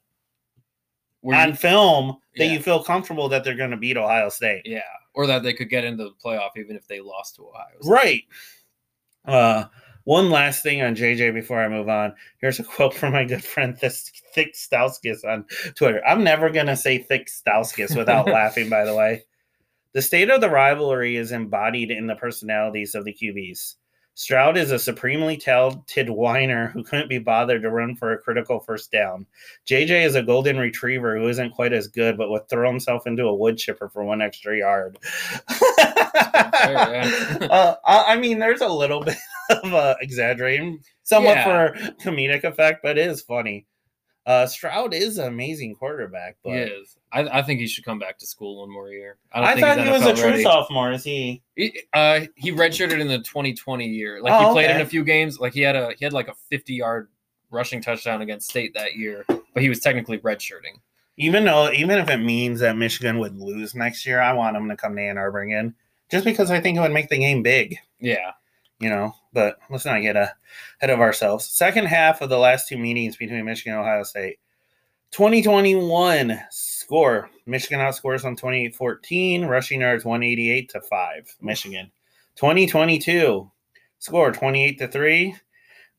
Were 1.21 1.35
on 1.35 1.49
you- 1.49 1.55
film 1.55 2.17
that 2.37 2.45
Yeah. 2.47 2.51
you 2.53 2.59
feel 2.61 2.83
comfortable 2.83 3.29
that 3.29 3.43
they're 3.43 3.55
going 3.55 3.71
to 3.71 3.77
beat 3.77 3.97
Ohio 3.97 4.29
State. 4.29 4.63
yeah, 4.65 4.81
or 5.13 5.27
that 5.27 5.43
they 5.43 5.53
could 5.53 5.69
get 5.69 5.83
into 5.85 6.03
the 6.05 6.11
playoff 6.23 6.51
even 6.57 6.75
if 6.75 6.87
they 6.87 6.99
lost 6.99 7.35
to 7.35 7.47
Ohio. 7.47 7.67
State. 7.81 7.89
Right. 7.91 8.23
Uh, 9.25 9.65
one 10.05 10.29
last 10.29 10.63
thing 10.63 10.81
on 10.81 10.95
JJ 10.95 11.33
before 11.33 11.63
I 11.63 11.69
move 11.69 11.87
on. 11.87 12.13
Here's 12.39 12.59
a 12.59 12.63
quote 12.75 12.93
from 12.93 13.13
my 13.13 13.23
good 13.23 13.43
friend 13.43 13.77
This- 13.79 14.11
Thick 14.33 14.53
Stauskas 14.55 15.23
on 15.23 15.45
Twitter. 15.75 16.05
I'm 16.05 16.23
never 16.23 16.49
going 16.49 16.65
to 16.67 16.75
say 16.75 16.97
Thick 16.97 17.27
Stauskas 17.27 17.95
without 17.95 18.25
laughing, 18.27 18.69
by 18.69 18.83
the 18.83 18.95
way. 18.95 19.23
The 19.93 20.01
state 20.01 20.29
of 20.31 20.41
the 20.41 20.49
rivalry 20.49 21.15
is 21.17 21.31
embodied 21.31 21.91
in 21.91 22.07
the 22.07 22.15
personalities 22.15 22.95
of 22.95 23.05
the 23.05 23.13
QBs. 23.13 23.75
Stroud 24.15 24.57
is 24.57 24.69
a 24.71 24.77
supremely 24.77 25.37
talented 25.37 26.09
whiner 26.09 26.67
who 26.67 26.83
couldn't 26.83 27.09
be 27.09 27.17
bothered 27.17 27.63
to 27.63 27.69
run 27.71 27.95
for 27.95 28.11
a 28.11 28.17
critical 28.17 28.59
first 28.59 28.91
down. 28.91 29.25
JJ 29.67 30.05
is 30.05 30.13
a 30.15 30.21
golden 30.21 30.57
retriever 30.57 31.17
who 31.17 31.27
isn't 31.29 31.51
quite 31.53 31.73
as 31.73 31.87
good, 31.87 32.15
but 32.17 32.29
would 32.29 32.47
throw 32.47 32.69
himself 32.69 33.07
into 33.07 33.25
a 33.25 33.35
wood 33.35 33.57
chipper 33.57 33.89
for 33.89 34.03
one 34.03 34.21
extra 34.21 34.57
yard. 34.57 34.99
uh, 36.43 37.75
I 37.85 38.05
I 38.09 38.15
mean, 38.17 38.39
there's 38.39 38.61
a 38.61 38.67
little 38.67 38.99
bit 39.05 39.17
of 39.49 39.73
uh, 39.73 39.95
exaggerating, 40.01 40.79
somewhat 41.03 41.37
Yeah. 41.37 41.71
for 41.71 41.77
comedic 42.03 42.43
effect, 42.43 42.81
but 42.83 42.97
it 42.97 43.07
is 43.07 43.21
funny. 43.21 43.65
Uh, 44.25 44.45
Stroud 44.45 44.93
is 44.93 45.17
an 45.17 45.27
amazing 45.27 45.75
quarterback, 45.75 46.37
but 46.43 46.51
He 46.53 46.59
is. 46.59 46.95
I, 47.11 47.39
I 47.39 47.41
think 47.41 47.59
he 47.59 47.67
should 47.67 47.83
come 47.83 47.99
back 47.99 48.17
to 48.19 48.25
school 48.25 48.61
one 48.61 48.71
more 48.71 48.89
year. 48.89 49.17
I, 49.31 49.39
don't 49.39 49.47
I 49.49 49.53
think 49.53 49.65
thought 49.65 49.85
he 49.85 49.91
was 49.91 50.05
a 50.05 50.13
true 50.15 50.31
ready. 50.31 50.43
sophomore. 50.43 50.91
Is 50.93 51.03
he? 51.03 51.41
He, 51.55 51.77
uh, 51.93 52.21
he 52.35 52.51
redshirted 52.51 52.99
in 52.99 53.07
the 53.07 53.19
2020 53.19 53.85
year. 53.85 54.21
Like 54.21 54.33
Oh, 54.33 54.47
he 54.47 54.53
played 54.53 54.69
in 54.71 54.81
a 54.81 54.85
few 54.85 55.03
games. 55.03 55.39
Like 55.39 55.53
he 55.53 55.61
had 55.61 55.75
a 55.75 55.91
he 55.97 56.05
had 56.05 56.13
like 56.13 56.29
a 56.29 56.35
50 56.49 56.73
yard 56.73 57.09
rushing 57.51 57.81
touchdown 57.81 58.21
against 58.21 58.49
State 58.49 58.73
that 58.75 58.95
year, 58.95 59.25
but 59.27 59.61
he 59.61 59.69
was 59.69 59.79
technically 59.79 60.17
redshirting. 60.19 60.79
Even 61.17 61.45
though, 61.45 61.69
even 61.71 61.99
if 61.99 62.09
it 62.09 62.17
means 62.17 62.61
that 62.61 62.75
Michigan 62.77 63.19
would 63.19 63.37
lose 63.37 63.75
next 63.75 64.05
year, 64.05 64.19
I 64.19 64.33
want 64.33 64.57
him 64.57 64.67
to 64.69 64.75
come 64.75 64.95
to 64.95 65.01
Ann 65.01 65.17
Arbor 65.19 65.41
again, 65.41 65.75
just 66.09 66.25
because 66.25 66.49
I 66.49 66.59
think 66.59 66.77
it 66.77 66.81
would 66.81 66.91
make 66.91 67.09
the 67.09 67.19
game 67.19 67.43
big. 67.43 67.77
Yeah, 67.99 68.31
you 68.79 68.89
know, 68.89 69.13
but 69.33 69.57
let's 69.69 69.85
not 69.85 70.01
get 70.01 70.15
ahead 70.15 70.89
of 70.89 70.99
ourselves. 70.99 71.45
Second 71.45 71.85
half 71.85 72.21
of 72.21 72.29
the 72.29 72.37
last 72.37 72.67
two 72.67 72.77
meetings 72.77 73.17
between 73.17 73.43
Michigan 73.45 73.73
and 73.73 73.81
Ohio 73.81 74.03
State. 74.03 74.37
2021 75.11 76.39
score. 76.49 77.29
Michigan 77.45 77.79
outscores 77.79 78.25
on 78.25 78.35
28-14, 78.35 79.47
rushing 79.47 79.81
yards 79.81 80.05
188 80.05 80.69
to 80.69 80.81
5. 80.81 81.35
Michigan. 81.41 81.91
2022 82.35 83.51
score 83.99 84.31
28 84.31 84.79
to 84.79 84.87
3. 84.87 85.35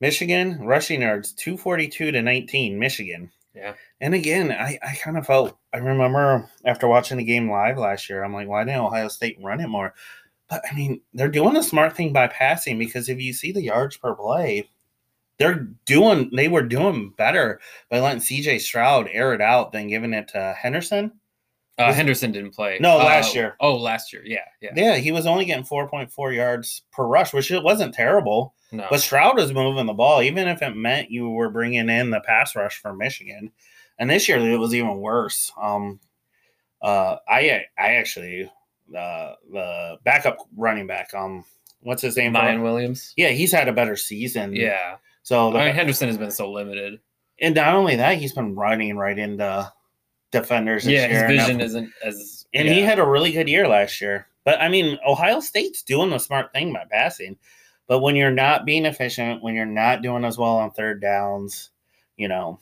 Michigan 0.00 0.58
rushing 0.60 1.02
yards 1.02 1.32
242 1.32 2.12
to 2.12 2.22
19. 2.22 2.78
Michigan. 2.78 3.30
Yeah. 3.54 3.74
And 4.00 4.14
again, 4.14 4.50
I, 4.50 4.78
I 4.82 4.96
kind 4.96 5.16
of 5.16 5.26
felt 5.26 5.56
I 5.72 5.78
remember 5.78 6.50
after 6.64 6.88
watching 6.88 7.18
the 7.18 7.24
game 7.24 7.48
live 7.48 7.78
last 7.78 8.10
year, 8.10 8.24
I'm 8.24 8.34
like, 8.34 8.48
why 8.48 8.64
didn't 8.64 8.80
Ohio 8.80 9.08
State 9.08 9.38
run 9.40 9.60
it 9.60 9.68
more? 9.68 9.94
But 10.48 10.62
I 10.70 10.74
mean, 10.74 11.00
they're 11.14 11.28
doing 11.28 11.54
the 11.54 11.62
smart 11.62 11.96
thing 11.96 12.12
by 12.12 12.26
passing 12.28 12.78
because 12.78 13.08
if 13.08 13.20
you 13.20 13.32
see 13.32 13.52
the 13.52 13.62
yards 13.62 13.96
per 13.96 14.14
play, 14.14 14.68
they're 15.38 15.66
doing 15.86 16.30
they 16.34 16.48
were 16.48 16.62
doing 16.62 17.12
better 17.16 17.60
by 17.90 18.00
letting 18.00 18.20
CJ 18.20 18.60
Stroud 18.60 19.08
air 19.10 19.32
it 19.34 19.40
out 19.40 19.72
than 19.72 19.88
giving 19.88 20.12
it 20.12 20.28
to 20.28 20.54
Henderson. 20.58 21.12
Uh, 21.76 21.86
Was- 21.88 21.96
Henderson 21.96 22.30
didn't 22.30 22.54
play. 22.54 22.78
No, 22.80 23.00
Uh, 23.00 23.04
last 23.04 23.34
year. 23.34 23.56
Oh, 23.58 23.74
last 23.76 24.12
year. 24.12 24.22
Yeah, 24.24 24.44
yeah. 24.60 24.70
Yeah, 24.76 24.96
he 24.96 25.10
was 25.10 25.26
only 25.26 25.44
getting 25.44 25.64
4.4 25.64 26.32
yards 26.32 26.82
per 26.92 27.04
rush, 27.04 27.32
which 27.32 27.50
it 27.50 27.64
wasn't 27.64 27.94
terrible. 27.94 28.54
No. 28.70 28.86
But 28.90 29.00
Stroud 29.00 29.36
was 29.36 29.52
moving 29.52 29.86
the 29.86 29.92
ball, 29.92 30.22
even 30.22 30.46
if 30.46 30.62
it 30.62 30.76
meant 30.76 31.10
you 31.10 31.30
were 31.30 31.50
bringing 31.50 31.88
in 31.88 32.10
the 32.10 32.20
pass 32.20 32.54
rush 32.54 32.76
for 32.76 32.94
Michigan. 32.94 33.50
And 33.98 34.08
this 34.08 34.28
year 34.28 34.38
it 34.38 34.56
was 34.56 34.72
even 34.74 34.98
worse. 34.98 35.50
Um, 35.60 35.98
uh, 36.80 37.16
I 37.28 37.64
I 37.78 37.94
actually 37.96 38.48
uh, 38.96 39.34
the 39.50 39.96
backup 40.04 40.38
running 40.56 40.86
back, 40.86 41.12
um, 41.14 41.44
what's 41.80 42.02
his 42.02 42.16
name? 42.16 42.34
Miyan 42.34 42.62
Williams. 42.62 43.12
Yeah, 43.16 43.28
he's 43.28 43.52
had 43.52 43.68
a 43.68 43.72
better 43.72 43.96
season. 43.96 44.54
Yeah. 44.54 44.96
So 45.22 45.52
the, 45.52 45.58
I 45.58 45.66
mean, 45.66 45.74
Henderson 45.74 46.08
has 46.08 46.18
been 46.18 46.30
so 46.30 46.50
limited. 46.50 47.00
and 47.40 47.54
not 47.54 47.74
only 47.74 47.96
that, 47.96 48.18
he's 48.18 48.32
been 48.32 48.54
running 48.54 48.96
right 48.96 49.18
into 49.18 49.72
defenders. 50.30 50.86
Yeah, 50.86 51.06
his 51.06 51.22
vision 51.22 51.52
and, 51.52 51.62
isn't 51.62 51.92
as. 52.04 52.46
and 52.52 52.68
he 52.68 52.80
had 52.80 52.98
a 52.98 53.06
really 53.06 53.32
good 53.32 53.48
year 53.48 53.68
last 53.68 54.00
year. 54.00 54.26
But 54.44 54.60
I 54.60 54.68
mean, 54.68 54.98
Ohio 55.06 55.40
State's 55.40 55.82
doing 55.82 56.10
the 56.10 56.18
smart 56.18 56.52
thing 56.52 56.72
by 56.72 56.84
passing. 56.90 57.36
But 57.86 58.00
when 58.00 58.16
you're 58.16 58.30
not 58.30 58.64
being 58.64 58.86
efficient, 58.86 59.42
when 59.42 59.54
you're 59.54 59.66
not 59.66 60.02
doing 60.02 60.24
as 60.24 60.38
well 60.38 60.56
on 60.56 60.70
third 60.70 61.00
downs, 61.00 61.70
you 62.16 62.28
know. 62.28 62.60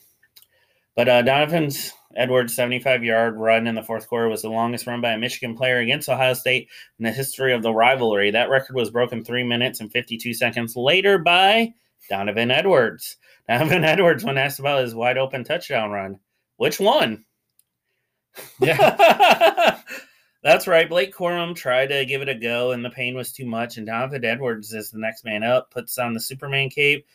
But 0.95 1.09
uh, 1.09 1.23
Donovan's 1.23 1.93
Edwards' 2.17 2.55
75 2.55 3.05
yard 3.05 3.37
run 3.37 3.67
in 3.67 3.75
the 3.75 3.83
fourth 3.83 4.09
quarter 4.09 4.29
was 4.29 4.43
the 4.43 4.51
longest 4.51 4.87
run 4.87 5.01
by 5.01 5.13
a 5.13 5.19
Michigan 5.19 5.57
player 5.57 5.79
against 5.79 6.09
Ohio 6.09 6.35
State 6.35 6.69
in 6.99 7.05
the 7.05 7.11
history 7.13 7.53
of 7.53 7.63
the 7.63 7.73
rivalry. 7.73 8.31
That 8.31 8.51
record 8.51 8.77
was 8.77 8.91
broken 8.91 9.25
three 9.25 9.45
minutes 9.45 9.81
and 9.81 9.91
52 9.91 10.35
seconds 10.35 10.77
later 10.77 11.19
by 11.19 11.75
Donovan 12.09 12.51
Edwards. 12.51 13.17
Donovan 13.49 13.85
Edwards, 13.85 14.25
when 14.25 14.39
asked 14.39 14.61
about 14.61 14.83
his 14.83 14.95
wide 14.95 15.19
open 15.19 15.45
touchdown 15.45 15.91
run, 15.91 16.19
which 16.57 16.79
one? 16.79 17.25
Yeah. 18.61 19.81
That's 20.43 20.67
right. 20.67 20.89
Blake 20.89 21.15
Corum 21.15 21.55
tried 21.55 21.89
to 21.89 22.05
give 22.05 22.21
it 22.21 22.29
a 22.29 22.35
go, 22.35 22.73
and 22.73 22.85
the 22.85 22.91
pain 22.91 23.15
was 23.15 23.33
too 23.33 23.47
much. 23.47 23.77
And 23.77 23.87
Donovan 23.87 24.25
Edwards 24.25 24.73
is 24.73 24.91
the 24.91 24.99
next 24.99 25.25
man 25.25 25.45
up, 25.45 25.71
puts 25.71 25.99
on 25.99 26.15
the 26.15 26.21
Superman 26.21 26.69
cape, 26.69 27.07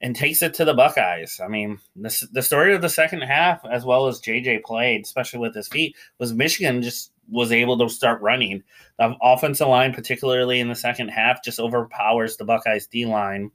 and 0.00 0.16
takes 0.16 0.42
it 0.42 0.54
to 0.54 0.64
the 0.64 0.74
Buckeyes. 0.74 1.40
I 1.42 1.48
mean, 1.48 1.78
the, 1.94 2.28
the 2.32 2.42
story 2.42 2.74
of 2.74 2.80
the 2.80 2.88
second 2.88 3.20
half, 3.22 3.60
as 3.70 3.84
well 3.84 4.06
as 4.06 4.20
JJ 4.20 4.62
played, 4.62 5.04
especially 5.04 5.40
with 5.40 5.54
his 5.54 5.68
feet, 5.68 5.96
was 6.18 6.32
Michigan 6.32 6.82
just 6.82 7.12
was 7.28 7.52
able 7.52 7.78
to 7.78 7.88
start 7.88 8.20
running. 8.20 8.62
The 8.98 9.14
offensive 9.22 9.68
line, 9.68 9.92
particularly 9.92 10.60
in 10.60 10.68
the 10.68 10.74
second 10.74 11.08
half, 11.08 11.44
just 11.44 11.60
overpowers 11.60 12.36
the 12.36 12.44
Buckeyes 12.44 12.86
D 12.86 13.06
line. 13.06 13.50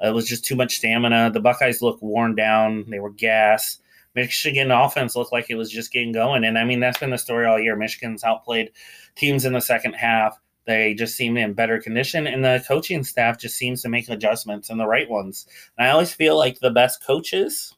It 0.00 0.12
was 0.12 0.26
just 0.26 0.44
too 0.44 0.56
much 0.56 0.76
stamina. 0.76 1.30
The 1.30 1.40
Buckeyes 1.40 1.80
looked 1.80 2.02
worn 2.02 2.34
down. 2.34 2.84
They 2.88 2.98
were 2.98 3.10
gas. 3.10 3.78
Michigan 4.14 4.70
offense 4.70 5.16
looked 5.16 5.32
like 5.32 5.50
it 5.50 5.56
was 5.56 5.70
just 5.70 5.92
getting 5.92 6.12
going. 6.12 6.44
And 6.44 6.58
I 6.58 6.64
mean, 6.64 6.80
that's 6.80 6.98
been 6.98 7.10
the 7.10 7.18
story 7.18 7.46
all 7.46 7.58
year. 7.58 7.76
Michigan's 7.76 8.24
outplayed 8.24 8.70
teams 9.16 9.44
in 9.44 9.52
the 9.52 9.60
second 9.60 9.94
half. 9.94 10.38
They 10.66 10.94
just 10.94 11.16
seem 11.16 11.36
in 11.36 11.52
better 11.52 11.78
condition, 11.80 12.26
and 12.26 12.44
the 12.44 12.64
coaching 12.66 13.04
staff 13.04 13.38
just 13.38 13.56
seems 13.56 13.82
to 13.82 13.88
make 13.88 14.08
adjustments 14.08 14.70
and 14.70 14.80
the 14.80 14.86
right 14.86 15.08
ones. 15.08 15.46
And 15.76 15.86
I 15.86 15.90
always 15.90 16.14
feel 16.14 16.38
like 16.38 16.58
the 16.58 16.70
best 16.70 17.04
coaches 17.04 17.74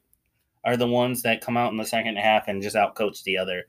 are 0.65 0.77
the 0.77 0.87
ones 0.87 1.23
that 1.23 1.41
come 1.41 1.57
out 1.57 1.73
in 1.73 1.79
the 1.79 1.85
second 1.85 2.17
half 2.17 2.49
and 2.49 2.63
just 2.63 2.77
outcoach 2.77 3.25
the 3.25 3.39
other, 3.39 3.65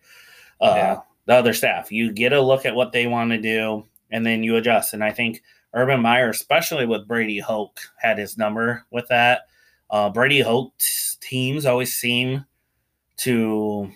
uh, 0.61 0.73
Yeah. 0.75 0.99
the 1.25 1.33
other 1.33 1.53
staff. 1.53 1.91
You 1.91 2.11
get 2.11 2.33
a 2.33 2.41
look 2.41 2.65
at 2.65 2.75
what 2.75 2.91
they 2.91 3.07
want 3.07 3.31
to 3.31 3.37
do, 3.39 3.85
and 4.11 4.25
then 4.25 4.43
you 4.43 4.55
adjust. 4.55 4.93
And 4.93 5.03
I 5.03 5.11
think 5.11 5.41
Urban 5.73 5.99
Meyer, 6.01 6.29
especially 6.29 6.85
with 6.85 7.07
Brady 7.07 7.39
Hoke, 7.39 7.79
had 7.99 8.17
his 8.17 8.37
number 8.37 8.85
with 8.91 9.07
that. 9.09 9.41
Uh, 9.89 10.09
Brady 10.09 10.41
Hoke's 10.41 11.17
teams 11.21 11.65
always 11.65 11.95
seem 11.95 12.45
to 13.17 13.91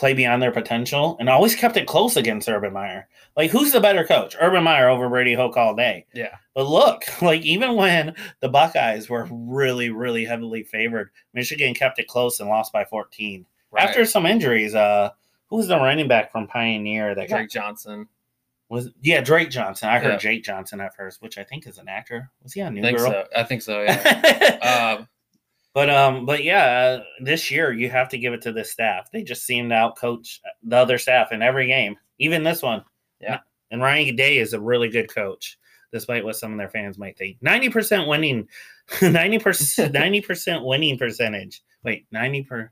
play 0.00 0.14
beyond 0.14 0.42
their 0.42 0.50
potential 0.50 1.16
and 1.20 1.28
always 1.28 1.54
kept 1.54 1.76
it 1.76 1.86
close 1.86 2.16
against 2.16 2.48
Urban 2.48 2.72
Meyer. 2.72 3.06
Like, 3.36 3.50
who's 3.50 3.70
the 3.72 3.80
better 3.80 4.02
coach? 4.04 4.34
Urban 4.40 4.64
Meyer 4.64 4.88
over 4.88 5.08
Brady 5.08 5.34
Hoke 5.34 5.56
all 5.56 5.74
day. 5.76 6.06
yeah. 6.14 6.36
But 6.54 6.66
look, 6.68 7.02
like 7.22 7.42
even 7.42 7.76
when 7.76 8.14
the 8.40 8.48
Buckeyes 8.48 9.08
were 9.08 9.28
really, 9.30 9.90
really 9.90 10.24
heavily 10.24 10.62
favored, 10.64 11.10
Michigan 11.34 11.74
kept 11.74 11.98
it 11.98 12.08
close 12.08 12.40
and 12.40 12.48
lost 12.48 12.72
by 12.72 12.84
14. 12.84 13.46
Right. 13.70 13.86
After 13.88 14.04
some 14.04 14.26
injuries, 14.26 14.74
uh, 14.74 15.10
who 15.48 15.56
was 15.56 15.68
the 15.68 15.76
running 15.76 16.08
back 16.08 16.32
from 16.32 16.46
Pioneer 16.48 17.14
that 17.14 17.28
got 17.28 17.36
Drake 17.36 17.50
Johnson. 17.50 18.08
was 18.68 18.88
yeah 19.02 19.20
Drake 19.20 19.50
Johnson. 19.50 19.88
I 19.90 19.98
heard 19.98 20.12
Yeah. 20.12 20.16
Jake 20.18 20.44
Johnson 20.44 20.80
at 20.80 20.96
first, 20.96 21.20
which 21.22 21.36
I 21.38 21.44
think 21.44 21.66
is 21.66 21.78
an 21.78 21.88
actor. 21.88 22.30
Was 22.42 22.52
he 22.54 22.62
on 22.62 22.74
New 22.74 22.80
I 22.80 22.84
think 22.84 22.98
Girl? 22.98 23.10
so. 23.10 23.24
I 23.36 23.42
think 23.44 23.62
so. 23.62 23.82
Yeah. 23.88 24.96
um, 24.98 25.08
But 25.72 25.88
um, 25.88 26.26
but 26.26 26.42
yeah, 26.42 26.98
this 27.20 27.50
year 27.50 27.72
you 27.72 27.88
have 27.90 28.08
to 28.08 28.18
give 28.18 28.32
it 28.32 28.42
to 28.42 28.52
the 28.52 28.64
staff. 28.64 29.10
They 29.12 29.22
just 29.22 29.44
seem 29.44 29.68
to 29.68 29.74
outcoach 29.74 30.40
the 30.62 30.76
other 30.76 30.98
staff 30.98 31.32
in 31.32 31.42
every 31.42 31.68
game, 31.68 31.96
even 32.18 32.42
this 32.42 32.62
one. 32.62 32.84
Yeah. 33.20 33.38
And 33.70 33.80
Ryan 33.80 34.16
Day 34.16 34.38
is 34.38 34.52
a 34.52 34.60
really 34.60 34.88
good 34.88 35.12
coach, 35.14 35.58
despite 35.92 36.24
what 36.24 36.34
some 36.34 36.50
of 36.50 36.58
their 36.58 36.70
fans 36.70 36.98
might 36.98 37.16
think. 37.16 37.36
Ninety 37.40 37.68
percent 37.68 38.08
winning, 38.08 38.48
ninety 39.02 39.38
percent, 39.38 39.92
ninety 39.94 40.20
percent 40.20 40.64
winning 40.64 40.98
percentage. 40.98 41.62
Wait, 41.84 42.06
ninety 42.10 42.42
per. 42.42 42.70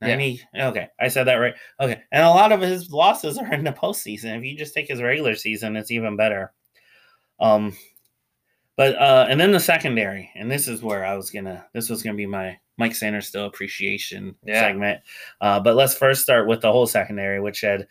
Yeah. 0.00 0.16
90 0.16 0.40
okay 0.62 0.88
i 0.98 1.06
said 1.06 1.28
that 1.28 1.36
right 1.36 1.54
okay 1.78 2.02
and 2.10 2.24
a 2.24 2.28
lot 2.28 2.50
of 2.50 2.60
his 2.60 2.90
losses 2.90 3.38
are 3.38 3.52
in 3.52 3.62
the 3.62 3.70
postseason 3.70 4.36
if 4.36 4.42
you 4.42 4.58
just 4.58 4.74
take 4.74 4.88
his 4.88 5.00
regular 5.00 5.36
season 5.36 5.76
it's 5.76 5.92
even 5.92 6.16
better 6.16 6.52
um 7.38 7.72
but 8.76 8.94
uh 8.96 9.26
and 9.28 9.40
then 9.40 9.52
the 9.52 9.60
secondary 9.60 10.30
and 10.34 10.50
this 10.50 10.68
is 10.68 10.82
where 10.82 11.04
i 11.04 11.14
was 11.16 11.30
gonna 11.30 11.64
this 11.74 11.88
was 11.90 12.02
gonna 12.02 12.16
be 12.16 12.26
my 12.26 12.56
mike 12.78 12.92
Sainristil 12.92 13.46
appreciation 13.46 14.34
Yeah. 14.44 14.60
segment 14.60 15.00
uh 15.40 15.60
but 15.60 15.76
let's 15.76 15.94
first 15.94 16.22
start 16.22 16.46
with 16.48 16.60
the 16.60 16.72
whole 16.72 16.86
secondary 16.86 17.40
which 17.40 17.60
had 17.60 17.86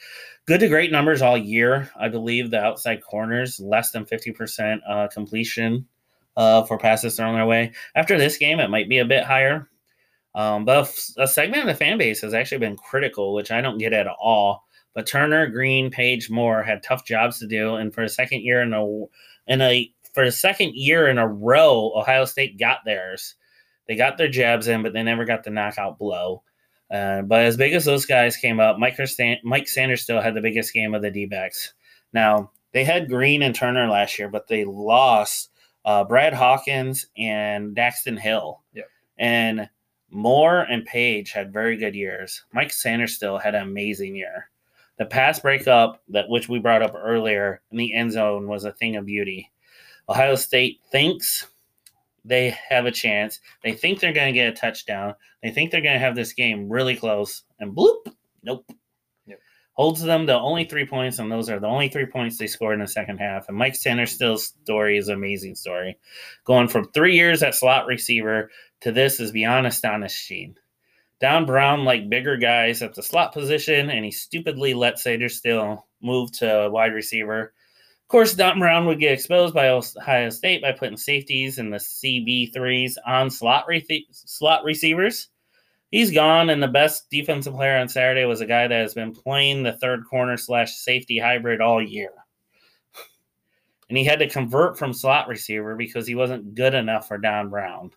good 0.45 0.59
to 0.61 0.67
great 0.67 0.91
numbers 0.91 1.21
all 1.21 1.37
year 1.37 1.89
i 1.99 2.07
believe 2.07 2.49
the 2.49 2.59
outside 2.61 3.01
corners 3.03 3.59
less 3.59 3.91
than 3.91 4.05
50% 4.05 4.79
uh 4.87 5.07
completion 5.09 5.85
uh 6.37 6.63
for 6.63 6.77
passes 6.77 7.15
thrown 7.15 7.35
their 7.35 7.45
way 7.45 7.71
after 7.95 8.17
this 8.17 8.37
game 8.37 8.59
it 8.59 8.69
might 8.69 8.89
be 8.89 8.99
a 8.99 9.05
bit 9.05 9.23
higher 9.23 9.67
um, 10.33 10.63
but 10.63 10.89
a 11.17 11.27
segment 11.27 11.63
of 11.63 11.67
the 11.67 11.75
fan 11.75 11.97
base 11.97 12.21
has 12.21 12.33
actually 12.33 12.59
been 12.59 12.77
critical, 12.77 13.33
which 13.33 13.51
I 13.51 13.59
don't 13.59 13.77
get 13.77 13.91
at 13.91 14.07
all. 14.07 14.63
But 14.93 15.05
Turner, 15.05 15.47
Green, 15.47 15.91
Page, 15.91 16.29
Moore 16.29 16.63
had 16.63 16.83
tough 16.83 17.05
jobs 17.05 17.37
to 17.39 17.47
do, 17.47 17.75
and 17.75 17.93
for 17.93 18.03
a 18.03 18.09
second 18.09 18.41
year 18.41 18.61
in 18.61 18.73
a 18.73 18.85
in 19.47 19.59
a 19.59 19.91
for 20.13 20.25
the 20.25 20.31
second 20.31 20.75
year 20.75 21.07
in 21.07 21.17
a 21.17 21.27
row, 21.27 21.91
Ohio 21.95 22.25
State 22.25 22.59
got 22.59 22.79
theirs. 22.85 23.35
They 23.87 23.95
got 23.95 24.17
their 24.17 24.27
jabs 24.27 24.67
in, 24.67 24.83
but 24.83 24.93
they 24.93 25.03
never 25.03 25.25
got 25.25 25.43
the 25.43 25.49
knockout 25.49 25.97
blow. 25.97 26.43
Uh, 26.91 27.21
but 27.21 27.45
as 27.45 27.57
big 27.57 27.73
as 27.73 27.85
those 27.85 28.05
guys 28.05 28.35
came 28.35 28.59
up, 28.59 28.77
Mike, 28.77 28.97
Stan- 29.07 29.39
Mike 29.43 29.65
Sainristil 29.65 30.21
had 30.21 30.35
the 30.35 30.41
biggest 30.41 30.73
game 30.73 30.93
of 30.93 31.01
the 31.01 31.11
D 31.11 31.25
backs. 31.25 31.73
Now, 32.13 32.51
they 32.73 32.83
had 32.83 33.09
Green 33.09 33.41
and 33.41 33.55
Turner 33.55 33.87
last 33.87 34.19
year, 34.19 34.29
but 34.29 34.47
they 34.47 34.65
lost 34.65 35.51
uh, 35.85 36.03
Brad 36.03 36.33
Hawkins 36.33 37.07
and 37.17 37.75
Daxton 37.75 38.19
Hill. 38.19 38.61
Yep. 38.73 38.87
And 39.17 39.69
Moore 40.09 40.61
and 40.61 40.85
Page 40.85 41.31
had 41.31 41.53
very 41.53 41.77
good 41.77 41.95
years. 41.95 42.43
Mike 42.53 42.69
Sainristil 42.69 43.41
had 43.41 43.55
an 43.55 43.63
amazing 43.63 44.15
year. 44.15 44.49
The 44.97 45.05
pass 45.05 45.39
breakup 45.39 46.01
that 46.09 46.29
which 46.29 46.49
we 46.49 46.59
brought 46.59 46.83
up 46.83 46.93
earlier 46.95 47.61
in 47.71 47.77
the 47.77 47.93
end 47.93 48.11
zone 48.11 48.47
was 48.47 48.65
a 48.65 48.73
thing 48.73 48.97
of 48.97 49.05
beauty. 49.05 49.49
Ohio 50.09 50.35
State 50.35 50.79
thinks 50.91 51.47
they 52.23 52.55
have 52.69 52.85
a 52.85 52.91
chance. 52.91 53.39
They 53.63 53.73
think 53.73 53.99
they're 53.99 54.13
going 54.13 54.33
to 54.33 54.39
get 54.39 54.53
a 54.53 54.55
touchdown. 54.55 55.15
They 55.41 55.51
think 55.51 55.71
they're 55.71 55.81
going 55.81 55.95
to 55.95 56.05
have 56.05 56.15
this 56.15 56.33
game 56.33 56.69
really 56.69 56.95
close, 56.95 57.43
and 57.59 57.75
bloop, 57.75 58.13
nope. 58.43 58.69
Yep. 59.25 59.39
Holds 59.73 60.01
them 60.01 60.27
to 60.27 60.37
only 60.37 60.65
three 60.65 60.85
points, 60.85 61.17
and 61.19 61.31
those 61.31 61.49
are 61.49 61.59
the 61.59 61.67
only 61.67 61.89
three 61.89 62.05
points 62.05 62.37
they 62.37 62.47
scored 62.47 62.75
in 62.75 62.81
the 62.81 62.87
second 62.87 63.17
half. 63.17 63.47
And 63.47 63.57
Mike 63.57 63.73
Sainristil's 63.73 64.53
story 64.63 64.97
is 64.97 65.07
an 65.07 65.15
amazing 65.15 65.55
story. 65.55 65.97
Going 66.45 66.67
from 66.67 66.91
three 66.91 67.15
years 67.15 67.41
at 67.41 67.55
slot 67.55 67.87
receiver 67.87 68.51
to 68.81 68.91
this 68.91 69.19
is 69.19 69.31
beyond 69.31 69.65
astonishing. 69.65 70.55
Don 71.19 71.45
Brown 71.45 71.85
like 71.85 72.09
bigger 72.09 72.35
guys 72.35 72.81
at 72.81 72.95
the 72.95 73.03
slot 73.03 73.31
position, 73.31 73.89
and 73.89 74.03
he 74.03 74.11
stupidly 74.11 74.73
let 74.73 74.95
Sainristil 74.95 75.83
move 76.01 76.31
to 76.33 76.69
wide 76.71 76.93
receiver. 76.93 77.53
Course, 78.11 78.33
Don 78.33 78.59
Brown 78.59 78.85
would 78.87 78.99
get 78.99 79.13
exposed 79.13 79.53
by 79.53 79.69
Ohio 79.69 80.29
State 80.29 80.61
by 80.61 80.73
putting 80.73 80.97
safeties 80.97 81.59
and 81.59 81.71
the 81.71 81.77
CB3s 81.77 82.95
on 83.07 83.29
slot, 83.29 83.63
re- 83.69 84.05
slot 84.11 84.65
receivers. 84.65 85.29
He's 85.91 86.11
gone, 86.11 86.49
and 86.49 86.61
the 86.61 86.67
best 86.67 87.09
defensive 87.09 87.53
player 87.53 87.77
on 87.77 87.87
Saturday 87.87 88.25
was 88.25 88.41
a 88.41 88.45
guy 88.45 88.67
that 88.67 88.81
has 88.81 88.93
been 88.93 89.13
playing 89.13 89.63
the 89.63 89.71
third 89.71 90.03
corner 90.09 90.35
slash 90.35 90.73
safety 90.73 91.19
hybrid 91.19 91.61
all 91.61 91.81
year. 91.81 92.09
And 93.87 93.97
he 93.97 94.03
had 94.03 94.19
to 94.19 94.27
convert 94.27 94.77
from 94.77 94.91
slot 94.91 95.29
receiver 95.29 95.77
because 95.77 96.05
he 96.05 96.15
wasn't 96.15 96.53
good 96.53 96.73
enough 96.73 97.07
for 97.07 97.17
Don 97.17 97.49
Brown. 97.49 97.91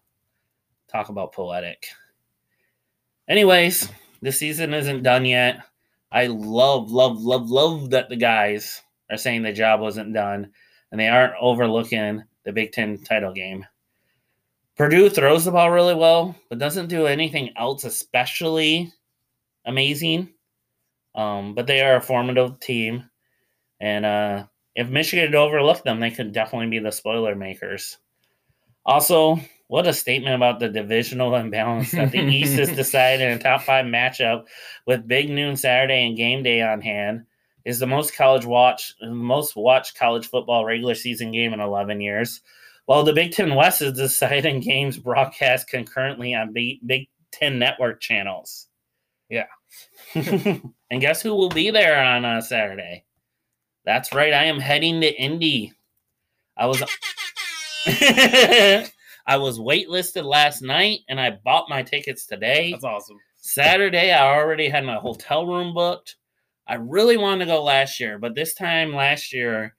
Talk 0.87 1.09
about 1.09 1.33
poetic. 1.33 1.89
Anyways, 3.27 3.89
the 4.23 4.31
season 4.31 4.75
isn't 4.75 5.03
done 5.03 5.25
yet. 5.25 5.65
I 6.13 6.29
love, 6.29 6.93
love, 6.93 7.21
love, 7.21 7.51
love 7.51 7.91
that 7.91 8.09
the 8.09 8.17
guys 8.17 8.81
are 9.11 9.17
saying 9.17 9.43
the 9.43 9.53
job 9.53 9.81
wasn't 9.81 10.15
done 10.15 10.51
and 10.91 11.01
they 11.01 11.09
aren't 11.09 11.35
overlooking 11.41 12.23
the 12.45 12.53
Big 12.53 12.73
Ten 12.73 12.99
title 13.03 13.33
game. 13.33 13.67
Purdue 14.77 15.09
throws 15.09 15.45
the 15.45 15.51
ball 15.51 15.71
really 15.71 15.95
well, 15.95 16.37
but 16.49 16.59
doesn't 16.59 16.89
do 16.89 17.07
anything 17.07 17.51
else 17.57 17.85
especially 17.85 18.93
amazing. 19.65 20.31
Um, 21.15 21.55
but 21.55 21.67
they 21.67 21.81
are 21.81 21.97
a 21.97 22.01
formidable 22.01 22.57
team, 22.57 23.09
and 23.81 24.05
uh, 24.05 24.47
if 24.75 24.89
Michigan 24.89 25.27
had 25.27 25.35
overlooked 25.37 25.85
them, 25.85 26.01
they 26.01 26.11
could 26.11 26.33
definitely 26.33 26.71
be 26.71 26.81
the 26.81 26.91
spoiler 26.91 27.37
makers. 27.37 27.99
Also, 28.85 29.39
what 29.69 29.87
a 29.87 29.93
statement 29.93 30.35
about 30.35 30.59
the 30.59 30.69
divisional 30.69 31.35
imbalance 31.37 31.93
that 31.93 32.11
the 32.11 32.19
East 32.19 32.59
is 32.59 32.69
decided 32.77 33.29
in 33.29 33.39
a 33.39 33.43
top 33.43 33.63
five 33.63 33.87
matchup 33.87 34.47
with 34.87 35.07
big 35.07 35.31
noon 35.31 35.57
Saturday 35.57 36.07
and 36.07 36.17
game 36.17 36.43
day 36.43 36.63
on 36.63 36.81
hand 36.81 37.27
is 37.65 37.79
the 37.79 37.87
most 37.87 38.15
college 38.15 38.45
watch 38.45 38.95
most 39.03 39.57
watched 39.57 39.99
college 39.99 40.29
football 40.29 40.65
regular 40.65 40.95
season 40.95 41.33
game 41.33 41.53
in 41.53 41.61
11 41.61 42.01
years. 42.01 42.41
While 42.87 43.05
the 43.05 43.15
Big 43.15 43.33
Ten 43.33 43.55
West 43.55 43.81
is 43.81 43.95
deciding 43.95 44.61
games 44.61 44.99
broadcast 44.99 45.69
concurrently 45.69 46.35
on 46.35 46.53
Big, 46.53 46.87
Big 46.87 47.09
Ten 47.33 47.59
network 47.59 48.01
channels. 48.01 48.69
Yeah. 49.29 49.47
and 50.15 51.01
guess 51.01 51.23
who 51.23 51.35
will 51.35 51.49
be 51.49 51.71
there 51.71 52.03
on 52.03 52.25
uh, 52.25 52.41
Saturday? 52.41 53.05
That's 53.85 54.13
right. 54.13 54.33
I 54.33 54.45
am 54.45 54.61
heading 54.61 55.01
to 55.01 55.13
Indy. 55.13 55.73
I 56.57 56.67
was 56.67 56.83
I 59.27 59.37
was 59.37 59.59
waitlisted 59.59 60.25
last 60.25 60.63
night 60.63 61.01
and 61.09 61.21
I 61.21 61.39
bought 61.45 61.69
my 61.69 61.83
tickets 61.83 62.27
today. 62.27 62.73
That's 62.73 62.85
awesome. 62.85 63.19
Saturday, 63.37 64.13
I 64.13 64.37
already 64.37 64.69
had 64.69 64.85
my 64.85 64.97
hotel 64.97 65.47
room 65.47 65.75
booked. 65.75 66.17
I 66.67 66.75
really 66.75 67.17
wanted 67.17 67.45
to 67.45 67.51
go 67.51 67.63
last 67.63 68.01
year, 68.01 68.19
but 68.19 68.35
this 68.35 68.55
time 68.55 68.95
last 68.95 69.33
year 69.33 69.75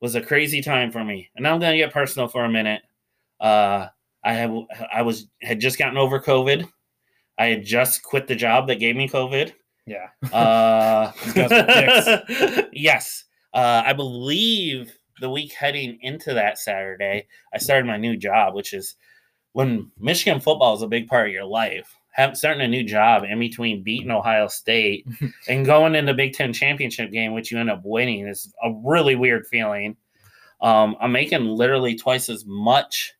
was 0.00 0.14
a 0.14 0.20
crazy 0.20 0.62
time 0.62 0.90
for 0.90 1.04
me. 1.04 1.28
And 1.36 1.46
I'm 1.46 1.60
going 1.60 1.72
to 1.72 1.78
get 1.78 1.92
personal 1.92 2.28
for 2.28 2.44
a 2.44 2.50
minute. 2.50 2.82
Uh, 3.38 3.88
I 4.22 4.32
have 4.34 4.54
I 4.92 5.02
was 5.02 5.28
had 5.42 5.60
just 5.60 5.78
gotten 5.78 5.96
over 5.96 6.20
COVID. 6.20 6.68
I 7.38 7.46
had 7.46 7.64
just 7.64 8.02
quit 8.02 8.26
the 8.26 8.34
job 8.34 8.68
that 8.68 8.80
gave 8.80 8.96
me 8.96 9.08
COVID. 9.08 9.52
Yeah. 9.86 10.08
Uh, 10.32 11.12
These 11.24 11.32
guys 11.32 11.52
are 11.52 12.24
dicks. 12.26 12.68
yes. 12.72 13.24
Uh, 13.52 13.82
I 13.84 13.92
believe 13.92 14.96
the 15.20 15.30
week 15.30 15.52
heading 15.52 15.98
into 16.02 16.34
that 16.34 16.58
Saturday, 16.58 17.26
I 17.52 17.58
started 17.58 17.86
my 17.86 17.96
new 17.96 18.16
job, 18.16 18.54
which 18.54 18.72
is 18.72 18.96
when 19.52 19.90
Michigan 19.98 20.40
football 20.40 20.74
is 20.74 20.82
a 20.82 20.88
big 20.88 21.08
part 21.08 21.28
of 21.28 21.32
your 21.32 21.44
life. 21.44 21.94
Have, 22.12 22.36
starting 22.36 22.62
a 22.62 22.68
new 22.68 22.82
job 22.82 23.24
in 23.24 23.38
between 23.38 23.82
beating 23.82 24.10
Ohio 24.10 24.48
State 24.48 25.06
and 25.48 25.64
going 25.64 25.94
into 25.94 26.12
Big 26.14 26.34
Ten 26.34 26.52
championship 26.52 27.10
game, 27.12 27.32
which 27.34 27.50
you 27.52 27.58
end 27.58 27.70
up 27.70 27.82
winning, 27.84 28.26
is 28.26 28.52
a 28.62 28.72
really 28.84 29.14
weird 29.14 29.46
feeling. 29.46 29.96
Um, 30.60 30.96
I'm 31.00 31.12
making 31.12 31.44
literally 31.46 31.94
twice 31.96 32.28
as 32.28 32.44
much 32.44 33.14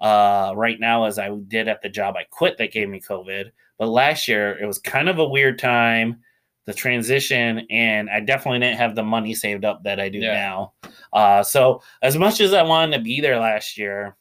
uh, 0.00 0.52
right 0.56 0.80
now 0.80 1.04
as 1.04 1.18
I 1.18 1.30
did 1.48 1.68
at 1.68 1.82
the 1.82 1.88
job 1.88 2.16
I 2.16 2.24
quit 2.30 2.56
that 2.58 2.72
gave 2.72 2.88
me 2.88 3.00
COVID. 3.00 3.50
But 3.78 3.88
last 3.88 4.26
year 4.26 4.58
it 4.58 4.66
was 4.66 4.78
kind 4.78 5.08
of 5.08 5.18
a 5.18 5.28
weird 5.28 5.58
time, 5.58 6.20
the 6.66 6.72
transition, 6.74 7.66
and 7.70 8.08
I 8.10 8.20
definitely 8.20 8.60
didn't 8.60 8.78
have 8.78 8.94
the 8.94 9.02
money 9.02 9.34
saved 9.34 9.64
up 9.64 9.84
that 9.84 10.00
I 10.00 10.08
do 10.08 10.18
Yeah. 10.18 10.32
now. 10.34 10.72
Uh, 11.12 11.42
so 11.42 11.82
as 12.02 12.16
much 12.16 12.40
as 12.40 12.52
I 12.54 12.62
wanted 12.62 12.96
to 12.96 13.02
be 13.02 13.20
there 13.20 13.38
last 13.38 13.76
year, 13.78 14.16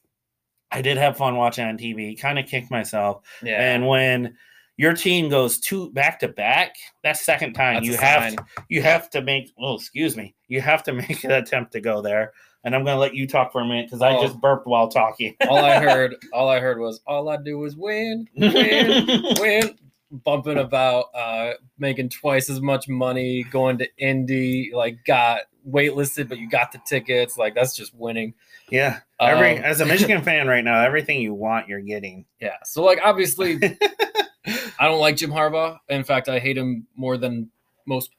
I 0.72 0.82
did 0.82 0.98
have 0.98 1.18
fun 1.18 1.36
watching 1.36 1.66
on 1.66 1.78
TV. 1.78 2.20
Kind 2.20 2.38
of 2.40 2.46
kicked 2.46 2.70
myself. 2.72 3.24
Yeah. 3.42 3.60
And 3.74 3.88
when 3.88 4.36
your 4.78 4.94
team 4.94 5.30
goes 5.30 5.60
two 5.60 5.92
back 5.92 6.20
to 6.20 6.28
back, 6.28 6.76
that 7.04 7.18
second 7.18 7.54
time 7.54 7.76
That's 7.76 7.88
you 7.88 7.98
have 7.98 8.24
sign. 8.34 8.38
you 8.70 8.82
have 8.82 9.10
to 9.12 9.22
make 9.22 9.52
oh 9.60 9.76
excuse 9.76 10.16
me 10.16 10.36
you 10.48 10.62
have 10.62 10.84
to 10.84 10.94
make 11.02 11.24
an 11.24 11.32
attempt 11.32 11.74
to 11.74 11.82
go 11.82 12.02
there 12.02 12.32
and 12.64 12.74
i'm 12.76 12.84
going 12.86 12.96
to 12.96 13.00
let 13.00 13.14
you 13.14 13.28
talk 13.28 13.52
for 13.52 13.60
a 13.62 13.66
minute 13.66 13.88
because 13.88 14.02
i 14.02 14.16
Oh. 14.16 14.22
just 14.22 14.40
burped 14.40 14.68
while 14.68 14.88
talking 14.88 15.36
all 15.50 15.58
I 15.58 15.80
heard, 15.84 16.16
all 16.34 16.48
I 16.50 16.60
heard 16.60 16.80
was, 16.80 17.02
all 17.06 17.28
I 17.30 17.38
do 17.38 17.64
is 17.66 17.76
win, 17.76 18.28
win, 18.38 19.24
win. 19.40 19.78
Bumping 20.12 20.58
about 20.58 21.06
uh, 21.14 21.54
making 21.78 22.10
twice 22.10 22.50
as 22.50 22.62
much 22.62 22.88
money, 22.88 23.44
going 23.44 23.78
to 23.78 23.88
Indy, 23.98 24.72
like 24.74 25.06
got 25.06 25.42
waitlisted, 25.68 26.28
but 26.30 26.40
you 26.40 26.50
got 26.50 26.72
the 26.72 26.80
tickets. 26.86 27.38
Like 27.38 27.56
that's 27.56 27.76
just 27.76 27.94
winning. 27.94 28.34
yeah 28.70 29.00
every 29.20 29.58
Um, 29.58 29.64
as 29.64 29.82
a 29.82 29.86
michigan 29.86 30.22
fan 30.24 30.48
right 30.48 30.64
now 30.64 30.82
everything 30.82 31.22
you 31.22 31.34
want 31.34 31.68
you're 31.68 31.82
getting 31.82 32.26
Yeah. 32.40 32.56
So 32.64 32.84
like 32.84 33.00
obviously, 33.04 33.60
I 34.80 34.88
don't 34.88 35.00
like 35.00 35.18
Jim 35.18 35.32
Harbaugh. 35.32 35.78
In 35.90 36.04
fact, 36.04 36.30
I 36.30 36.40
hate 36.40 36.58
him 36.58 36.88
more 36.96 37.18
than 37.18 37.50
most 37.86 38.12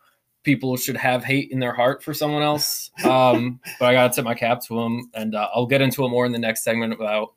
people 0.42 0.76
should 0.76 0.96
have 0.96 1.24
hate 1.24 1.50
in 1.50 1.58
their 1.58 1.72
heart 1.72 2.02
for 2.02 2.14
someone 2.14 2.42
else. 2.42 2.90
Um, 3.04 3.60
but 3.78 3.86
I 3.86 3.92
gotta 3.92 4.14
tip 4.14 4.24
my 4.24 4.34
cap 4.34 4.60
to 4.66 4.78
him, 4.80 5.10
and 5.14 5.34
uh, 5.34 5.48
I'll 5.54 5.66
get 5.66 5.80
into 5.80 6.04
it 6.04 6.08
more 6.08 6.26
in 6.26 6.32
the 6.32 6.38
next 6.38 6.64
segment 6.64 6.92
about 6.92 7.34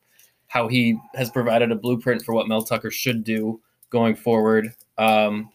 how 0.48 0.68
he 0.68 1.00
has 1.16 1.30
provided 1.30 1.72
a 1.72 1.76
blueprint 1.76 2.22
for 2.22 2.34
what 2.34 2.48
Mel 2.48 2.62
Tucker 2.62 2.92
should 2.92 3.24
do 3.24 3.60
going 3.94 4.16
forward. 4.16 4.74
Um, 4.98 5.52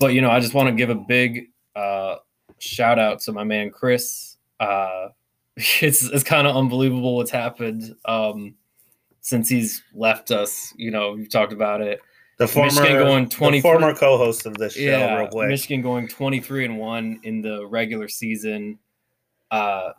but 0.00 0.14
you 0.14 0.20
know, 0.20 0.30
I 0.30 0.40
just 0.40 0.54
want 0.54 0.68
to 0.68 0.74
give 0.74 0.90
a 0.90 0.96
big 0.96 1.50
uh, 1.76 2.16
shout 2.58 2.98
out 2.98 3.20
to 3.20 3.32
my 3.32 3.44
man 3.44 3.70
Chris. 3.70 4.36
Uh, 4.58 5.10
it's 5.56 6.02
it's 6.02 6.24
kind 6.24 6.48
of 6.48 6.56
unbelievable 6.56 7.14
what's 7.14 7.30
happened 7.30 7.94
um, 8.06 8.56
since 9.20 9.48
he's 9.48 9.84
left 9.94 10.32
us. 10.32 10.74
You 10.76 10.90
know, 10.90 11.12
we've 11.12 11.30
talked 11.30 11.52
about 11.52 11.80
it. 11.82 12.00
the 12.38 12.48
former 12.48 12.72
Michigan 12.72 12.96
going 12.96 13.52
the 13.52 13.60
former 13.60 13.94
co-host 13.94 14.46
of 14.46 14.54
this 14.54 14.72
show 14.72 14.82
Yeah, 14.82 15.18
real 15.18 15.28
quick 15.28 15.48
Michigan 15.48 15.82
going 15.82 16.08
23 16.08 16.64
and 16.64 16.78
1 16.78 17.20
in 17.22 17.42
the 17.42 17.66
regular 17.66 18.08
season 18.08 18.78
uh, 19.50 19.90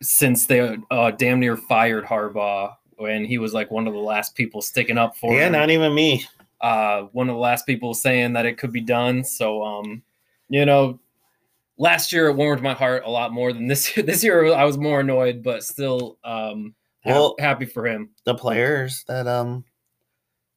since 0.00 0.46
they 0.46 0.78
uh, 0.90 1.10
damn 1.10 1.40
near 1.40 1.56
fired 1.56 2.04
Harbaugh 2.04 2.76
when 2.96 3.24
he 3.24 3.38
was 3.38 3.52
like 3.52 3.70
one 3.70 3.86
of 3.86 3.92
the 3.94 3.98
last 3.98 4.34
people 4.36 4.62
sticking 4.62 4.96
up 4.96 5.16
for 5.16 5.34
yeah 5.34 5.46
him. 5.46 5.52
not 5.52 5.70
even 5.70 5.94
me 5.94 6.24
uh, 6.60 7.02
one 7.12 7.28
of 7.28 7.34
the 7.34 7.40
last 7.40 7.66
people 7.66 7.94
saying 7.94 8.32
that 8.34 8.46
it 8.46 8.58
could 8.58 8.72
be 8.72 8.80
done. 8.80 9.24
So, 9.24 9.62
um, 9.62 10.02
you 10.48 10.64
know, 10.66 10.98
last 11.78 12.12
year 12.12 12.28
it 12.28 12.34
warmed 12.36 12.62
my 12.62 12.74
heart 12.74 13.04
a 13.06 13.10
lot 13.10 13.32
more 13.32 13.52
than 13.52 13.66
this 13.66 13.96
year. 13.96 14.04
This 14.06 14.22
year 14.24 14.52
I 14.52 14.64
was 14.64 14.76
more 14.78 15.00
annoyed, 15.00 15.42
but 15.42 15.64
still 15.64 16.18
um, 16.24 16.74
hap- 17.00 17.14
Well- 17.14 17.34
happy 17.38 17.64
for 17.66 17.86
him. 17.86 18.10
the 18.24 18.34
players 18.34 19.04
that 19.08 19.26
um 19.26 19.64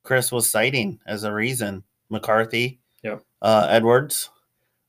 chris 0.03 0.33
was 0.33 0.49
citing 0.51 0.99
as 1.07 1.23
a 1.23 1.31
reason 1.31 1.81
mccarthy 2.09 2.77
Yep. 3.03 3.23
uh 3.41 3.67
edwards 3.69 4.29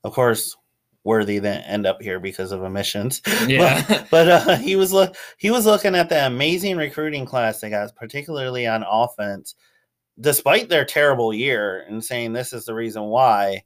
of 0.03 0.11
course 0.11 0.57
worthy 1.05 1.39
then 1.39 1.61
end 1.61 1.85
up 1.87 2.01
here 2.01 2.19
because 2.19 2.51
of 2.51 2.63
emissions 2.63 3.21
Yeah. 3.47 4.03
but 4.11 4.27
uh, 4.27 4.55
he 4.57 4.75
was 4.75 4.91
look 4.91 5.15
he 5.37 5.51
was 5.51 5.65
looking 5.65 5.95
at 5.95 6.09
the 6.09 6.25
amazing 6.27 6.75
recruiting 6.75 7.25
class 7.25 7.61
they 7.61 7.69
got, 7.69 7.95
particularly 7.95 8.67
on 8.67 8.83
offense, 8.85 9.55
despite 10.19 10.69
their 10.69 10.85
terrible 10.85 11.33
year, 11.33 11.85
and 11.87 12.03
saying 12.03 12.33
this 12.33 12.53
is 12.53 12.65
the 12.65 12.73
reason 12.73 13.03
why. 13.03 13.63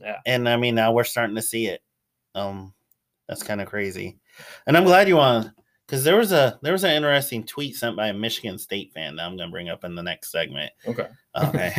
Yeah. 0.00 0.18
And 0.26 0.48
I 0.48 0.56
mean, 0.56 0.74
now 0.74 0.92
we're 0.92 1.04
starting 1.04 1.36
to 1.36 1.42
see 1.42 1.66
it. 1.66 1.82
Um, 2.34 2.74
that's 3.28 3.42
kind 3.42 3.60
of 3.60 3.68
crazy, 3.68 4.18
and 4.66 4.76
I'm 4.76 4.84
glad 4.84 5.08
you 5.08 5.16
want 5.16 5.50
because 5.86 6.04
there 6.04 6.16
was 6.16 6.32
a 6.32 6.58
there 6.62 6.72
was 6.72 6.84
an 6.84 6.92
interesting 6.92 7.44
tweet 7.44 7.76
sent 7.76 7.96
by 7.96 8.08
a 8.08 8.14
Michigan 8.14 8.58
State 8.58 8.92
fan 8.94 9.16
that 9.16 9.24
I'm 9.24 9.36
going 9.36 9.48
to 9.48 9.52
bring 9.52 9.68
up 9.68 9.84
in 9.84 9.94
the 9.94 10.02
next 10.02 10.32
segment. 10.32 10.72
okay. 10.86 11.08
Okay, 11.34 11.72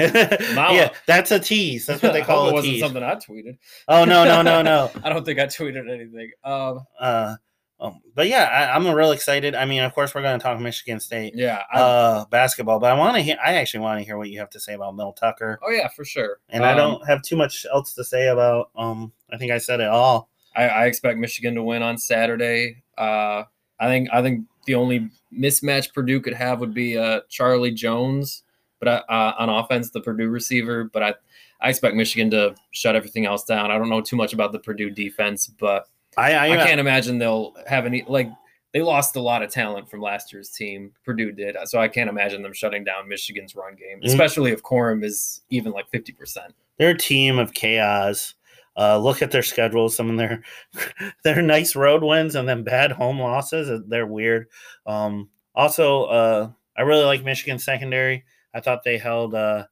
yeah, 0.49 0.89
that's 1.06 1.30
a 1.30 1.39
tease. 1.39 1.86
That's 1.86 2.02
what 2.02 2.13
they 2.13 2.21
call 2.23 2.49
it 2.49 2.54
wasn't 2.54 2.73
tease. 2.73 2.82
something 2.82 3.04
I 3.04 3.15
tweeted. 3.15 3.58
Oh 3.88 4.04
no 4.04 4.23
no 4.23 4.41
no 4.41 4.62
no. 4.63 4.89
I 5.04 5.10
don't 5.10 5.23
think 5.23 5.39
I 5.39 5.45
tweeted 5.45 5.91
anything. 5.91 6.32
Um, 6.43 6.82
uh, 6.99 7.36
um, 7.79 7.99
but 8.15 8.27
yeah, 8.27 8.43
I, 8.45 8.75
I'm 8.75 8.88
real 8.88 9.12
excited. 9.12 9.55
I 9.55 9.65
mean, 9.65 9.81
of 9.81 9.93
course, 9.93 10.15
we're 10.15 10.21
going 10.21 10.39
to 10.39 10.43
talk 10.43 10.59
Michigan 10.59 10.99
State 10.99 11.33
yeah. 11.36 11.63
Uh, 11.73 12.25
basketball, 12.25 12.79
but 12.79 12.91
I 12.91 12.97
want 12.97 13.15
to 13.15 13.21
hear. 13.21 13.38
I 13.43 13.55
actually 13.55 13.81
want 13.81 13.99
to 13.99 14.05
hear 14.05 14.17
what 14.17 14.29
you 14.29 14.39
have 14.39 14.49
to 14.51 14.59
say 14.59 14.73
about 14.73 14.95
Mel 14.95 15.12
Tucker, 15.13 15.59
oh 15.63 15.71
yeah, 15.71 15.88
for 15.89 16.05
sure. 16.05 16.39
and 16.49 16.63
I 16.65 16.71
Um, 16.71 16.77
don't 16.77 17.07
have 17.07 17.21
too 17.21 17.36
much 17.36 17.65
else 17.73 17.93
to 17.95 18.03
say 18.03 18.27
about. 18.27 18.69
Um, 18.75 19.12
I 19.31 19.38
think 19.38 19.51
I 19.51 19.57
said 19.57 19.79
it 19.79 19.88
all. 19.89 20.29
I, 20.55 20.67
I 20.67 20.86
expect 20.86 21.17
Michigan 21.19 21.55
to 21.55 21.63
win 21.63 21.81
on 21.81 21.97
Saturday. 21.97 22.83
Uh, 22.97 23.43
I 23.79 23.88
think 23.88 24.09
I 24.13 24.21
think 24.21 24.45
the 24.65 24.75
only 24.75 25.09
mismatch 25.38 25.93
Purdue 25.93 26.21
could 26.21 26.33
have 26.36 26.59
would 26.59 26.73
be 26.73 26.97
uh, 26.97 27.21
Charlie 27.27 27.71
Jones, 27.71 28.43
but 28.79 28.88
uh, 28.88 29.33
on 29.38 29.49
offense, 29.49 29.89
the 29.89 29.99
Purdue 29.99 30.29
receiver. 30.29 30.86
But 30.86 31.03
I 31.03 31.13
I 31.59 31.69
expect 31.69 31.95
Michigan 31.95 32.29
to 32.31 32.55
shut 32.71 32.95
everything 32.95 33.25
else 33.25 33.43
down. 33.45 33.71
I 33.71 33.77
don't 33.77 33.89
know 33.89 33.99
too 34.01 34.15
much 34.15 34.31
about 34.33 34.51
the 34.51 34.59
Purdue 34.59 34.89
defense, 34.91 35.47
but 35.47 35.88
I 36.17 36.34
I, 36.34 36.62
I 36.62 36.65
can't 36.67 36.80
imagine 36.80 37.17
they'll 37.17 37.54
have 37.67 37.86
any 37.86 38.04
like 38.08 38.30
they 38.73 38.82
lost 38.82 39.15
a 39.15 39.21
lot 39.21 39.43
of 39.43 39.52
talent 39.52 39.89
from 39.89 40.02
last 40.02 40.34
year's 40.34 40.49
team. 40.49 40.91
Purdue 41.06 41.32
did, 41.32 41.56
so 41.65 41.80
I 41.80 41.88
can't 41.88 42.10
imagine 42.10 42.41
them 42.41 42.54
shutting 42.54 42.84
down 42.84 43.08
Michigan's 43.08 43.56
run 43.56 43.76
game, 43.76 43.99
Mhm. 44.02 44.06
especially 44.06 44.52
if 44.52 44.63
Corum 44.63 45.04
is 45.04 45.41
even 45.49 45.71
like 45.71 45.89
fifty 45.89 46.12
percent. 46.12 46.54
they're 46.80 46.89
a 46.91 46.97
team 46.97 47.38
of 47.38 47.54
chaos. 47.54 48.34
Uh, 48.76 48.97
look 48.97 49.21
at 49.21 49.30
their 49.30 49.43
schedule. 49.43 49.88
Some 49.89 50.10
of 50.10 50.17
their 50.17 50.41
their 51.23 51.41
nice 51.43 51.76
road 51.76 52.02
wins 52.04 52.34
and 52.36 52.49
then 52.49 52.63
bad 52.63 52.91
home 52.91 53.19
losses. 53.19 53.69
uh, 53.69 53.80
They're 53.88 54.08
weird. 54.08 54.47
Um, 54.88 55.30
also, 55.54 56.06
uh, 56.06 56.49
I 56.76 56.82
really 56.82 57.06
like 57.06 57.23
Michigan 57.23 57.60
secondary. 57.60 58.26
I 58.56 58.60
thought 58.62 58.84
they 58.84 58.97
held 58.97 59.36
uh, 59.36 59.65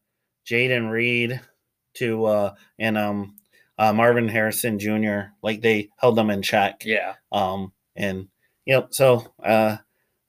Jayden 0.46 0.92
Reed 0.92 1.42
to 1.96 2.26
uh, 2.26 2.54
and 2.78 2.96
um, 2.98 3.36
uh, 3.82 3.92
Marvin 3.92 4.28
Harrison 4.28 4.78
Jr. 4.78 5.32
like 5.42 5.62
they 5.62 5.90
held 5.98 6.16
them 6.16 6.30
in 6.30 6.44
check. 6.44 6.84
Yeah, 6.86 7.16
Um, 7.32 7.74
and 7.96 8.28
yep. 8.68 8.90
So 8.92 9.26
uh, 9.44 9.78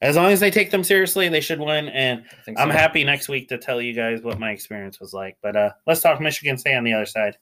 as 0.00 0.16
long 0.16 0.32
as 0.32 0.40
they 0.40 0.50
take 0.50 0.70
them 0.70 0.82
seriously, 0.82 1.28
they 1.28 1.42
should 1.42 1.60
win. 1.60 1.90
And 1.90 2.24
think 2.46 2.58
I'm 2.58 2.70
happy 2.70 3.04
next 3.04 3.28
week 3.28 3.50
to 3.50 3.58
tell 3.58 3.82
you 3.82 3.92
guys 3.92 4.22
what 4.22 4.40
my 4.40 4.52
experience 4.52 5.00
was 5.00 5.12
like. 5.12 5.36
But 5.42 5.54
uh, 5.54 5.70
let's 5.86 6.00
talk 6.00 6.18
Michigan 6.18 6.56
State 6.56 6.76
on 6.76 6.84
the 6.84 6.94
other 6.94 7.04
side. 7.04 7.36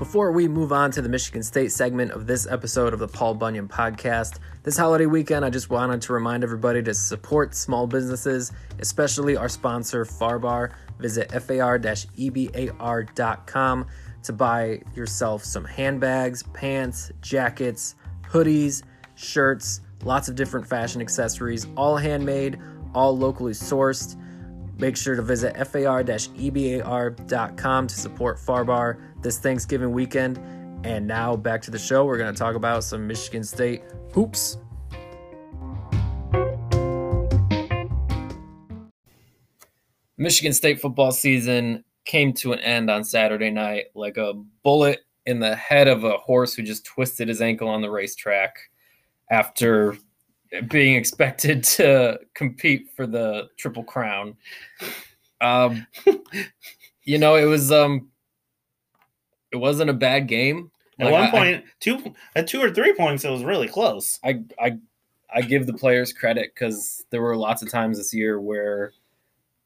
Before 0.00 0.32
we 0.32 0.48
move 0.48 0.72
on 0.72 0.90
to 0.92 1.02
the 1.02 1.10
Michigan 1.10 1.42
State 1.42 1.70
segment 1.72 2.12
of 2.12 2.26
this 2.26 2.46
episode 2.46 2.94
of 2.94 3.00
the 3.00 3.06
Paul 3.06 3.34
Bunyan 3.34 3.68
podcast, 3.68 4.38
this 4.62 4.74
holiday 4.74 5.04
weekend, 5.04 5.44
I 5.44 5.50
just 5.50 5.68
wanted 5.68 6.00
to 6.00 6.14
remind 6.14 6.42
everybody 6.42 6.82
to 6.84 6.94
support 6.94 7.54
small 7.54 7.86
businesses, 7.86 8.50
especially 8.78 9.36
our 9.36 9.50
sponsor, 9.50 10.06
Farbar. 10.06 10.72
Visit 10.98 11.30
far-ebar.com 11.30 11.86
to 14.22 14.32
buy 14.32 14.80
yourself 14.94 15.44
some 15.44 15.66
handbags, 15.66 16.44
pants, 16.54 17.12
jackets, 17.20 17.94
hoodies, 18.26 18.82
shirts, 19.16 19.82
lots 20.02 20.30
of 20.30 20.34
different 20.34 20.66
fashion 20.66 21.02
accessories, 21.02 21.66
all 21.76 21.98
handmade, 21.98 22.58
all 22.94 23.14
locally 23.14 23.52
sourced. 23.52 24.16
Make 24.78 24.96
sure 24.96 25.14
to 25.14 25.20
visit 25.20 25.58
far-ebar.com 25.58 26.06
to 27.86 27.94
support 27.94 28.38
Farbar 28.38 28.96
this 29.22 29.38
Thanksgiving 29.38 29.92
weekend. 29.92 30.38
And 30.84 31.06
now 31.06 31.36
back 31.36 31.62
to 31.62 31.70
the 31.70 31.78
show. 31.78 32.04
We're 32.04 32.18
going 32.18 32.32
to 32.32 32.38
talk 32.38 32.54
about 32.54 32.84
some 32.84 33.06
Michigan 33.06 33.44
State 33.44 33.82
hoops. 34.12 34.58
Michigan 40.16 40.52
State 40.52 40.80
football 40.80 41.12
season 41.12 41.82
came 42.04 42.32
to 42.34 42.52
an 42.52 42.58
end 42.60 42.90
on 42.90 43.04
Saturday 43.04 43.50
night 43.50 43.86
like 43.94 44.16
a 44.18 44.34
bullet 44.62 45.00
in 45.26 45.40
the 45.40 45.56
head 45.56 45.88
of 45.88 46.04
a 46.04 46.18
horse 46.18 46.54
who 46.54 46.62
just 46.62 46.84
twisted 46.84 47.28
his 47.28 47.40
ankle 47.40 47.68
on 47.68 47.80
the 47.80 47.90
racetrack 47.90 48.54
after 49.30 49.96
being 50.68 50.96
expected 50.96 51.64
to 51.78 52.18
compete 52.34 52.90
for 52.94 53.06
the 53.06 53.48
triple 53.56 53.84
crown. 53.84 54.36
Um, 55.40 55.86
you 57.04 57.18
know, 57.18 57.36
it 57.36 57.44
was 57.44 57.72
um, 57.72 58.09
it 59.52 59.56
wasn't 59.56 59.90
a 59.90 59.94
bad 59.94 60.26
game. 60.28 60.70
At 60.98 61.06
Like, 61.10 61.12
one 61.12 61.22
I- 61.22 61.26
I- 61.26 61.30
point, 61.30 61.64
two 61.80 62.14
at 62.36 62.46
two 62.46 62.60
or 62.60 62.70
three 62.70 62.92
points, 62.94 63.24
it 63.24 63.30
was 63.30 63.42
really 63.44 63.68
close. 63.68 64.18
I 64.24 64.42
I 64.58 64.78
I 65.32 65.42
give 65.42 65.66
the 65.66 65.72
players 65.74 66.12
credit 66.12 66.52
because 66.54 67.04
there 67.10 67.22
were 67.22 67.36
lots 67.36 67.62
of 67.62 67.70
times 67.70 67.98
this 67.98 68.12
year 68.12 68.40
where 68.40 68.92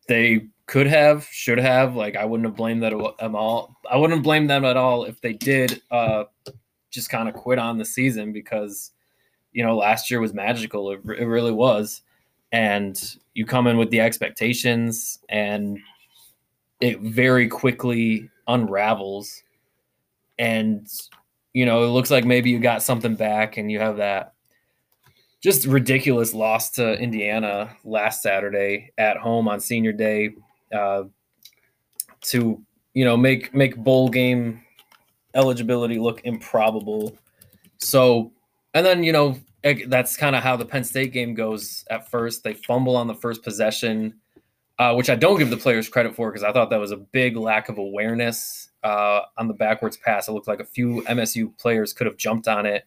they 0.07 0.47
could 0.67 0.87
have, 0.87 1.27
should 1.31 1.59
have. 1.59 1.97
Like 1.97 2.17
I 2.17 2.25
wouldn't 2.25 2.47
have 2.47 2.57
blamed 2.57 2.83
that 2.83 2.93
at 2.93 3.35
all. 3.35 3.75
I 3.91 3.97
wouldn't 3.97 4.23
blame 4.23 4.47
them 4.47 4.65
at 4.65 4.77
all 4.77 5.05
if 5.05 5.21
they 5.21 5.33
did 5.33 5.81
uh, 5.91 6.25
just 6.91 7.09
kind 7.11 7.29
of 7.29 7.35
quit 7.35 7.59
on 7.59 7.79
the 7.79 7.85
season 7.85 8.33
because 8.33 8.91
you 9.53 9.65
know 9.65 9.77
last 9.77 10.11
year 10.11 10.21
was 10.21 10.35
magical. 10.35 10.91
It, 10.93 11.01
it 11.19 11.25
really 11.27 11.53
was, 11.53 12.03
and 12.53 13.01
you 13.35 13.45
come 13.47 13.67
in 13.67 13.77
with 13.79 13.91
the 13.91 14.01
expectations, 14.01 15.19
and 15.31 15.79
it 16.81 17.01
very 17.01 17.49
quickly 17.49 18.29
unravels, 18.47 19.43
and 20.39 20.87
you 21.53 21.67
know 21.67 21.85
it 21.85 21.89
looks 21.89 22.11
like 22.11 22.25
maybe 22.25 22.51
you 22.51 22.59
got 22.59 22.83
something 22.83 23.15
back, 23.15 23.57
and 23.57 23.71
you 23.71 23.79
have 23.79 23.99
that 23.99 24.35
just 25.43 25.67
ridiculous 25.67 26.33
loss 26.33 26.71
to 26.71 26.99
Indiana 26.99 27.77
last 27.85 28.23
Saturday 28.23 28.93
at 28.97 29.19
home 29.19 29.47
on 29.47 29.61
Senior 29.61 29.93
Day 29.93 30.31
uh, 30.75 31.05
to 32.23 32.63
you 32.95 33.05
know 33.05 33.17
make 33.17 33.55
make 33.55 33.77
bowl 33.77 34.09
game 34.09 34.63
eligibility 35.35 35.99
look 35.99 36.23
improbable. 36.25 37.17
So 37.79 38.33
and 38.73 38.85
then 38.85 39.05
you 39.05 39.13
know 39.13 39.39
that's 39.87 40.17
kind 40.17 40.37
of 40.37 40.43
how 40.43 40.57
the 40.57 40.65
Penn 40.65 40.85
State 40.85 41.13
game 41.13 41.35
goes. 41.35 41.85
At 41.91 42.11
first, 42.11 42.43
they 42.43 42.55
fumble 42.55 42.97
on 42.97 43.07
the 43.07 43.15
first 43.15 43.43
possession, 43.43 44.15
uh, 44.79 44.95
which 44.95 45.09
I 45.11 45.15
don't 45.15 45.39
give 45.39 45.51
the 45.51 45.57
players 45.57 45.89
credit 45.89 46.15
for 46.15 46.31
because 46.31 46.43
I 46.45 46.53
thought 46.53 46.71
that 46.71 46.81
was 46.81 46.91
a 46.93 46.97
big 46.97 47.37
lack 47.37 47.69
of 47.69 47.79
awareness 47.79 48.69
uh, 48.83 49.21
on 49.39 49.49
the 49.49 49.55
backwards 49.55 49.97
pass. 49.97 50.29
It 50.29 50.33
looked 50.33 50.49
like 50.49 50.61
a 50.61 50.65
few 50.65 51.03
MSU 51.09 51.57
players 51.59 51.93
could 51.93 52.07
have 52.07 52.17
jumped 52.17 52.49
on 52.49 52.67
it. 52.67 52.85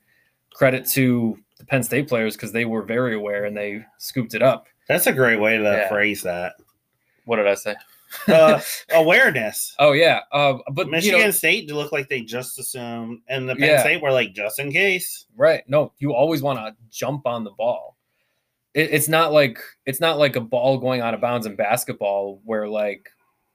Credit 0.54 0.86
to 0.90 1.38
the 1.58 1.66
Penn 1.66 1.84
State 1.84 2.08
players 2.08 2.36
because 2.36 2.52
they 2.52 2.66
were 2.66 2.82
very 2.84 3.16
aware 3.16 3.46
and 3.46 3.56
they 3.56 3.84
scooped 4.00 4.34
it 4.34 4.42
up. 4.42 4.66
That's 4.88 5.08
a 5.08 5.14
great 5.14 5.40
way 5.40 5.58
to 5.58 5.64
Yeah. 5.64 5.90
phrase 5.90 6.22
that. 6.24 6.54
What 7.26 7.38
did 7.38 7.48
I 7.48 7.56
say? 7.56 7.76
Uh, 8.28 8.62
awareness. 8.94 9.76
oh 9.80 9.92
yeah, 9.92 10.22
uh, 10.32 10.54
but 10.72 10.88
Michigan 10.88 11.20
you 11.20 11.26
know, 11.26 11.32
State 11.32 11.70
looked 11.70 11.92
like 11.92 12.08
they 12.08 12.22
just 12.22 12.58
assumed, 12.58 13.20
and 13.28 13.50
the 13.50 13.56
Penn 13.56 13.68
Yeah. 13.70 13.82
State 13.82 14.02
were 14.02 14.14
like 14.14 14.34
just 14.34 14.60
in 14.60 14.72
case. 14.72 15.26
right? 15.36 15.62
No, 15.68 15.92
you 16.00 16.14
always 16.14 16.42
want 16.42 16.58
to 16.60 16.74
jump 16.90 17.28
on 17.28 17.44
the 17.44 17.52
ball. 17.52 17.97
It, 18.74 18.90
it's 18.92 19.08
not 19.08 19.34
like 19.34 19.60
it's 19.86 20.00
not 20.00 20.18
like 20.18 20.36
a 20.36 20.42
ball 20.42 20.78
going 20.78 21.02
out 21.02 21.14
of 21.14 21.22
bounds 21.22 21.46
in 21.46 21.56
basketball 21.56 22.42
where 22.44 22.68
like 22.68 23.10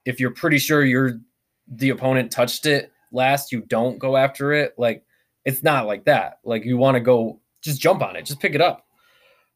if 0.05 0.21
you're 0.21 0.35
pretty 0.35 0.59
sure 0.59 0.85
you're 0.85 1.21
the 1.69 1.91
opponent 1.91 2.31
touched 2.31 2.67
it 2.67 2.93
last, 3.13 3.53
you 3.53 3.61
don't 3.63 3.99
go 3.99 4.17
after 4.17 4.53
it. 4.53 4.75
Like 4.77 5.05
it's 5.45 5.63
not 5.63 5.87
like 5.87 6.05
that. 6.05 6.39
Like 6.45 6.65
you 6.65 6.77
want 6.77 6.97
to 6.97 7.01
go 7.01 7.41
just 7.63 7.81
jump 7.81 8.03
on 8.03 8.17
it, 8.17 8.27
just 8.27 8.41
pick 8.41 8.55
it 8.55 8.61
up. 8.61 8.87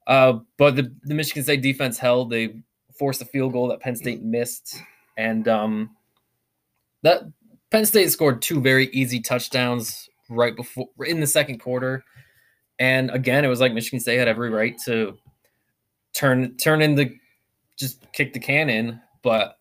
Uh, 0.06 0.38
but 0.56 0.76
the, 0.76 0.94
the 1.02 1.14
Michigan 1.14 1.42
State 1.42 1.62
defense 1.62 1.98
held. 1.98 2.30
They 2.30 2.62
forced 2.96 3.20
a 3.22 3.24
field 3.24 3.52
goal 3.52 3.68
that 3.68 3.80
Penn 3.80 3.96
State 3.96 4.22
missed, 4.22 4.80
and 5.16 5.48
um, 5.48 5.90
that 7.02 7.22
Penn 7.70 7.84
State 7.84 8.10
scored 8.12 8.40
two 8.40 8.60
very 8.60 8.86
easy 8.88 9.20
touchdowns 9.20 10.08
right 10.28 10.54
before 10.54 10.88
in 11.04 11.20
the 11.20 11.26
second 11.26 11.58
quarter. 11.58 12.04
And 12.78 13.10
again, 13.10 13.44
it 13.44 13.48
was 13.48 13.60
like 13.60 13.72
Michigan 13.72 14.00
State 14.00 14.18
had 14.18 14.28
every 14.28 14.50
right 14.50 14.76
to 14.84 15.16
turn 16.16 16.56
turn 16.56 16.82
in 16.82 16.94
the 16.94 17.14
just 17.76 18.10
kick 18.12 18.32
the 18.32 18.40
can 18.40 18.68
in, 18.70 19.00
but 19.22 19.58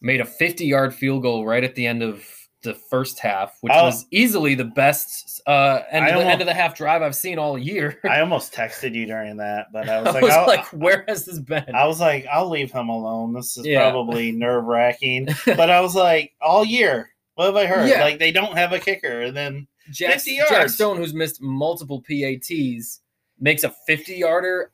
made 0.00 0.20
a 0.20 0.24
50 0.24 0.66
yard 0.66 0.94
field 0.94 1.22
goal 1.22 1.46
right 1.46 1.62
at 1.62 1.74
the 1.76 1.86
end 1.86 2.02
of 2.02 2.24
the 2.62 2.74
first 2.74 3.18
half, 3.18 3.56
which 3.60 3.72
Oh. 3.74 3.84
was 3.86 4.06
easily 4.12 4.54
the 4.54 4.64
best 4.64 5.40
uh, 5.48 5.80
end, 5.90 6.04
of 6.04 6.10
the, 6.10 6.14
almost- 6.18 6.32
end 6.32 6.40
of 6.42 6.46
the 6.46 6.54
half 6.54 6.76
drive 6.76 7.02
I've 7.02 7.14
seen 7.16 7.36
all 7.38 7.58
year. 7.58 7.98
I 8.04 8.20
almost 8.20 8.52
texted 8.54 8.94
you 8.94 9.04
during 9.06 9.36
that, 9.38 9.66
but 9.72 9.88
I 9.88 10.00
was 10.02 10.08
I 10.08 10.12
like, 10.12 10.22
was 10.22 10.32
I'll, 10.32 10.46
like, 10.46 10.64
where 10.66 11.04
has 11.08 11.24
this 11.24 11.38
been? 11.40 11.74
I 11.74 11.86
was 11.86 11.98
like, 12.00 12.24
I'll 12.32 12.48
leave 12.48 12.70
him 12.70 12.88
alone. 12.88 13.32
This 13.32 13.56
is 13.56 13.66
Yeah. 13.66 13.90
probably 13.90 14.30
nerve 14.32 14.64
wracking. 14.64 15.28
But 15.44 15.70
I 15.70 15.80
was 15.80 15.94
like, 15.96 16.32
all 16.40 16.64
year, 16.64 17.10
what 17.34 17.46
have 17.46 17.56
I 17.56 17.66
heard? 17.66 17.88
Yeah. 17.88 18.02
Like 18.02 18.18
they 18.20 18.30
don't 18.32 18.56
have 18.56 18.72
a 18.72 18.78
kicker, 18.78 19.22
and 19.22 19.36
then 19.36 19.66
Jack, 19.90 20.14
50 20.14 20.36
Jack. 20.48 20.68
Stone, 20.68 20.98
who's 20.98 21.14
missed 21.14 21.42
multiple 21.42 22.00
PATs, 22.02 23.00
makes 23.40 23.64
a 23.64 23.70
50 23.88 24.14
yarder 24.14 24.70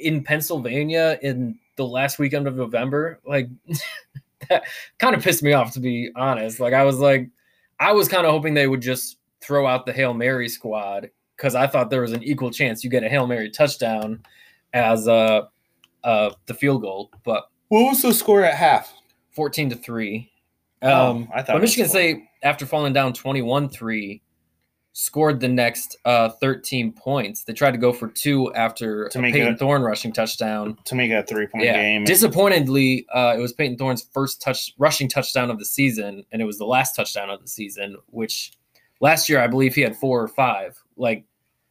in 0.00 0.22
Pennsylvania 0.22 1.18
in 1.22 1.58
the 1.76 1.86
last 1.86 2.18
weekend 2.18 2.46
of 2.46 2.56
November. 2.56 3.20
Like, 3.24 3.48
that 4.48 4.64
kind 4.98 5.14
of 5.14 5.22
pissed 5.22 5.42
me 5.42 5.52
off, 5.52 5.72
to 5.74 5.80
be 5.80 6.10
honest. 6.16 6.60
Like, 6.60 6.74
I 6.74 6.84
was 6.84 6.98
like, 6.98 7.28
I 7.78 7.92
was 7.92 8.08
kind 8.08 8.26
of 8.26 8.32
hoping 8.32 8.54
they 8.54 8.66
would 8.66 8.82
just 8.82 9.18
throw 9.40 9.66
out 9.66 9.86
the 9.86 9.92
Hail 9.92 10.12
Mary 10.14 10.48
squad 10.48 11.10
because 11.36 11.54
I 11.54 11.66
thought 11.66 11.88
there 11.90 12.02
was 12.02 12.12
an 12.12 12.22
equal 12.22 12.50
chance 12.50 12.84
you 12.84 12.90
get 12.90 13.02
a 13.04 13.08
Hail 13.08 13.26
Mary 13.26 13.50
touchdown 13.50 14.22
as 14.74 15.08
uh, 15.08 15.42
uh, 16.04 16.30
the 16.46 16.54
field 16.54 16.82
goal, 16.82 17.10
but 17.24 17.44
what 17.68 17.84
was 17.84 18.02
the 18.02 18.12
score 18.12 18.44
at 18.44 18.54
half? 18.54 18.92
14 19.32 19.70
to 19.70 19.76
3. 19.76 20.30
Oh, 20.82 21.10
Um, 21.10 21.28
I 21.32 21.38
thought 21.38 21.46
but 21.48 21.56
it 21.56 21.60
was 21.60 21.70
Michigan. 21.70 21.88
State, 21.88 22.24
after 22.42 22.66
falling 22.66 22.92
down 22.92 23.12
21 23.12 23.68
3, 23.68 24.22
scored 24.92 25.38
the 25.40 25.48
next 25.48 25.96
uh, 26.04 26.28
13 26.40 26.92
points. 26.92 27.44
They 27.44 27.52
tried 27.52 27.70
to 27.72 27.78
go 27.78 27.92
for 27.92 28.08
two 28.08 28.52
after 28.54 29.08
To 29.10 29.18
a 29.18 29.22
make 29.22 29.34
Payton 29.34 29.54
it- 29.54 29.58
Thorne 29.58 29.82
rushing 29.82 30.12
touchdown. 30.12 30.76
to 30.84 30.94
make 30.94 31.10
a 31.12 31.22
three 31.22 31.46
point 31.46 31.64
Yeah. 31.64 31.80
game. 31.80 32.04
Disappointedly, 32.04 33.06
uh, 33.14 33.34
it 33.36 33.40
was 33.40 33.52
Payton 33.52 33.76
Thorne's 33.78 34.06
first 34.12 34.42
touch 34.42 34.72
rushing 34.78 35.08
touchdown 35.08 35.50
of 35.50 35.58
the 35.58 35.64
season, 35.64 36.24
and 36.32 36.42
it 36.42 36.44
was 36.44 36.58
the 36.58 36.66
last 36.66 36.94
touchdown 36.96 37.30
of 37.30 37.40
the 37.40 37.48
season, 37.48 37.96
which 38.06 38.52
last 39.00 39.28
year 39.28 39.40
I 39.40 39.46
believe 39.46 39.74
he 39.74 39.80
had 39.82 39.96
four 39.96 40.20
or 40.22 40.28
five. 40.28 40.76
Like 40.96 41.24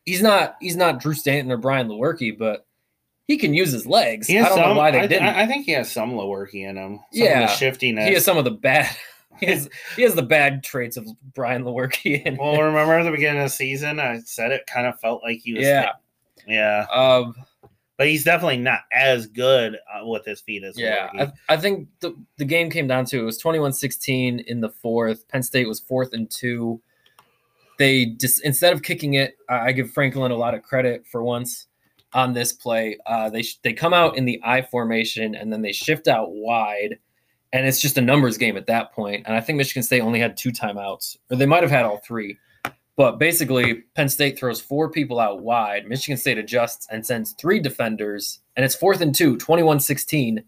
he's 0.06 0.22
not 0.22 0.56
he's 0.62 0.76
not 0.78 1.00
Drew 1.02 1.14
Stanton 1.14 1.52
or 1.52 1.58
Brian 1.58 1.88
Lewerke, 1.89 2.38
but 2.38 2.66
he 3.28 3.38
can 3.38 3.54
use 3.54 3.72
his 3.72 3.86
legs. 3.86 4.30
I 4.30 4.34
don't 4.36 4.48
some, 4.48 4.60
know 4.62 4.74
why 4.76 4.91
they 4.91 5.02
I, 5.02 5.08
didn't. 5.08 5.28
I, 5.28 5.46
think 5.46 5.66
he 5.68 5.74
has 5.74 5.91
some 5.91 6.14
Lewerke 6.14 6.56
in 6.68 6.78
him. 6.78 7.00
Some 7.14 7.24
Yeah. 7.24 7.41
of 7.43 7.50
the 7.50 7.56
shiftiness. 7.56 8.08
he 8.08 8.14
has 8.16 8.26
some 8.26 8.38
of 8.38 8.43
the 8.46 8.52
bad. 8.52 8.89
He 9.40 9.46
has 9.48 9.70
he 9.96 10.04
has 10.04 10.16
the 10.16 10.24
bad 10.24 10.64
traits 10.64 10.98
of 10.98 11.08
Brian 11.34 11.64
Lewerke. 11.64 12.26
In 12.26 12.38
well, 12.38 12.62
remember 12.62 12.94
at 12.94 13.04
the 13.04 13.12
beginning 13.12 13.42
of 13.42 13.46
the 13.46 13.56
season, 13.56 14.00
I 14.00 14.20
said 14.20 14.52
it 14.52 14.68
kind 14.68 14.88
of 14.88 15.00
felt 15.00 15.24
like 15.24 15.40
he 15.40 15.54
was. 15.54 15.66
yeah, 15.66 15.92
yeah, 16.48 16.86
um, 16.94 17.36
but 17.98 18.08
he's 18.08 18.24
definitely 18.24 18.58
not 18.58 18.82
as 18.94 19.28
good 19.28 19.76
uh, 19.76 20.06
with 20.06 20.26
his 20.26 20.40
feet 20.40 20.64
as 20.64 20.78
yeah. 20.80 21.10
I, 21.20 21.32
I 21.50 21.58
think 21.58 21.90
the 22.00 22.16
the 22.38 22.46
game 22.46 22.70
came 22.70 22.88
down 22.88 23.06
to 23.06 23.20
it 23.20 23.24
was 23.24 23.42
21-16 23.44 24.46
in 24.46 24.62
the 24.62 24.70
fourth. 24.70 25.28
Penn 25.28 25.44
State 25.44 25.68
was 25.68 25.82
fourth 25.82 26.14
and 26.14 26.30
two. 26.32 26.82
They 27.78 28.06
just 28.06 28.44
instead 28.44 28.74
of 28.74 28.84
kicking 28.84 29.16
it, 29.16 29.38
I, 29.50 29.68
I 29.68 29.72
give 29.74 29.92
Franklin 29.92 30.32
a 30.32 30.38
lot 30.38 30.54
of 30.54 30.64
credit 30.64 31.06
for 31.08 31.24
once 31.24 31.68
on 32.14 32.34
this 32.34 32.54
play. 32.54 32.98
Uh, 33.06 33.30
they 33.30 33.42
sh- 33.42 33.60
they 33.64 33.74
come 33.74 33.94
out 33.94 34.18
in 34.18 34.26
the 34.26 34.40
I 34.44 34.62
formation 34.62 35.36
and 35.36 35.52
then 35.52 35.62
they 35.62 35.72
shift 35.72 36.08
out 36.08 36.32
wide, 36.32 37.00
and 37.52 37.66
it's 37.66 37.82
just 37.82 37.97
a 37.97 38.02
numbers 38.02 38.38
game 38.38 38.58
at 38.58 38.68
that 38.68 38.91
point. 38.93 39.24
And 39.26 39.36
I 39.36 39.41
think 39.41 39.58
Michigan 39.58 39.84
State 39.84 40.02
only 40.02 40.20
had 40.20 40.38
two 40.38 40.52
timeouts, 40.52 41.18
or 41.30 41.38
they 41.38 41.45
might 41.45 41.64
have 41.64 41.72
had 41.72 41.86
all 41.86 41.97
three. 41.97 42.38
But 42.95 43.18
basically, 43.18 43.84
Penn 43.95 44.10
State 44.10 44.38
throws 44.38 44.60
four 44.60 44.91
people 44.91 45.20
out 45.20 45.41
wide. 45.41 45.88
Michigan 45.88 46.18
State 46.18 46.38
adjusts 46.38 46.86
and 46.91 47.06
sends 47.06 47.32
three 47.32 47.60
defenders, 47.60 48.41
and 48.56 48.66
it's 48.66 48.76
fourth 48.76 49.02
and 49.02 49.16
two, 49.16 49.38
21 49.38 49.80
16. 49.80 50.39
Uh, 50.39 50.41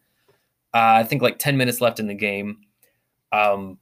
I 0.74 1.04
think 1.04 1.22
like 1.22 1.40
10 1.40 1.58
minutes 1.58 1.82
left 1.82 2.00
in 2.00 2.08
the 2.08 2.14
game. 2.14 2.60
Um, 3.32 3.78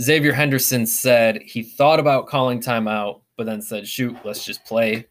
Xavier 0.00 0.32
Henderson 0.32 0.86
said 0.86 1.42
he 1.42 1.62
thought 1.62 2.00
about 2.00 2.26
calling 2.26 2.60
timeout, 2.60 3.20
but 3.36 3.46
then 3.46 3.62
said, 3.62 3.86
shoot, 3.86 4.16
let's 4.24 4.44
just 4.44 4.64
play. 4.64 5.06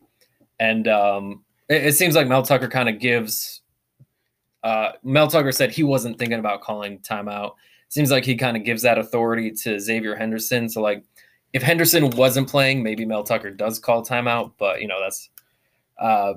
And 0.60 0.88
um, 0.88 1.44
it, 1.70 1.88
it 1.88 1.96
seems 1.96 2.16
like 2.16 2.28
Mel 2.28 2.44
Tucker 2.44 2.68
kind 2.68 2.90
of 2.90 3.00
gives. 3.00 3.62
Uh, 4.64 4.92
Mel 5.04 5.28
Tucker 5.28 5.52
said 5.52 5.72
he 5.72 5.84
wasn't 5.84 6.18
thinking 6.18 6.40
about 6.40 6.62
calling 6.62 7.00
timeout. 7.00 7.54
Seems 7.90 8.12
like 8.12 8.26
he 8.26 8.36
kind 8.36 8.56
of 8.56 8.64
gives 8.64 8.82
that 8.84 8.98
authority 8.98 9.52
to 9.52 9.80
Xavier 9.80 10.16
Henderson. 10.16 10.70
So, 10.70 10.82
like, 10.82 11.04
if 11.54 11.64
Henderson 11.64 12.10
wasn't 12.12 12.48
playing, 12.48 12.84
maybe 12.84 13.06
Mel 13.06 13.24
Tucker 13.24 13.50
does 13.50 13.80
call 13.80 14.06
timeout, 14.06 14.54
but 14.58 14.82
you 14.82 14.88
know 14.88 15.00
that's 15.02 15.30
uh, 16.00 16.34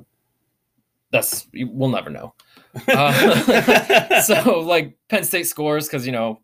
that's 1.10 1.46
we'll 1.54 1.90
never 1.90 2.10
know. 2.10 2.34
Uh, 2.88 4.20
so 4.22 4.60
like 4.60 4.96
Penn 5.10 5.24
State 5.24 5.46
scores 5.46 5.86
because 5.86 6.06
you 6.06 6.12
know 6.12 6.40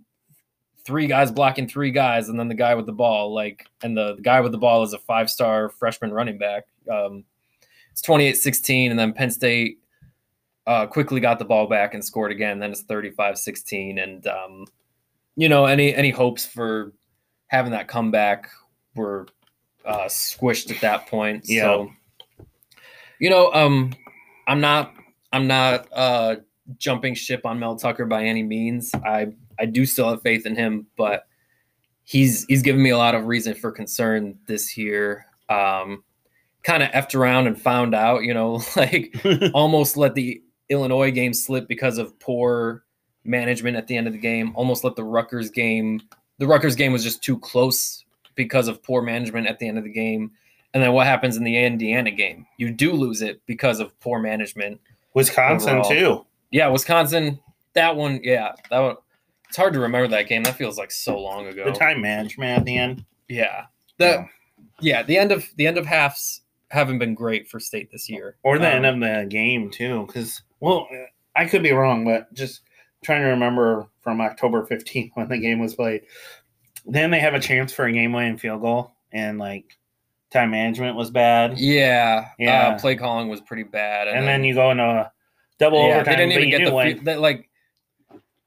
three 0.89 1.07
guys 1.07 1.31
blocking 1.31 1.69
three 1.69 1.91
guys, 1.91 2.31
and 2.31 2.41
then 2.41 2.49
the 2.49 2.55
guy 2.55 2.75
with 2.75 2.87
the 2.87 2.93
ball, 2.93 3.35
like, 3.35 3.67
and 3.83 3.95
the, 3.95 4.15
the 4.17 4.23
guy 4.23 4.41
with 4.41 4.53
the 4.53 4.59
ball 4.59 4.83
is 4.83 4.95
a 4.95 4.99
five 4.99 5.29
star 5.29 5.69
freshman 5.69 6.11
running 6.11 6.39
back. 6.39 6.65
Um, 6.91 7.25
it's 7.93 8.01
28 8.01 8.39
16, 8.39 8.91
and 8.91 8.99
then 8.99 9.13
Penn 9.13 9.31
State 9.31 9.81
uh, 10.69 10.87
quickly 10.87 11.19
got 11.19 11.39
the 11.39 11.47
ball 11.47 11.67
back 11.67 11.95
and 11.95 12.05
scored 12.05 12.31
again. 12.31 12.59
Then 12.59 12.71
it's 12.71 12.83
35 12.83 13.39
16. 13.39 13.99
And, 13.99 14.27
um, 14.27 14.67
you 15.35 15.49
know, 15.49 15.65
any, 15.65 15.95
any 15.95 16.11
hopes 16.11 16.45
for 16.45 16.93
having 17.47 17.73
that 17.73 17.89
comeback 17.89 18.51
were 18.95 19.27
uh, 19.87 20.05
squished 20.05 20.71
at 20.71 20.83
that 20.83 21.07
point. 21.07 21.45
Yeah. 21.49 21.63
So, 21.63 21.91
you 23.19 23.31
know, 23.31 23.51
um, 23.55 23.95
I'm 24.47 24.61
not, 24.61 24.93
I'm 25.33 25.47
not 25.47 25.89
uh, 25.91 26.37
jumping 26.77 27.15
ship 27.15 27.47
on 27.47 27.59
Mel 27.59 27.77
Tucker 27.77 28.05
by 28.05 28.25
any 28.25 28.43
means. 28.43 28.95
I, 28.95 29.29
I 29.59 29.65
do 29.65 29.87
still 29.87 30.11
have 30.11 30.21
faith 30.21 30.45
in 30.45 30.55
him, 30.55 30.87
but 30.99 31.27
he's, 32.05 32.45
he's 32.45 32.61
given 32.61 32.83
me 32.83 32.91
a 32.91 32.99
lot 32.99 33.15
of 33.15 33.25
reason 33.25 33.55
for 33.55 33.73
concern 33.73 34.39
this 34.47 34.77
year. 34.77 35.25
Um, 35.49 36.05
kind 36.63 36.83
of 36.83 36.91
effed 36.91 37.15
around 37.15 37.47
and 37.47 37.59
found 37.59 37.95
out, 37.95 38.25
you 38.25 38.35
know, 38.35 38.61
like 38.77 39.19
almost 39.55 39.97
let 39.97 40.15
the 40.15 40.43
Illinois 40.71 41.11
game 41.11 41.33
slip 41.33 41.69
because 41.69 41.99
of 41.99 42.19
poor 42.21 42.85
management 43.25 43.77
at 43.77 43.87
the 43.87 43.97
end 43.97 44.07
of 44.07 44.13
the 44.13 44.19
game. 44.19 44.53
Almost 44.55 44.85
let 44.85 44.97
the 44.97 45.05
Rutgers 45.05 45.51
game. 45.51 46.01
The 46.39 46.47
Rutgers 46.47 46.77
game 46.77 46.93
was 46.93 47.03
just 47.05 47.23
too 47.23 47.39
close 47.39 48.05
because 48.35 48.69
of 48.69 48.83
poor 48.83 49.03
management 49.03 49.47
at 49.47 49.59
the 49.59 49.67
end 49.69 49.79
of 49.79 49.85
the 49.85 49.93
game. 49.93 50.31
And 50.75 50.83
then 50.83 50.93
what 50.93 51.07
happens 51.07 51.37
in 51.37 51.45
the 51.45 51.57
Indiana 51.65 52.11
game? 52.11 52.47
You 52.59 52.71
do 52.71 52.93
lose 52.93 53.23
it 53.23 53.41
because 53.47 53.81
of 53.81 53.99
poor 54.01 54.19
management. 54.21 54.81
Wisconsin 55.15 55.79
Overall. 55.79 55.91
too. 55.91 56.27
Yeah, 56.51 56.69
Wisconsin. 56.69 57.41
That 57.75 57.97
one, 57.97 58.21
yeah, 58.23 58.53
that 58.71 58.79
one. 58.79 58.97
It's 59.49 59.57
hard 59.57 59.73
to 59.73 59.81
remember 59.81 60.09
that 60.09 60.29
game. 60.29 60.43
That 60.43 60.57
feels 60.57 60.77
like 60.79 60.91
so 60.91 61.19
long 61.19 61.47
ago. 61.47 61.65
The 61.65 61.73
time 61.73 62.01
management 62.03 62.59
at 62.59 62.65
the 62.67 62.77
end. 62.77 63.05
Yeah, 63.29 63.65
the 63.97 64.27
yeah 64.81 65.03
the 65.03 65.17
end 65.17 65.33
of 65.33 65.47
the 65.57 65.67
end 65.67 65.79
of 65.79 65.87
halves 65.87 66.43
haven't 66.71 66.99
been 66.99 67.15
great 67.15 67.49
for 67.49 67.59
state 67.59 67.91
this 67.91 68.09
year. 68.11 68.37
or 68.43 68.59
the 68.59 68.67
Um, 68.69 68.85
end 68.85 68.87
of 68.87 69.01
the 69.01 69.27
game 69.29 69.71
too 69.71 70.05
because 70.07 70.43
well 70.61 70.89
i 71.37 71.45
could 71.45 71.63
be 71.63 71.73
wrong 71.73 72.05
but 72.05 72.33
just 72.35 72.63
trying 73.03 73.23
to 73.23 73.29
remember 73.29 73.87
from 74.01 74.21
october 74.21 74.67
15th 74.67 75.11
when 75.15 75.29
the 75.29 75.39
game 75.39 75.59
was 75.59 75.75
played 75.75 76.03
then 76.87 77.11
they 77.11 77.21
have 77.21 77.35
a 77.35 77.41
chance 77.41 77.73
for 77.73 77.85
a 77.87 77.93
game 77.93 78.13
winning 78.13 78.39
field 78.39 78.61
goal 78.61 78.93
and 79.13 79.39
like 79.39 79.77
time 80.31 80.51
management 80.51 80.97
was 80.97 81.11
bad 81.11 81.59
Yeah, 81.59 82.29
Yeah. 82.39 82.69
Uh, 82.69 82.79
play 82.79 82.97
calling 82.97 83.29
was 83.29 83.41
pretty 83.41 83.63
bad, 83.63 84.09
and, 84.09 84.27
then, 84.27 84.45
you 84.45 84.55
go 84.55 84.71
into 84.71 84.83
a 84.85 85.13
double 85.59 85.79
yeah, 85.87 85.97
overtime 85.97 86.05
they 86.05 86.17
didn't 86.27 86.33
even 86.33 86.51
get 86.51 86.65
the 86.69 86.75
win. 86.75 87.05
they, 87.05 87.17
like 87.17 87.49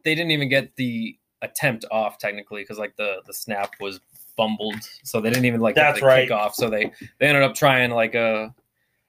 they 0.03 0.15
didn't 0.15 0.31
even 0.31 0.49
get 0.49 0.75
the 0.75 1.17
attempt 1.41 1.85
off 1.91 2.17
technically 2.19 2.61
because 2.61 2.77
like 2.77 2.95
the 2.97 3.21
the 3.25 3.33
snap 3.33 3.73
was 3.79 3.99
fumbled, 4.37 4.75
so 5.03 5.19
they 5.19 5.29
didn't 5.29 5.45
even 5.45 5.59
like 5.59 5.75
get 5.75 5.83
That's 5.89 5.99
the 6.01 6.05
right. 6.05 6.29
kickoff. 6.29 6.53
So 6.53 6.69
they 6.69 6.91
they 7.19 7.27
ended 7.27 7.43
up 7.43 7.55
trying 7.55 7.91
like 7.91 8.15
a, 8.15 8.53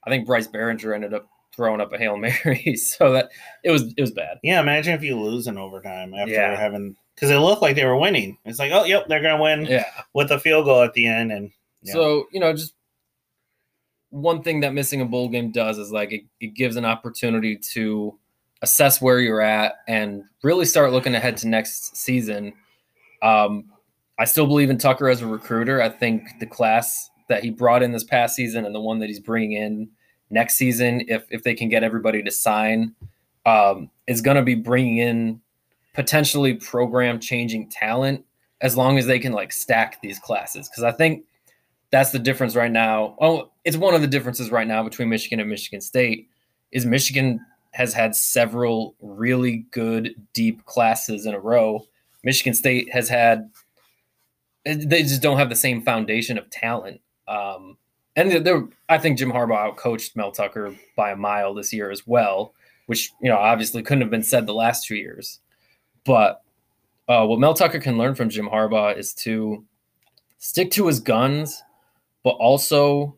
I 0.04 0.10
think 0.10 0.26
Bryce 0.26 0.48
Baringer 0.48 0.94
ended 0.94 1.12
up 1.14 1.28
throwing 1.54 1.80
up 1.80 1.92
a 1.92 1.98
hail 1.98 2.16
mary, 2.44 2.76
so 2.76 3.12
that 3.12 3.30
it 3.62 3.70
was 3.70 3.92
it 3.96 4.00
was 4.00 4.10
bad. 4.12 4.38
yeah 4.42 4.60
imagine 4.60 4.94
if 4.94 5.02
you 5.02 5.18
lose 5.20 5.46
in 5.46 5.58
overtime 5.58 6.14
after 6.14 6.32
Yeah. 6.32 6.56
having 6.58 6.96
because 7.14 7.30
it 7.30 7.36
looked 7.38 7.62
like 7.62 7.76
they 7.76 7.84
were 7.84 7.96
winning 7.98 8.38
it's 8.44 8.58
like 8.58 8.72
oh 8.72 8.84
yep 8.84 9.06
they're 9.08 9.22
gonna 9.22 9.42
win 9.42 9.66
Yeah. 9.66 9.84
with 10.14 10.30
a 10.30 10.38
field 10.40 10.64
goal 10.64 10.82
at 10.82 10.94
the 10.94 11.06
end 11.06 11.30
and 11.32 11.50
Yeah. 11.82 11.92
So 11.94 12.26
you 12.32 12.40
know, 12.40 12.52
just 12.52 12.74
one 14.10 14.42
thing 14.42 14.60
that 14.60 14.74
missing 14.74 15.00
a 15.00 15.04
bowl 15.06 15.28
game 15.28 15.50
does 15.50 15.78
is 15.78 15.90
like 15.90 16.12
it, 16.12 16.22
it 16.40 16.48
gives 16.54 16.76
an 16.76 16.84
opportunity 16.84 17.56
to 17.72 18.18
assess 18.60 19.00
where 19.00 19.18
you're 19.20 19.40
at 19.40 19.76
and 19.88 20.22
really 20.42 20.66
start 20.66 20.92
looking 20.92 21.14
ahead 21.14 21.36
to 21.38 21.48
next 21.48 21.96
season. 21.96 22.52
Um, 23.22 23.64
I 24.18 24.24
still 24.26 24.46
believe 24.46 24.68
in 24.70 24.78
Tucker 24.78 25.08
as 25.08 25.22
a 25.22 25.26
recruiter. 25.26 25.80
I 25.80 25.88
think 25.88 26.24
the 26.40 26.46
class 26.46 27.10
that 27.28 27.42
he 27.42 27.50
brought 27.50 27.82
in 27.82 27.92
this 27.92 28.04
past 28.04 28.36
season 28.36 28.66
and 28.66 28.74
the 28.74 28.80
one 28.80 28.98
that 28.98 29.08
he's 29.08 29.18
bringing 29.20 29.52
in 29.52 29.88
next 30.32 30.56
season, 30.56 31.04
if 31.08 31.24
if 31.30 31.44
they 31.44 31.54
can 31.54 31.68
get 31.68 31.84
everybody 31.84 32.22
to 32.22 32.30
sign, 32.30 32.94
um, 33.46 33.90
is 34.06 34.20
going 34.20 34.36
to 34.36 34.42
be 34.42 34.54
bringing 34.54 34.98
in 34.98 35.40
potentially 35.94 36.54
program 36.54 37.20
changing 37.20 37.68
talent 37.68 38.24
as 38.60 38.76
long 38.76 38.98
as 38.98 39.06
they 39.06 39.18
can 39.18 39.32
like 39.32 39.52
stack 39.52 40.00
these 40.00 40.18
classes. 40.18 40.68
Because 40.68 40.84
I 40.84 40.92
think 40.92 41.24
that's 41.90 42.10
the 42.10 42.18
difference 42.18 42.56
right 42.56 42.70
now. 42.70 43.16
Oh, 43.20 43.50
it's 43.64 43.76
one 43.76 43.94
of 43.94 44.00
the 44.00 44.06
differences 44.06 44.50
right 44.50 44.66
now 44.66 44.82
between 44.82 45.08
Michigan 45.08 45.40
and 45.40 45.50
Michigan 45.50 45.80
State 45.80 46.28
is 46.72 46.86
Michigan 46.86 47.38
has 47.72 47.92
had 47.92 48.14
several 48.14 48.94
really 49.00 49.66
good 49.70 50.14
deep 50.32 50.64
classes 50.64 51.26
in 51.26 51.34
a 51.34 51.40
row. 51.40 51.86
Michigan 52.24 52.54
State 52.54 52.92
has 52.92 53.08
had 53.08 53.50
they 54.64 55.02
just 55.02 55.22
don't 55.22 55.38
have 55.38 55.48
the 55.48 55.56
same 55.56 55.82
foundation 55.82 56.38
of 56.38 56.48
talent. 56.48 57.00
Um, 57.26 57.76
and 58.16 58.68
I 58.88 58.98
think 58.98 59.18
Jim 59.18 59.32
Harbaugh 59.32 59.74
outcoached 59.74 60.16
Mel 60.16 60.32
Tucker 60.32 60.76
by 60.96 61.12
a 61.12 61.16
mile 61.16 61.54
this 61.54 61.72
year 61.72 61.90
as 61.90 62.06
well, 62.06 62.54
which 62.86 63.12
you 63.20 63.28
know 63.28 63.38
obviously 63.38 63.82
couldn't 63.82 64.02
have 64.02 64.10
been 64.10 64.22
said 64.22 64.46
the 64.46 64.54
last 64.54 64.86
two 64.86 64.96
years. 64.96 65.40
But 66.04 66.42
uh, 67.08 67.26
what 67.26 67.38
Mel 67.38 67.54
Tucker 67.54 67.78
can 67.78 67.96
learn 67.96 68.14
from 68.14 68.28
Jim 68.28 68.48
Harbaugh 68.48 68.96
is 68.96 69.14
to 69.14 69.64
stick 70.38 70.70
to 70.72 70.86
his 70.86 71.00
guns, 71.00 71.62
but 72.22 72.30
also 72.30 73.16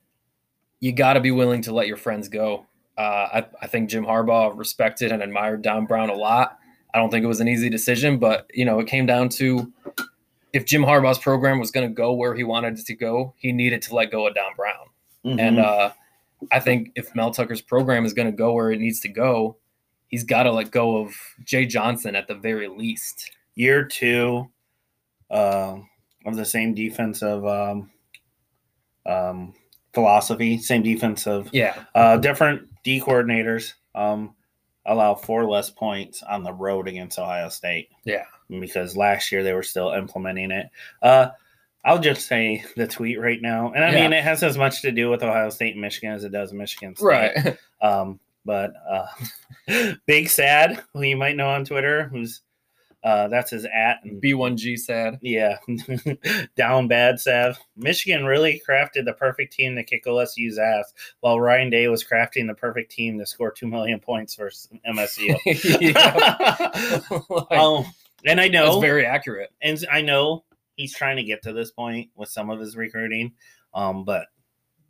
you 0.80 0.92
got 0.92 1.14
to 1.14 1.20
be 1.20 1.30
willing 1.30 1.62
to 1.62 1.72
let 1.72 1.88
your 1.88 1.96
friends 1.96 2.28
go. 2.28 2.66
Uh, 2.96 3.00
I, 3.32 3.46
I 3.62 3.66
think 3.66 3.90
Jim 3.90 4.04
Harbaugh 4.04 4.56
respected 4.56 5.10
and 5.10 5.22
admired 5.22 5.62
Don 5.62 5.86
Brown 5.86 6.10
a 6.10 6.14
lot. 6.14 6.58
I 6.92 6.98
don't 6.98 7.10
think 7.10 7.24
it 7.24 7.28
was 7.28 7.40
an 7.40 7.48
easy 7.48 7.68
decision, 7.68 8.18
but 8.18 8.46
you 8.54 8.64
know 8.64 8.78
it 8.78 8.86
came 8.86 9.06
down 9.06 9.28
to 9.30 9.72
if 10.54 10.64
Jim 10.64 10.82
Harbaugh's 10.82 11.18
program 11.18 11.58
was 11.58 11.70
going 11.70 11.86
to 11.86 11.92
go 11.92 12.14
where 12.14 12.34
he 12.34 12.44
wanted 12.44 12.78
it 12.78 12.86
to 12.86 12.94
go, 12.94 13.34
he 13.36 13.52
needed 13.52 13.82
to 13.82 13.94
let 13.94 14.10
go 14.10 14.26
of 14.26 14.34
Don 14.34 14.52
Brown. 14.56 14.86
Mhm. 15.26 15.40
And 15.40 15.58
uh, 15.58 15.90
I 16.52 16.60
think 16.60 16.92
if 16.94 17.14
Mel 17.14 17.30
Tucker's 17.32 17.60
program 17.60 18.04
is 18.06 18.12
going 18.14 18.26
to 18.26 18.32
go 18.36 18.52
where 18.54 18.70
it 18.70 18.78
needs 18.80 19.00
to 19.00 19.08
go, 19.08 19.56
he's 20.06 20.24
got 20.24 20.44
to 20.44 20.52
let 20.52 20.70
go 20.70 20.98
of 20.98 21.14
Jay 21.44 21.66
Johnson 21.66 22.14
at 22.16 22.28
the 22.28 22.34
very 22.34 22.68
least. 22.68 23.30
year 23.56 23.84
two 23.84 24.48
uh, 25.30 25.76
of 26.24 26.36
the 26.36 26.44
same 26.44 26.74
defensive 26.74 27.44
um, 27.46 27.90
um, 29.06 29.54
philosophy, 29.92 30.58
same 30.58 30.82
defensive, 30.82 31.48
Yeah, 31.52 31.84
uh, 31.94 32.16
different 32.18 32.68
D 32.84 33.00
coordinators 33.00 33.72
um, 33.94 34.34
allow 34.86 35.14
four 35.14 35.46
less 35.46 35.70
points 35.70 36.22
on 36.22 36.42
the 36.42 36.52
road 36.52 36.86
against 36.88 37.18
Ohio 37.18 37.48
State. 37.48 37.88
Yeah. 38.04 38.24
Because 38.48 38.96
last 38.96 39.30
year 39.32 39.42
they 39.42 39.52
were 39.52 39.62
still 39.62 39.92
implementing 39.92 40.50
it. 40.50 40.66
Uh, 41.02 41.28
I'll 41.84 41.98
just 41.98 42.26
say 42.26 42.64
the 42.76 42.86
tweet 42.86 43.20
right 43.20 43.40
now, 43.42 43.72
and 43.74 43.84
I 43.84 43.92
Yeah. 43.92 44.02
mean 44.02 44.12
it 44.14 44.24
has 44.24 44.42
as 44.42 44.56
much 44.56 44.80
to 44.82 44.90
do 44.92 45.10
with 45.10 45.22
Ohio 45.22 45.50
State 45.50 45.72
and 45.72 45.80
Michigan 45.82 46.12
as 46.12 46.24
it 46.24 46.32
does 46.32 46.52
Michigan 46.52 46.94
State. 46.96 47.04
right. 47.06 47.58
Um, 47.82 48.18
but 48.46 48.72
uh, 48.90 49.06
Big 50.06 50.28
Sad, 50.30 50.82
who 50.94 51.02
you 51.02 51.16
might 51.16 51.36
know 51.36 51.48
on 51.50 51.64
Twitter, 51.66 52.04
who's 52.04 52.40
uh, 53.02 53.28
that's 53.28 53.50
his 53.50 53.66
at 53.66 53.98
and 54.04 54.22
B1G 54.22 54.78
sad. 54.78 55.18
yeah, 55.20 55.58
down 56.56 56.88
bad 56.88 57.20
Sad. 57.20 57.54
Michigan 57.76 58.24
really 58.24 58.62
crafted 58.66 59.04
the 59.04 59.12
perfect 59.12 59.52
team 59.52 59.76
to 59.76 59.84
kick 59.84 60.06
OSU's 60.06 60.58
ass, 60.58 60.94
while 61.20 61.38
Ryan 61.38 61.68
Day 61.68 61.88
was 61.88 62.02
crafting 62.02 62.46
the 62.46 62.54
perfect 62.54 62.90
team 62.92 63.18
to 63.18 63.26
score 63.26 63.50
two 63.50 63.66
million 63.66 64.00
points 64.00 64.34
versus 64.36 64.70
MSU. 64.88 65.36
like, 67.28 67.58
um, 67.58 67.84
and 68.24 68.40
I 68.40 68.48
that's 68.48 68.52
know, 68.52 68.80
very 68.80 69.06
accurate. 69.06 69.50
and 69.62 69.84
I 69.90 70.00
know 70.02 70.44
he's 70.76 70.94
trying 70.94 71.16
to 71.16 71.22
get 71.24 71.42
to 71.42 71.52
this 71.52 71.70
point 71.70 72.10
with 72.16 72.28
some 72.28 72.50
of 72.50 72.58
his 72.60 72.76
recruiting. 72.76 73.32
Um, 73.74 74.04
but 74.04 74.26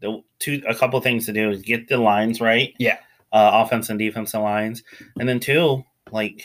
the 0.00 0.22
two 0.38 0.62
a 0.68 0.74
couple 0.74 1.00
things 1.00 1.26
to 1.26 1.32
do 1.32 1.50
is 1.50 1.62
get 1.62 1.88
the 1.88 1.96
lines 1.98 2.40
right. 2.40 2.74
Yeah. 2.78 2.98
Uh, 3.32 3.64
offense 3.64 3.90
and 3.90 3.98
defensive 3.98 4.40
lines, 4.42 4.84
and 5.18 5.28
then 5.28 5.40
two, 5.40 5.82
like 6.12 6.44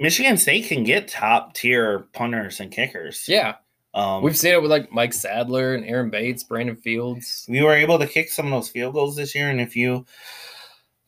Michigan 0.00 0.38
State 0.38 0.66
can 0.66 0.84
get 0.84 1.08
top 1.08 1.52
tier 1.54 2.06
punters 2.14 2.60
and 2.60 2.70
kickers. 2.72 3.26
Yeah. 3.28 3.56
Um, 3.92 4.22
We've 4.22 4.36
seen 4.36 4.52
it 4.54 4.62
with 4.62 4.70
like 4.70 4.90
Mike 4.92 5.12
Sadler 5.12 5.74
and 5.74 5.84
Aaron 5.84 6.08
Bates, 6.08 6.44
Brandon 6.44 6.76
Fields. 6.76 7.44
we 7.48 7.62
were 7.62 7.74
able 7.74 7.98
to 7.98 8.06
kick 8.06 8.30
some 8.30 8.46
of 8.46 8.52
those 8.52 8.68
field 8.70 8.94
goals 8.94 9.16
this 9.16 9.34
year, 9.34 9.50
and 9.50 9.60
if 9.60 9.76
you 9.76 10.06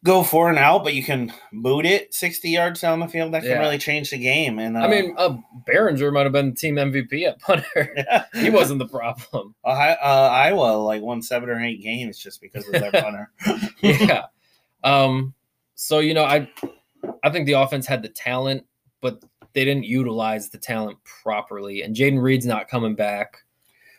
go 0.03 0.22
for 0.22 0.48
and 0.48 0.59
out, 0.59 0.82
but 0.82 0.94
you 0.94 1.03
can 1.05 1.32
boot 1.53 1.84
it 1.84 2.14
60 2.14 2.48
yards 2.48 2.80
down 2.80 3.01
the 3.01 3.07
field, 3.09 3.32
that 3.34 3.42
can 3.42 3.51
Yeah. 3.51 3.59
really 3.59 3.76
change 3.76 4.11
the 4.11 4.18
game. 4.18 4.59
And 4.59 4.76
uh, 4.76 4.80
I 4.80 4.88
mean, 4.88 5.14
uh, 5.18 5.36
Baringer 5.68 6.11
might 6.12 6.22
have 6.24 6.32
been 6.32 6.55
team 6.55 6.76
MVP 6.76 7.26
at 7.26 7.38
punter. 7.40 7.94
he 8.34 8.48
wasn't 8.51 8.78
the 8.78 8.88
problem. 8.88 9.55
Ohio, 9.64 9.96
uh, 10.03 10.28
Iowa 10.32 10.76
like 10.78 11.03
won 11.03 11.20
seven 11.22 11.51
or 11.51 11.62
eight 11.62 11.82
games 11.82 12.18
just 12.18 12.40
because 12.40 12.66
of 12.66 12.72
their 12.72 12.92
punter. 13.03 13.30
yeah. 13.82 14.24
Um. 14.84 15.34
So 15.74 15.98
you 15.98 16.14
know, 16.14 16.24
I 16.24 16.51
I 17.22 17.30
think 17.30 17.46
the 17.46 17.53
offense 17.55 17.86
had 17.86 18.03
the 18.03 18.09
talent, 18.09 18.64
but 19.03 19.22
they 19.53 19.64
didn't 19.64 19.84
utilize 19.84 20.48
the 20.51 20.59
talent 20.59 20.96
properly. 21.22 21.82
And 21.82 21.94
Jayden 21.94 22.22
Reed's 22.22 22.46
not 22.46 22.68
coming 22.68 22.94
back. 22.94 23.38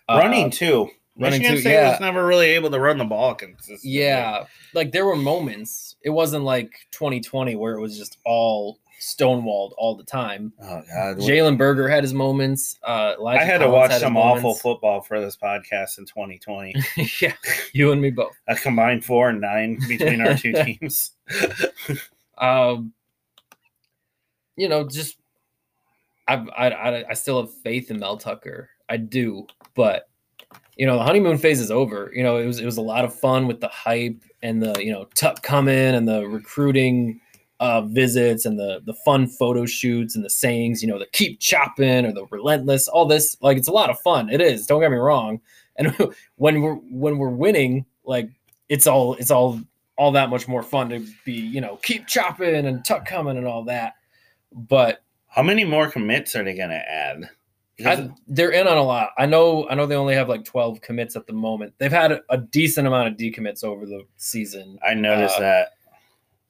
Uh, 0.09 0.17
running 0.17 0.49
too. 0.49 0.89
running 1.17 1.41
Michigan 1.41 1.55
too, 1.55 1.61
State 1.61 1.73
yeah. 1.73 1.91
was 1.91 1.99
never 1.99 2.25
really 2.25 2.47
able 2.49 2.71
to 2.71 2.79
run 2.79 2.97
the 2.97 3.05
ball 3.05 3.35
consistently. 3.35 3.91
Yeah, 3.99 4.45
like 4.73 4.91
there 4.91 5.05
were 5.05 5.15
moments. 5.15 5.90
It 6.03 6.09
wasn't 6.09 6.43
like 6.43 6.71
2020 6.91 7.55
where 7.55 7.73
it 7.75 7.81
was 7.81 7.97
just 7.97 8.17
all 8.25 8.79
stonewalled 9.01 9.73
all 9.77 9.95
the 9.95 10.03
time. 10.03 10.53
Oh 10.61 10.81
God. 10.87 11.17
Jalen 11.17 11.57
Berger 11.57 11.89
had 11.89 12.03
his 12.03 12.13
moments. 12.13 12.77
Uh, 12.83 13.15
Elijah 13.17 13.41
I 13.41 13.45
had 13.45 13.57
to 13.59 13.69
watch 13.69 13.91
his 13.91 14.01
some 14.01 14.15
awful 14.15 14.53
football 14.63 15.01
for 15.01 15.19
this 15.19 15.35
podcast 15.35 15.97
in 15.97 16.05
2020. 16.05 16.75
yeah, 17.19 17.33
you 17.73 17.91
and 17.91 18.01
me 18.01 18.11
both. 18.11 18.33
a 18.47 18.55
combined 18.55 19.03
four 19.03 19.29
and 19.29 19.41
nine 19.41 19.79
between 19.87 20.21
our 20.21 20.35
two 20.35 20.53
teams. 20.63 21.13
um, 22.37 22.93
you 24.55 24.69
know, 24.69 24.87
just 24.87 25.17
I, 26.27 26.35
I 26.55 26.69
I 26.69 27.09
I 27.09 27.13
still 27.13 27.41
have 27.41 27.53
faith 27.61 27.89
in 27.89 27.99
Mel 27.99 28.17
Tucker. 28.17 28.69
I 28.87 28.97
do, 28.97 29.47
but 29.73 30.09
you 30.77 30.85
know, 30.85 30.97
the 30.97 31.03
honeymoon 31.03 31.37
phase 31.37 31.59
is 31.59 31.71
over. 31.71 32.11
You 32.13 32.23
know, 32.23 32.37
it 32.37 32.45
was 32.45 32.59
it 32.59 32.65
was 32.65 32.77
a 32.77 32.81
lot 32.81 33.05
of 33.05 33.13
fun 33.13 33.47
with 33.47 33.59
the 33.59 33.67
hype 33.67 34.23
and 34.41 34.61
the 34.61 34.83
you 34.83 34.91
know 34.91 35.05
Tuck 35.15 35.43
coming 35.43 35.75
and 35.75 36.07
the 36.07 36.27
recruiting 36.27 37.19
uh, 37.59 37.81
visits 37.81 38.45
and 38.45 38.57
the 38.57 38.81
the 38.85 38.93
fun 39.05 39.27
photo 39.27 39.65
shoots 39.65 40.15
and 40.15 40.25
the 40.25 40.29
sayings. 40.29 40.81
You 40.81 40.87
know, 40.87 40.99
the 40.99 41.07
keep 41.07 41.39
chopping 41.39 42.05
or 42.05 42.13
the 42.13 42.25
relentless. 42.31 42.87
All 42.87 43.05
this 43.05 43.37
like 43.41 43.57
it's 43.57 43.67
a 43.67 43.73
lot 43.73 43.89
of 43.89 43.99
fun. 43.99 44.29
It 44.29 44.41
is. 44.41 44.65
Don't 44.65 44.81
get 44.81 44.91
me 44.91 44.97
wrong. 44.97 45.41
And 45.77 45.95
when 46.35 46.61
we're 46.61 46.75
when 46.75 47.17
we're 47.17 47.29
winning, 47.29 47.85
like 48.03 48.29
it's 48.69 48.87
all 48.87 49.15
it's 49.15 49.31
all 49.31 49.59
all 49.97 50.11
that 50.13 50.29
much 50.29 50.47
more 50.47 50.63
fun 50.63 50.89
to 50.89 51.05
be 51.25 51.33
you 51.33 51.61
know 51.61 51.77
keep 51.83 52.07
chopping 52.07 52.65
and 52.65 52.83
tuck 52.83 53.05
coming 53.05 53.37
and 53.37 53.47
all 53.47 53.63
that. 53.65 53.93
But 54.53 55.03
How 55.31 55.43
many 55.43 55.63
more 55.63 55.89
commits 55.89 56.35
are 56.35 56.43
they 56.43 56.53
going 56.55 56.71
to 56.71 56.91
add? 56.91 57.29
I, 57.85 58.09
they're 58.27 58.51
in 58.51 58.67
on 58.67 58.77
a 58.77 58.83
lot. 58.83 59.11
I 59.17 59.25
know. 59.25 59.67
I 59.69 59.75
know 59.75 59.85
they 59.85 59.95
only 59.95 60.15
have 60.15 60.29
like 60.29 60.45
twelve 60.45 60.81
commits 60.81 61.15
at 61.15 61.27
the 61.27 61.33
moment. 61.33 61.73
They've 61.77 61.91
had 61.91 62.11
a, 62.11 62.21
a 62.29 62.37
decent 62.37 62.87
amount 62.87 63.09
of 63.09 63.15
decommits 63.15 63.63
over 63.63 63.85
the 63.85 64.05
season. 64.17 64.79
I 64.87 64.93
noticed 64.93 65.37
uh, 65.37 65.41
that 65.41 65.67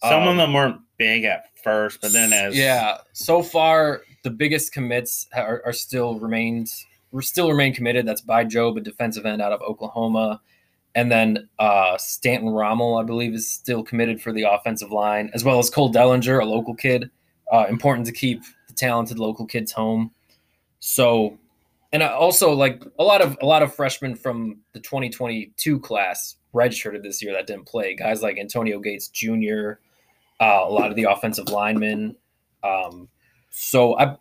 some 0.04 0.24
um, 0.24 0.30
of 0.30 0.38
them 0.38 0.54
weren't 0.54 0.82
big 0.98 1.26
at 1.26 1.46
first, 1.64 2.02
but 2.02 2.14
then 2.14 2.34
as 2.34 2.58
yeah, 2.58 2.98
so 3.14 3.44
far 3.44 4.02
the 4.24 4.30
biggest 4.30 4.74
commits 4.74 5.28
are, 5.36 5.62
are 5.66 5.74
still 5.74 6.20
remained. 6.20 6.70
We're 7.12 7.22
still 7.22 7.50
remain 7.50 7.74
committed. 7.74 8.06
That's 8.06 8.22
Bai 8.22 8.46
Jobe, 8.46 8.78
a 8.78 8.82
defensive 8.82 9.26
end 9.26 9.42
out 9.42 9.52
of 9.52 9.62
Oklahoma, 9.62 10.42
and 10.96 11.12
then 11.12 11.50
uh, 11.60 11.98
Stanton 11.98 12.50
Ramil, 12.50 13.02
I 13.02 13.06
believe, 13.06 13.34
is 13.34 13.50
still 13.50 13.84
committed 13.84 14.22
for 14.22 14.32
the 14.32 14.44
offensive 14.44 14.92
line, 14.92 15.30
as 15.34 15.44
well 15.44 15.60
as 15.60 15.70
Cole 15.70 15.92
Dellinger, 15.92 16.42
a 16.42 16.46
local 16.46 16.76
kid. 16.76 17.10
Uh, 17.52 17.66
important 17.68 18.08
to 18.08 18.14
keep 18.14 18.42
the 18.68 18.74
talented 18.74 19.20
local 19.20 19.46
kids 19.46 19.72
home. 19.72 20.12
So, 20.82 21.38
and 21.94 22.04
also 22.04 22.52
like 22.52 22.84
a 23.00 23.04
lot 23.04 23.22
of 23.22 23.38
a 23.42 23.46
lot 23.46 23.64
of 23.64 23.74
freshmen 23.74 24.16
from 24.16 24.58
the 24.74 24.80
2022 24.80 25.80
class 25.80 26.36
redshirted 26.54 27.04
this 27.04 27.22
year 27.22 27.34
that 27.34 27.48
didn't 27.48 27.68
play. 27.68 27.96
Guys 27.96 28.22
like 28.22 28.38
Antonio 28.38 28.80
Gates 28.80 29.08
Jr., 29.08 29.74
uh, 30.42 30.66
a 30.66 30.70
lot 30.70 30.90
of 30.90 30.96
the 30.96 31.04
offensive 31.04 31.50
linemen. 31.50 32.16
Um, 32.64 33.08
so 33.52 33.98
I 33.98 34.18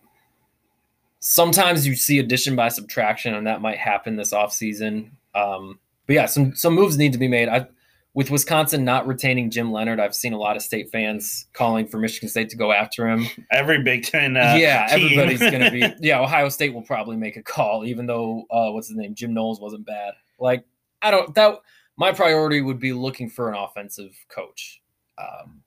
sometimes 1.21 1.87
you 1.87 1.97
see 1.97 2.19
addition 2.19 2.55
by 2.55 2.69
subtraction, 2.69 3.35
and 3.35 3.47
that 3.47 3.63
might 3.63 3.79
happen 3.79 4.17
this 4.17 4.33
offseason. 4.33 5.11
Um, 5.35 5.79
but 6.07 6.15
yeah, 6.15 6.27
some 6.27 6.55
some 6.55 6.75
moves 6.75 6.99
need 6.99 7.13
to 7.13 7.19
be 7.19 7.29
made. 7.29 7.49
I 7.49 7.67
with 8.15 8.31
Wisconsin 8.31 8.85
not 8.85 9.07
retaining 9.07 9.51
Jim 9.51 9.71
Leonhard, 9.71 10.01
I've 10.01 10.15
seen 10.15 10.33
a 10.33 10.39
lot 10.39 10.57
of 10.57 10.63
state 10.63 10.91
fans 10.91 11.47
calling 11.53 11.87
for 11.87 11.99
Michigan 11.99 12.29
State 12.29 12.49
to 12.51 12.57
go 12.57 12.73
after 12.73 13.07
him. 13.09 13.27
every 13.53 13.83
Big 13.83 14.05
Ten. 14.05 14.37
Uh, 14.37 14.55
yeah, 14.59 14.87
team- 14.89 15.05
everybody's 15.19 15.39
gonna 15.51 15.71
be. 15.71 15.85
Yeah, 16.01 16.21
Ohio 16.21 16.49
State 16.49 16.75
will 16.75 16.83
probably 16.83 17.17
make 17.17 17.37
a 17.37 17.43
call, 17.43 17.85
even 17.85 18.07
though 18.07 18.45
uh, 18.51 18.71
what's 18.73 18.89
his 18.89 18.97
name, 18.97 19.15
Jim 19.15 19.33
Knowles 19.35 19.61
wasn't 19.61 19.87
bad. 19.87 20.15
Like 20.39 20.65
I 21.03 21.11
don't 21.11 21.35
that 21.35 21.57
my 21.97 22.13
priority 22.13 22.61
would 22.63 22.81
be 22.81 22.93
looking 22.93 23.29
for 23.31 23.49
an 23.51 23.55
offensive 23.57 24.13
coach. 24.29 24.81
Um, 25.19 25.63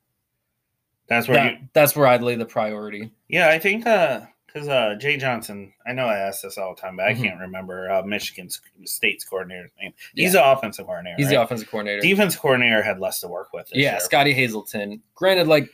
That's 1.08 1.28
where 1.28 1.38
that- 1.38 1.52
you. 1.62 1.68
that's 1.74 1.96
where 1.96 2.08
I'd 2.08 2.24
lay 2.24 2.36
the 2.36 2.46
priority. 2.46 3.12
Yeah, 3.30 3.50
I 3.50 3.60
think 3.60 3.86
because 4.54 4.68
uh, 4.70 4.96
Jay 5.00 5.18
Johnson. 5.18 5.74
I 5.88 5.94
know 5.94 6.06
I 6.06 6.18
ask 6.18 6.42
this 6.44 6.58
all 6.58 6.76
the 6.76 6.82
time, 6.82 6.98
but 6.98 7.08
I 7.08 7.14
Mhm. 7.14 7.22
can't 7.24 7.40
remember 7.40 7.92
uh, 7.92 8.04
Michigan 8.04 8.50
State's 8.86 9.24
coordinator's 9.26 9.72
name. 9.82 9.94
He's 10.16 10.34
the 10.34 10.46
offensive 10.52 10.86
coordinator. 10.86 11.16
He's 11.18 11.28
right? 11.28 11.36
the 11.36 11.42
offensive 11.42 11.70
coordinator. 11.70 12.02
defense 12.02 12.36
coordinator 12.36 12.82
had 12.84 13.00
less 13.00 13.20
to 13.22 13.28
work 13.28 13.52
with. 13.54 13.68
this 13.70 13.78
yeah, 13.80 13.92
year. 13.94 14.00
Scotty 14.02 14.34
Hazelton. 14.34 15.02
Granted, 15.16 15.48
like 15.48 15.70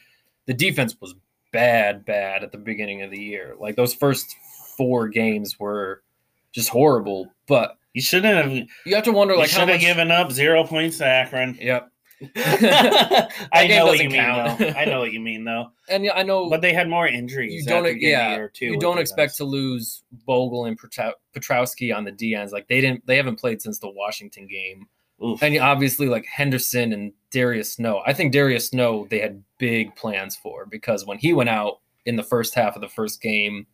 the 0.46 0.54
defense 0.54 0.96
was 1.02 1.16
bad, 1.52 2.06
bad 2.06 2.44
at 2.44 2.52
the 2.52 2.58
beginning 2.58 3.02
of 3.02 3.12
the 3.12 3.20
year. 3.22 3.56
Like 3.60 3.76
those 3.76 3.94
first 3.94 4.36
four 4.78 5.08
games 5.10 5.60
were 5.60 6.02
just 6.52 6.70
horrible. 6.70 7.32
But 7.48 7.76
You 7.94 8.02
shouldn't 8.02 8.34
have. 8.36 8.68
you 8.86 8.96
have 8.96 9.04
to 9.06 9.12
wonder, 9.12 9.36
like, 9.36 9.50
how 9.50 9.60
should 9.62 9.70
have 9.70 9.78
much. 9.78 9.82
given 9.82 10.12
up 10.12 10.32
zero 10.32 10.64
points 10.64 11.00
to 11.00 11.06
Akron. 11.06 11.58
Yep. 11.60 11.90
I 12.36 13.68
know 13.68 13.86
what 13.86 14.00
you 14.00 14.10
mean, 14.10 14.18
though. 14.24 14.74
I 14.76 14.86
know 14.88 15.00
what 15.00 15.14
you 15.14 15.20
mean, 15.20 15.44
though. 15.46 15.72
And 15.88 16.04
yeah, 16.04 16.14
I 16.14 16.24
know 16.24 16.50
But 16.50 16.62
they 16.62 16.74
had 16.74 16.90
more 16.90 17.08
injuries. 17.08 17.54
you 17.54 17.64
don't. 17.66 17.84
the 17.84 17.94
beginning 17.94 18.16
of 18.16 18.36
the 18.36 18.42
Yeah, 18.42 18.48
too, 18.54 18.66
you 18.74 18.80
don't 18.80 18.98
expect 19.00 19.32
guys. 19.32 19.38
to 19.38 19.44
lose 19.46 20.04
Bogle 20.26 20.66
and 20.66 20.78
Pietrowski 20.80 21.96
on 21.96 22.04
the 22.04 22.12
D 22.12 22.36
ends. 22.36 22.52
Like 22.52 22.68
they 22.68 22.82
didn't. 22.82 23.06
They 23.06 23.16
haven't 23.18 23.38
played 23.38 23.62
since 23.62 23.80
the 23.80 23.90
Washington 23.90 24.48
game. 24.48 24.88
Oof. 25.24 25.42
And 25.44 25.58
obviously, 25.60 26.08
like 26.08 26.26
Henderson 26.26 26.94
and 26.94 27.14
Darius 27.32 27.74
Snow. 27.74 28.02
I 28.06 28.14
think 28.14 28.32
Darius 28.34 28.70
Snow 28.70 29.08
they 29.10 29.20
had 29.20 29.44
big 29.58 29.96
plans 29.96 30.36
for 30.36 30.66
because 30.66 31.06
when 31.06 31.18
he 31.18 31.34
went 31.34 31.50
out 31.50 31.80
in 32.06 32.16
the 32.16 32.24
first 32.24 32.56
half 32.56 32.76
of 32.76 32.82
the 32.82 32.88
first 32.90 33.22
game, 33.22 33.68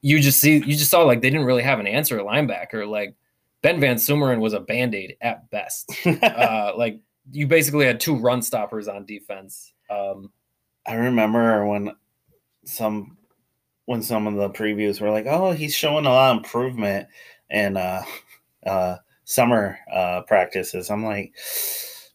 you 0.00 0.20
just 0.20 0.40
see 0.40 0.56
you 0.56 0.76
just 0.76 0.90
saw 0.90 1.02
like 1.02 1.22
they 1.22 1.30
didn't 1.30 1.46
really 1.46 1.62
have 1.62 1.80
an 1.80 1.86
answer 1.86 2.18
at 2.18 2.26
linebacker. 2.26 2.88
Like 2.88 3.14
Ben 3.62 3.78
Van 3.78 3.96
Sumeren 3.96 4.40
was 4.40 4.52
a 4.52 4.60
band 4.60 4.94
aid 4.94 5.16
at 5.20 5.48
best. 5.50 5.90
uh, 6.06 6.72
like 6.76 6.98
you 7.30 7.46
basically 7.46 7.86
had 7.86 8.00
two 8.00 8.16
run 8.16 8.42
stoppers 8.42 8.88
on 8.88 9.04
defense. 9.04 9.72
Um, 9.90 10.32
I 10.86 10.94
remember 10.94 11.66
when 11.66 11.92
some 12.64 13.16
when 13.86 14.02
some 14.02 14.26
of 14.26 14.34
the 14.34 14.50
previews 14.50 15.00
were 15.00 15.10
like, 15.10 15.26
"Oh, 15.26 15.52
he's 15.52 15.74
showing 15.74 16.06
a 16.06 16.10
lot 16.10 16.32
of 16.32 16.38
improvement 16.38 17.08
in 17.50 17.76
uh, 17.76 18.02
uh, 18.66 18.96
summer 19.24 19.78
uh, 19.92 20.22
practices." 20.22 20.90
I'm 20.90 21.04
like, 21.04 21.34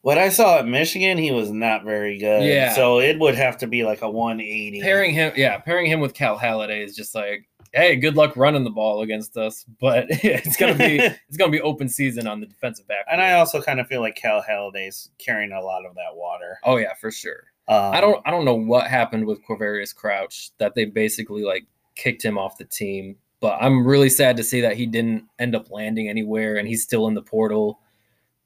what 0.02 0.18
I 0.18 0.30
saw 0.30 0.60
at 0.60 0.68
Michigan, 0.68 1.18
he 1.18 1.32
was 1.32 1.52
not 1.52 1.84
very 1.84 2.18
good. 2.18 2.44
Yeah. 2.44 2.74
So 2.74 3.00
it 3.00 3.20
would 3.20 3.36
have 3.36 3.58
to 3.58 3.68
be 3.68 3.84
like 3.84 4.02
a 4.02 4.10
180. 4.10 4.82
pairing 4.82 5.14
him, 5.14 5.34
yeah, 5.36 5.58
pairing 5.58 5.86
him 5.86 6.00
with 6.00 6.14
Cal 6.14 6.40
Haladay 6.40 6.82
is 6.84 6.96
just 6.96 7.14
like, 7.14 7.48
hey, 7.74 7.96
good 7.96 8.16
luck 8.16 8.36
running 8.36 8.64
the 8.64 8.70
ball 8.70 9.02
against 9.02 9.38
us, 9.38 9.66
but 9.80 10.06
it's 10.10 10.58
gonna 10.58 10.76
be 10.76 10.98
it's 11.28 11.38
gonna 11.38 11.52
be 11.52 11.62
open 11.62 11.90
season 11.90 12.28
on 12.28 12.40
the 12.40 12.46
defensive 12.46 12.88
back. 12.88 13.06
and 13.12 13.22
I 13.22 13.34
also 13.34 13.62
kind 13.62 13.80
of 13.80 13.88
feel 13.88 14.02
like 14.02 14.16
Cal 14.16 14.44
Haladay's 14.48 15.10
carrying 15.18 15.52
a 15.52 15.62
lot 15.62 15.86
of 15.86 15.96
that 15.96 16.16
water. 16.16 16.60
oh 16.64 16.78
yeah, 16.78 16.94
for 16.94 17.12
sure. 17.12 17.44
Um, 17.68 17.94
I 17.94 18.02
don't 18.02 18.22
I 18.26 18.32
don't 18.32 18.46
know 18.46 18.56
what 18.56 18.88
happened 18.88 19.26
with 19.26 19.46
Quavaris 19.46 19.94
Crouch 19.96 20.52
that 20.58 20.76
they 20.76 20.86
basically 20.86 21.44
like 21.44 21.66
kicked 21.96 22.24
him 22.24 22.38
off 22.38 22.58
the 22.58 22.66
team. 22.66 23.16
But 23.40 23.58
I'm 23.62 23.86
really 23.86 24.10
sad 24.10 24.36
to 24.38 24.44
see 24.44 24.62
that 24.62 24.78
he 24.78 24.88
didn't 24.88 25.26
end 25.38 25.56
up 25.56 25.70
landing 25.70 26.10
anywhere 26.10 26.56
and 26.56 26.68
he's 26.68 26.82
still 26.82 27.08
in 27.08 27.14
the 27.14 27.22
portal 27.22 27.80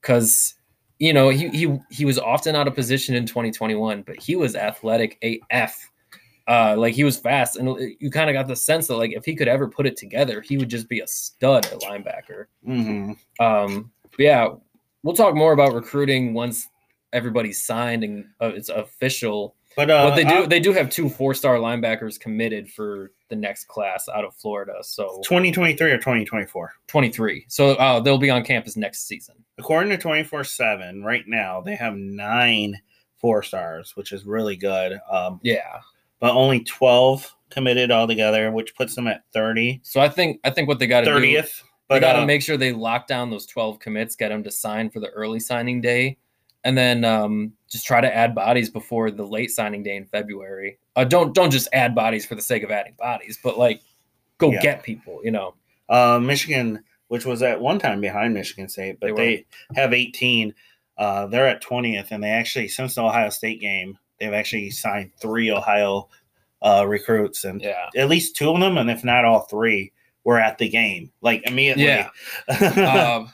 cuz 0.02 0.56
you 1.02 1.14
know, 1.14 1.30
he 1.30 1.50
he 1.50 1.80
he 1.90 2.06
was 2.06 2.20
often 2.20 2.56
out 2.56 2.68
of 2.68 2.76
position 2.76 3.16
in 3.16 3.26
2021, 3.26 4.04
but 4.04 4.18
he 4.18 4.36
was 4.36 4.56
athletic 4.56 5.18
AF. 5.50 5.91
Uh 6.48 6.76
like 6.78 6.94
he 6.96 7.04
was 7.04 7.18
fast 7.18 7.56
and 7.56 7.78
you 8.00 8.10
kind 8.10 8.30
of 8.30 8.34
got 8.34 8.48
the 8.48 8.56
sense 8.56 8.88
that 8.88 8.96
like 8.96 9.12
if 9.14 9.24
he 9.26 9.36
could 9.36 9.48
ever 9.48 9.68
put 9.68 9.86
it 9.86 9.96
together, 9.98 10.42
he 10.42 10.58
would 10.58 10.70
just 10.70 10.90
be 10.90 11.00
a 11.00 11.08
stud 11.08 11.66
at 11.68 11.80
linebacker. 11.82 12.46
Mhm. 12.68 13.18
Um, 13.40 13.92
yeah, 14.18 14.50
we'll 15.04 15.16
talk 15.16 15.36
more 15.36 15.54
about 15.54 15.74
recruiting 15.74 16.34
once 16.34 16.68
everybody's 17.14 17.64
signed 17.64 18.04
and 18.04 18.26
uh, 18.42 18.52
it's 18.56 18.70
official. 18.70 19.56
But 19.76 19.90
uh, 19.90 20.10
But 20.10 20.16
they 20.16 20.24
do 20.26 20.36
uh, 20.44 20.48
they 20.48 20.60
do 20.60 20.74
have 20.74 20.90
two 20.90 21.10
four 21.10 21.34
star 21.34 21.56
linebackers 21.58 22.20
committed 22.20 22.70
for 22.70 23.12
the 23.30 23.36
next 23.38 23.68
class 23.70 24.10
out 24.10 24.26
of 24.26 24.36
Florida. 24.36 24.74
So 24.82 25.22
2023 25.24 25.92
or 25.92 25.98
2024. 25.98 26.74
23. 26.88 27.46
So 27.48 27.70
uh, 27.76 28.00
they'll 28.02 28.18
be 28.18 28.30
on 28.30 28.44
campus 28.44 28.76
next 28.76 29.08
season. 29.08 29.36
According 29.58 29.92
to 29.92 29.98
24 29.98 30.44
7, 30.44 31.04
right 31.04 31.24
now, 31.28 31.62
they 31.62 31.76
have 31.76 31.96
nine 31.96 32.78
four 33.18 33.44
stars, 33.44 33.96
which 33.96 34.12
is 34.12 34.26
really 34.26 34.58
good. 34.58 35.00
Um, 35.10 35.40
Yeah. 35.44 35.80
But 36.22 36.32
only 36.34 36.62
12 36.64 37.36
committed 37.50 37.92
altogether, 37.92 38.50
which 38.52 38.74
puts 38.76 38.96
them 38.96 39.08
at 39.08 39.24
30, 39.34 39.82
So 39.84 40.00
I 40.00 40.08
think 40.08 40.40
I 40.46 40.50
think 40.52 40.70
what 40.70 40.80
they 40.80 40.88
got 40.88 41.02
to 41.02 41.08
do 41.08 41.12
30th. 41.12 41.62
they 41.90 42.00
got 42.00 42.14
to 42.14 42.22
uh, 42.22 42.26
make 42.26 42.42
sure 42.42 42.56
they 42.56 42.72
lock 42.72 43.08
down 43.08 43.30
those 43.30 43.46
12 43.48 43.80
commits, 43.80 44.16
get 44.16 44.30
them 44.30 44.44
to 44.44 44.52
sign 44.52 44.90
for 44.90 45.02
the 45.02 45.10
early 45.10 45.42
signing 45.42 45.82
day, 45.82 46.18
and 46.64 46.78
then 46.78 47.04
um, 47.04 47.52
just 47.70 47.86
try 47.86 48.00
to 48.00 48.16
add 48.16 48.34
bodies 48.34 48.70
before 48.70 49.12
the 49.12 49.26
late 49.26 49.52
signing 49.52 49.84
day 49.84 49.98
in 49.98 50.06
February. 50.06 50.78
Uh, 50.96 51.04
don't 51.04 51.34
don't 51.34 51.52
just 51.52 51.68
add 51.74 51.94
bodies 51.94 52.26
for 52.26 52.36
the 52.36 52.42
sake 52.42 52.64
of 52.64 52.72
adding 52.72 52.94
bodies, 52.98 53.38
but 53.44 53.58
like 53.58 53.82
go 54.38 54.52
Yeah. 54.52 54.62
get 54.62 54.84
people. 54.84 55.20
You 55.24 55.32
know, 55.32 55.56
uh, 55.90 56.20
Michigan, 56.20 56.84
which 57.10 57.26
was 57.26 57.42
at 57.42 57.60
one 57.60 57.80
time 57.80 58.00
behind 58.00 58.34
Michigan 58.34 58.70
State, 58.70 59.00
but 59.02 59.10
were. 59.12 59.18
they, 59.18 59.46
have 59.76 59.92
18. 59.94 60.54
Uh, 60.98 61.26
they're 61.28 61.48
at 61.48 61.64
20th, 61.64 62.12
and 62.12 62.24
they 62.24 62.30
actually, 62.30 62.68
since 62.68 62.96
the 62.96 63.02
Ohio 63.04 63.30
State 63.30 63.60
game, 63.60 63.98
they've 64.22 64.34
actually 64.34 64.70
signed 64.70 65.12
three 65.20 65.52
Ohio 65.52 66.08
uh, 66.62 66.86
recruits, 66.88 67.44
and 67.44 67.62
yeah. 67.62 67.90
at 67.98 68.08
least 68.08 68.38
two 68.38 68.50
of 68.50 68.60
them, 68.60 68.78
and 68.78 68.90
if 68.90 69.04
not 69.04 69.26
all 69.26 69.42
three, 69.42 69.92
were 70.24 70.40
at 70.40 70.58
the 70.60 70.70
game, 70.70 71.12
like 71.22 71.46
immediately. 71.46 71.84
Yeah. 71.84 72.10
uh, 72.48 73.26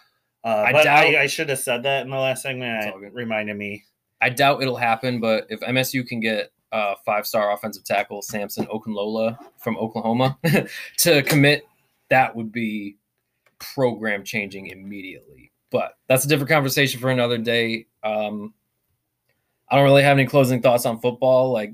Um, 0.44 0.54
I 0.54 0.72
but 0.72 0.88
I, 0.88 1.12
doubt- 1.12 1.16
I 1.16 1.28
should 1.28 1.50
have 1.50 1.60
said 1.60 1.84
that 1.84 2.06
in 2.06 2.10
the 2.10 2.16
last 2.16 2.44
segment. 2.44 3.04
It 3.04 3.14
reminded 3.14 3.58
me. 3.58 3.84
I 4.22 4.30
doubt 4.30 4.62
it'll 4.62 4.78
happen, 4.78 5.20
but 5.20 5.46
if 5.50 5.60
MSU 5.60 6.08
can 6.08 6.22
get 6.22 6.52
uh, 6.72 6.96
five-star 7.06 7.52
offensive 7.52 7.84
tackle 7.84 8.22
Samson 8.22 8.66
Okunlola 8.68 9.38
from 9.58 9.76
Oklahoma 9.78 10.38
to 11.00 11.22
commit, 11.24 11.68
that 12.10 12.34
would 12.34 12.54
be 12.54 12.96
program 13.60 14.24
changing 14.24 14.68
immediately. 14.68 15.52
But 15.70 15.98
that's 16.08 16.24
a 16.24 16.30
different 16.30 16.50
conversation 16.50 17.02
for 17.02 17.10
another 17.10 17.38
day. 17.38 17.88
Um, 18.04 18.54
I 19.70 19.76
don't 19.76 19.86
really 19.86 20.04
have 20.04 20.18
any 20.18 20.28
closing 20.28 20.62
thoughts 20.62 20.86
on 20.86 21.00
football. 21.00 21.52
Like, 21.52 21.74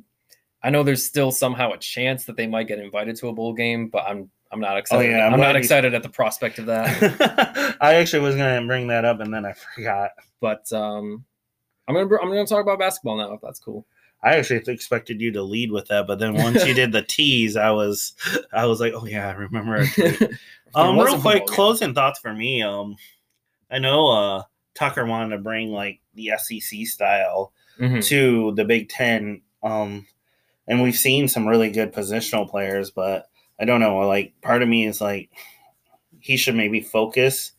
I 0.63 0.69
know 0.69 0.83
there's 0.83 1.05
still 1.05 1.31
somehow 1.31 1.71
a 1.71 1.77
chance 1.77 2.25
that 2.25 2.37
they 2.37 2.47
might 2.47 2.67
get 2.67 2.79
invited 2.79 3.15
to 3.17 3.27
a 3.27 3.33
bowl 3.33 3.53
game, 3.53 3.89
but 3.89 4.03
I'm 4.07 4.29
I'm 4.51 4.59
not 4.59 4.77
excited. 4.77 5.09
yeah, 5.09 5.25
I'm 5.25 5.33
I'm, 5.33 5.39
not 5.39 5.55
excited 5.55 5.93
at 5.93 6.03
the 6.03 6.09
prospect 6.09 6.59
of 6.59 6.67
that. 6.67 7.77
I 7.81 7.95
actually 7.95 8.21
was 8.21 8.35
going 8.35 8.61
to 8.61 8.67
bring 8.67 8.87
that 8.87 9.03
up, 9.03 9.19
and 9.19 9.33
then 9.33 9.45
I 9.45 9.53
forgot. 9.75 10.11
but 10.39 10.71
um, 10.71 11.25
I'm 11.87 11.95
gonna 11.95 12.21
I'm 12.21 12.29
gonna 12.29 12.45
talk 12.45 12.61
about 12.61 12.79
basketball 12.79 13.17
now 13.17 13.33
if 13.33 13.41
that's 13.41 13.59
cool. 13.59 13.85
I 14.23 14.35
actually 14.35 14.61
expected 14.67 15.19
you 15.19 15.31
to 15.33 15.41
lead 15.41 15.71
with 15.71 15.87
that, 15.87 16.07
but 16.07 16.17
then 16.17 16.33
once 16.35 16.65
you 16.65 16.73
did 16.73 16.93
the 16.93 17.01
tease, 17.07 17.57
I 17.57 17.71
was, 17.71 18.13
I 18.53 18.65
was 18.65 18.79
like, 18.79 18.93
oh 18.93 19.05
yeah, 19.05 19.27
I 19.27 19.33
remember. 19.33 19.79
um, 20.75 20.97
real 20.97 21.19
quick, 21.19 21.21
football 21.21 21.33
game. 21.33 21.47
closing 21.47 21.93
thoughts 21.93 22.19
for 22.19 22.33
me. 22.33 22.61
Um, 22.61 22.95
I 23.69 23.79
know 23.79 24.07
uh 24.09 24.43
Tucker 24.75 25.05
wanted 25.05 25.35
to 25.35 25.41
bring 25.41 25.71
like 25.71 25.99
the 26.13 26.31
SEC 26.37 26.85
style 26.85 27.53
Mhm. 27.79 28.03
to 28.07 28.53
the 28.55 28.65
Big 28.65 28.89
Ten. 28.89 29.41
Um, 29.61 30.05
and 30.67 30.81
we've 30.81 30.95
seen 30.95 31.27
some 31.27 31.47
really 31.47 31.69
good 31.69 31.93
positional 31.93 32.49
players, 32.49 32.91
but 32.91 33.29
I 33.59 33.65
don't 33.65 33.79
know. 33.79 33.99
Like, 34.07 34.33
part 34.41 34.61
of 34.61 34.69
me 34.69 34.85
is 34.85 35.01
like, 35.01 35.29
he 36.19 36.37
should 36.37 36.55
maybe 36.55 36.79
focus 36.81 37.51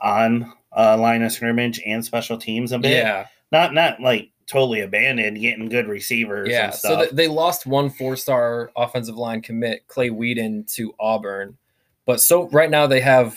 on 0.00 0.52
uh, 0.76 0.96
line 0.98 1.22
of 1.22 1.32
scrimmage 1.32 1.80
and 1.86 2.04
special 2.04 2.36
teams 2.38 2.72
a 2.72 2.78
bit. 2.78 2.92
Yeah, 2.92 3.26
Not 3.52 3.72
not 3.74 4.00
like 4.00 4.30
totally 4.46 4.80
abandoned, 4.80 5.40
getting 5.40 5.68
good 5.68 5.88
receivers. 5.88 6.48
yeah. 6.50 6.70
So 6.70 6.96
th- 6.96 7.10
they 7.10 7.28
lost 7.28 7.66
one 7.66 7.90
four-star 7.90 8.70
offensive 8.76 9.16
line 9.16 9.42
commit, 9.42 9.86
Clay 9.88 10.10
Whedon, 10.10 10.64
to 10.74 10.94
Auburn. 11.00 11.56
But 12.04 12.20
so 12.20 12.48
right 12.50 12.70
now 12.70 12.86
they 12.86 13.00
have, 13.00 13.36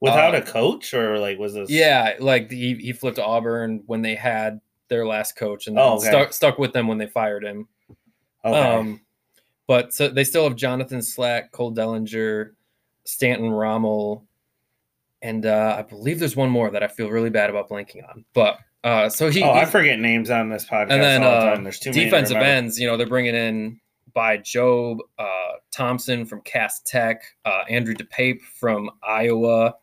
without 0.00 0.34
uh, 0.34 0.38
a 0.38 0.42
coach, 0.42 0.92
or 0.94 1.18
like 1.18 1.38
was 1.38 1.54
this? 1.54 1.70
yeah, 1.70 2.14
like 2.18 2.50
he, 2.50 2.74
he 2.74 2.92
flipped 2.92 3.16
to 3.16 3.24
Auburn 3.24 3.82
when 3.86 4.02
they 4.02 4.14
had 4.14 4.60
their 4.88 5.06
last 5.06 5.36
coach, 5.36 5.66
and 5.66 5.78
Oh, 5.78 5.96
okay. 5.96 6.08
stuck 6.08 6.32
stuck 6.32 6.58
with 6.58 6.72
them 6.72 6.86
when 6.88 6.98
they 6.98 7.06
fired 7.06 7.44
him. 7.44 7.68
Okay. 8.44 8.58
Um, 8.58 9.00
but 9.66 9.92
so 9.92 10.08
they 10.08 10.24
still 10.24 10.44
have 10.44 10.56
Jonathan 10.56 11.02
Slack, 11.02 11.50
Cole 11.52 11.74
Dellinger, 11.74 12.52
Stanton 13.04 13.50
Ramil, 13.50 14.22
and 15.22 15.44
uh, 15.46 15.76
I 15.78 15.82
believe 15.82 16.18
there's 16.20 16.36
one 16.36 16.50
more 16.50 16.70
that 16.70 16.82
I 16.82 16.88
feel 16.88 17.10
really 17.10 17.30
bad 17.30 17.50
about 17.50 17.68
blanking 17.68 18.08
on. 18.08 18.24
But 18.32 18.58
uh, 18.84 19.08
so 19.08 19.28
he, 19.30 19.42
oh, 19.42 19.50
I 19.50 19.64
forget 19.64 19.98
names 19.98 20.30
on 20.30 20.48
this 20.48 20.64
podcast 20.64 20.90
and 20.90 21.02
then 21.02 21.22
all 21.24 21.30
the 21.30 21.36
uh, 21.36 21.54
time. 21.54 21.64
There's 21.64 21.80
too 21.80 21.92
defensive 21.92 22.36
ends. 22.36 22.78
You 22.78 22.86
know, 22.86 22.96
they're 22.96 23.08
bringing 23.08 23.34
in 23.34 23.80
Bai 24.14 24.38
Jobe 24.38 24.98
uh, 25.18 25.52
Thompson 25.72 26.24
from 26.24 26.40
Cass 26.42 26.80
Tech, 26.86 27.22
uh, 27.44 27.64
Andrew 27.68 27.94
DePape 27.94 28.40
from 28.42 28.90
Iowa. 29.02 29.74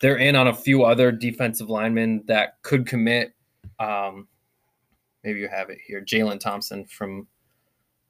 They're 0.00 0.16
in 0.18 0.34
on 0.34 0.48
a 0.48 0.54
few 0.54 0.84
other 0.84 1.12
defensive 1.12 1.70
linemen 1.70 2.24
that 2.26 2.60
could 2.62 2.86
commit. 2.86 3.32
Um, 3.78 4.26
maybe 5.28 5.40
you 5.40 5.48
have 5.48 5.68
it 5.68 5.78
here. 5.86 6.00
Jalen 6.00 6.40
Thompson 6.40 6.86
from 6.86 7.26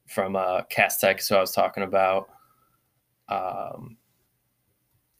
from 0.07 0.37
uh, 0.37 0.63
Cass 0.69 0.99
Tech, 0.99 1.21
so 1.21 1.37
I 1.37 1.41
was 1.41 1.51
talking 1.51 1.83
about. 1.83 2.29
Um, 3.27 3.97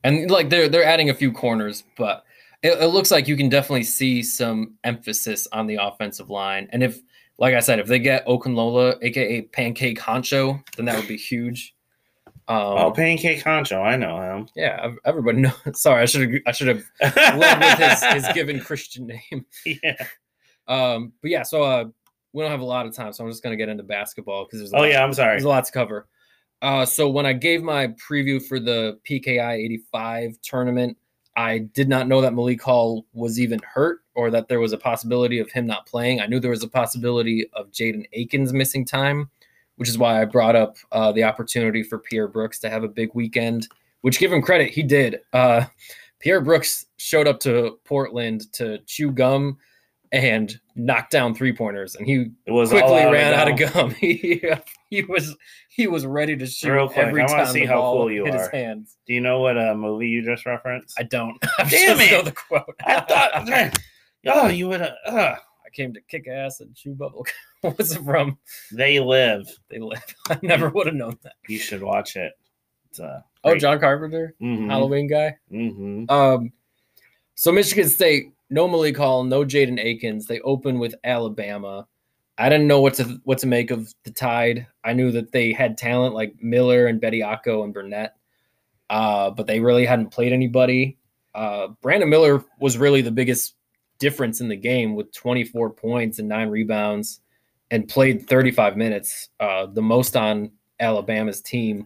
and 0.06 0.32
like 0.32 0.50
they're 0.50 0.70
they're 0.70 0.86
adding 0.86 1.10
a 1.10 1.14
few 1.14 1.32
corners, 1.34 1.84
but 1.98 2.24
it, 2.64 2.82
it 2.82 2.88
looks 2.88 3.12
like 3.12 3.28
you 3.28 3.36
can 3.36 3.50
definitely 3.50 3.84
see 3.84 4.24
some 4.24 4.76
emphasis 4.86 5.46
on 5.52 5.68
the 5.68 5.76
offensive 5.76 6.30
line. 6.30 6.70
And 6.72 6.82
if, 6.82 7.02
like 7.38 7.54
I 7.54 7.60
said, 7.60 7.80
if 7.80 7.88
they 7.88 8.00
get 8.00 8.26
Okunlola, 8.26 8.98
aka 9.02 9.42
Pancake 9.42 10.00
Honcho, 10.00 10.64
then 10.78 10.86
that 10.86 10.98
would 10.98 11.08
be 11.08 11.18
huge. 11.18 11.76
Um, 12.48 12.58
Oh, 12.58 12.92
Pancake 12.96 13.44
Honcho, 13.44 13.84
I 13.84 13.98
know 13.98 14.22
him. 14.22 14.48
yeah, 14.56 14.94
everybody 15.04 15.40
knows. 15.42 15.54
Sorry, 15.74 16.02
I 16.02 16.06
should 16.06 16.32
have 16.32 16.42
I 16.48 16.52
should 16.54 16.68
have 16.70 16.84
led 17.38 17.60
with 17.60 17.78
his, 17.90 18.04
his 18.26 18.34
given 18.34 18.62
Christian 18.62 19.06
name. 19.08 19.46
yeah. 19.84 20.08
Um, 20.70 21.12
but 21.22 21.32
yeah, 21.32 21.44
so 21.44 21.64
uh, 21.64 21.86
we 22.34 22.44
don't 22.44 22.52
have 22.52 22.62
a 22.62 22.66
lot 22.66 22.86
of 22.86 22.94
time, 22.96 23.12
so 23.12 23.24
I'm 23.26 23.30
just 23.30 23.44
gonna 23.44 23.56
get 23.58 23.68
into 23.70 23.84
basketball 23.84 24.46
because 24.46 24.60
there's 24.60 24.72
a 24.74 24.76
Oh 24.78 24.80
lot- 24.82 24.90
yeah, 24.90 25.04
I'm 25.04 25.14
sorry. 25.14 25.34
there's 25.34 25.44
a 25.44 25.50
lot 25.50 25.66
to 25.66 25.72
cover. 25.72 26.08
Uh, 26.62 26.86
so 26.86 27.10
when 27.10 27.26
I 27.26 27.34
gave 27.34 27.64
my 27.64 27.88
preview 27.88 28.42
for 28.46 28.60
the 28.60 29.00
PKI 29.10 29.54
85 29.66 30.38
tournament, 30.42 30.98
I 31.38 31.60
did 31.60 31.88
not 31.88 32.08
know 32.08 32.20
that 32.22 32.34
Malik 32.34 32.62
Hall 32.62 33.06
was 33.14 33.40
even 33.40 33.60
hurt 33.64 34.00
or 34.14 34.30
that 34.32 34.50
there 34.50 34.60
was 34.60 34.74
a 34.74 34.78
possibility 34.78 35.40
of 35.40 35.50
him 35.50 35.66
not 35.66 35.86
playing. 35.86 36.20
I 36.20 36.26
knew 36.28 36.40
there 36.40 36.52
was 36.52 36.64
a 36.64 36.68
possibility 36.68 37.50
of 37.54 37.72
Jaden 37.72 38.04
Akins 38.12 38.52
missing 38.52 38.84
time, 38.84 39.30
which 39.78 39.88
is 39.88 39.98
why 39.98 40.22
I 40.22 40.26
brought 40.26 40.58
up 40.58 40.76
uh, 40.92 41.14
the 41.14 41.24
opportunity 41.24 41.82
for 41.82 41.98
Pierre 41.98 42.28
Brooks 42.28 42.60
to 42.60 42.70
have 42.70 42.84
a 42.84 42.90
big 42.90 43.12
weekend. 43.14 43.70
Which, 44.02 44.20
give 44.20 44.32
him 44.34 44.42
credit, 44.42 44.70
he 44.72 44.84
did. 44.84 45.22
Uh, 45.32 45.66
Pierre 46.20 46.42
Brooks 46.42 46.88
showed 46.98 47.28
up 47.28 47.40
to 47.42 47.80
Portland 47.86 48.52
to 48.54 48.80
chew 48.80 49.12
gum 49.12 49.58
and 50.12 50.60
knocked 50.76 51.12
down 51.12 51.36
three 51.36 51.54
pointers, 51.54 51.96
and 51.96 52.08
he 52.08 52.32
It 52.46 52.52
was 52.52 52.70
quickly 52.70 53.00
out 53.02 53.12
ran 53.12 53.34
of 53.34 53.40
out 53.40 53.52
of 53.62 53.74
gum. 53.74 53.90
he, 54.00 54.44
he 54.90 55.04
was 55.04 55.36
he 55.70 55.88
was 55.88 56.06
ready 56.06 56.36
to 56.38 56.46
shoot 56.46 56.72
Real 56.72 56.88
quick, 56.88 56.98
every 57.08 57.24
I 57.24 57.28
time 57.28 57.48
see 57.48 57.60
the 57.62 57.66
how 57.68 57.76
ball 57.82 57.98
cool 57.98 58.12
you 58.12 58.26
hit 58.26 58.34
his 58.34 58.48
hands. 58.50 58.98
Do 59.06 59.14
you 59.14 59.22
know 59.22 59.40
what 59.40 59.58
uh, 59.58 59.76
movie 59.76 60.08
you 60.10 60.24
just 60.24 60.46
referenced? 60.46 60.96
I 61.00 61.04
don't. 61.04 61.38
I 61.60 61.64
Damn 61.70 61.98
just 61.98 62.12
know 62.12 62.20
it! 62.20 62.26
the 62.26 62.32
quote. 62.32 62.76
I 62.86 63.00
thought, 63.02 63.80
oh, 64.28 64.48
you 64.48 64.68
would 64.70 64.82
have. 64.82 64.94
Uh, 65.06 65.36
I 65.66 65.70
came 65.72 65.94
to 65.94 66.02
kick 66.02 66.28
ass 66.28 66.62
and 66.62 66.74
chew 66.76 66.96
bubble. 66.96 67.26
What's 67.62 67.92
it 67.96 68.04
from? 68.04 68.38
they 68.72 69.00
live. 69.00 69.48
They 69.70 69.78
live. 69.80 70.04
I 70.30 70.40
never 70.42 70.70
would 70.70 70.88
have 70.88 70.96
known 70.96 71.18
that. 71.24 71.34
You 71.48 71.60
should 71.60 71.84
watch 71.84 72.16
it. 72.16 72.34
It's 72.90 73.00
uh, 73.00 73.22
Oh. 73.44 73.56
John 73.56 73.80
Carpenter, 73.80 74.36
Mhm, 74.42 74.68
Halloween 74.70 75.08
guy. 75.08 75.38
mhm. 75.52 76.10
Um, 76.12 76.52
so 77.36 77.52
Michigan 77.54 77.88
State, 77.88 78.34
no 78.50 78.68
Malik 78.68 78.98
Hall, 78.98 79.24
no 79.24 79.44
Jaden 79.44 79.80
Akins. 79.80 80.26
They 80.26 80.40
open 80.42 80.80
with 80.80 80.96
Alabama. 81.04 81.88
I 82.38 82.50
didn't 82.50 82.68
know 82.68 82.82
what 82.82 82.94
to 82.96 83.20
what 83.26 83.38
to 83.40 83.48
make 83.48 83.70
of 83.70 83.94
the 84.04 84.12
Tide. 84.12 84.66
I 84.84 84.94
knew 84.94 85.12
that 85.12 85.32
they 85.32 85.52
had 85.52 85.78
talent 85.78 86.16
like 86.16 86.42
Miller 86.42 86.88
and 86.88 87.02
Bediako 87.02 87.64
and 87.64 87.74
Burnett, 87.74 88.16
uh, 88.90 89.30
but 89.32 89.46
they 89.46 89.60
really 89.60 89.86
hadn't 89.86 90.12
played 90.12 90.32
anybody. 90.32 90.98
Uh, 91.36 91.68
Brandon 91.82 92.10
Miller 92.10 92.44
was 92.60 92.78
really 92.78 93.02
the 93.02 93.12
biggest 93.12 93.56
difference 94.00 94.40
in 94.40 94.48
the 94.48 94.56
game 94.56 94.96
with 94.96 95.12
24 95.14 95.72
points 95.72 96.20
and 96.20 96.30
nine 96.30 96.50
rebounds, 96.50 97.20
and 97.72 97.88
played 97.88 98.28
35 98.28 98.78
minutes, 98.78 99.30
uh, 99.40 99.66
the 99.66 99.82
most 99.82 100.16
on 100.16 100.52
Alabama's 100.80 101.42
team, 101.42 101.86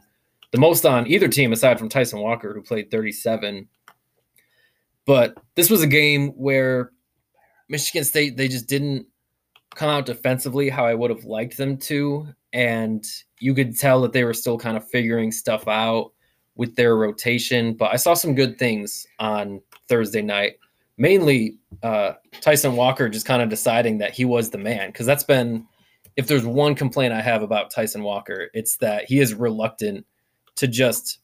the 0.51 0.59
most 0.59 0.85
on 0.85 1.07
either 1.07 1.27
team 1.27 1.51
aside 1.51 1.79
from 1.79 1.89
Tyson 1.89 2.19
Walker, 2.19 2.53
who 2.53 2.61
played 2.61 2.91
37. 2.91 3.67
But 5.05 5.37
this 5.55 5.69
was 5.69 5.81
a 5.81 5.87
game 5.87 6.29
where 6.29 6.91
Michigan 7.69 8.03
State 8.03 8.37
they 8.37 8.47
just 8.47 8.67
didn't 8.67 9.05
come 9.75 9.89
out 9.89 10.05
defensively 10.05 10.69
how 10.69 10.85
I 10.85 10.93
would 10.93 11.09
have 11.09 11.25
liked 11.25 11.57
them 11.57 11.77
to, 11.77 12.27
and 12.53 13.03
you 13.39 13.53
could 13.53 13.77
tell 13.77 14.01
that 14.01 14.13
they 14.13 14.23
were 14.23 14.33
still 14.33 14.57
kind 14.57 14.77
of 14.77 14.87
figuring 14.89 15.31
stuff 15.31 15.67
out 15.67 16.11
with 16.55 16.75
their 16.75 16.95
rotation. 16.95 17.73
But 17.73 17.91
I 17.91 17.95
saw 17.95 18.13
some 18.13 18.35
good 18.35 18.57
things 18.59 19.05
on 19.19 19.61
Thursday 19.87 20.21
night, 20.21 20.53
mainly 20.97 21.57
uh, 21.81 22.13
Tyson 22.41 22.75
Walker 22.75 23.09
just 23.09 23.25
kind 23.25 23.41
of 23.41 23.49
deciding 23.49 23.97
that 23.97 24.13
he 24.13 24.25
was 24.25 24.49
the 24.49 24.57
man 24.57 24.89
because 24.89 25.05
that's 25.05 25.23
been 25.23 25.65
if 26.15 26.27
there's 26.27 26.45
one 26.45 26.75
complaint 26.75 27.13
I 27.13 27.21
have 27.21 27.41
about 27.41 27.71
Tyson 27.71 28.03
Walker, 28.03 28.49
it's 28.53 28.77
that 28.77 29.05
he 29.05 29.19
is 29.19 29.33
reluctant 29.33 30.05
to 30.55 30.67
just 30.67 31.19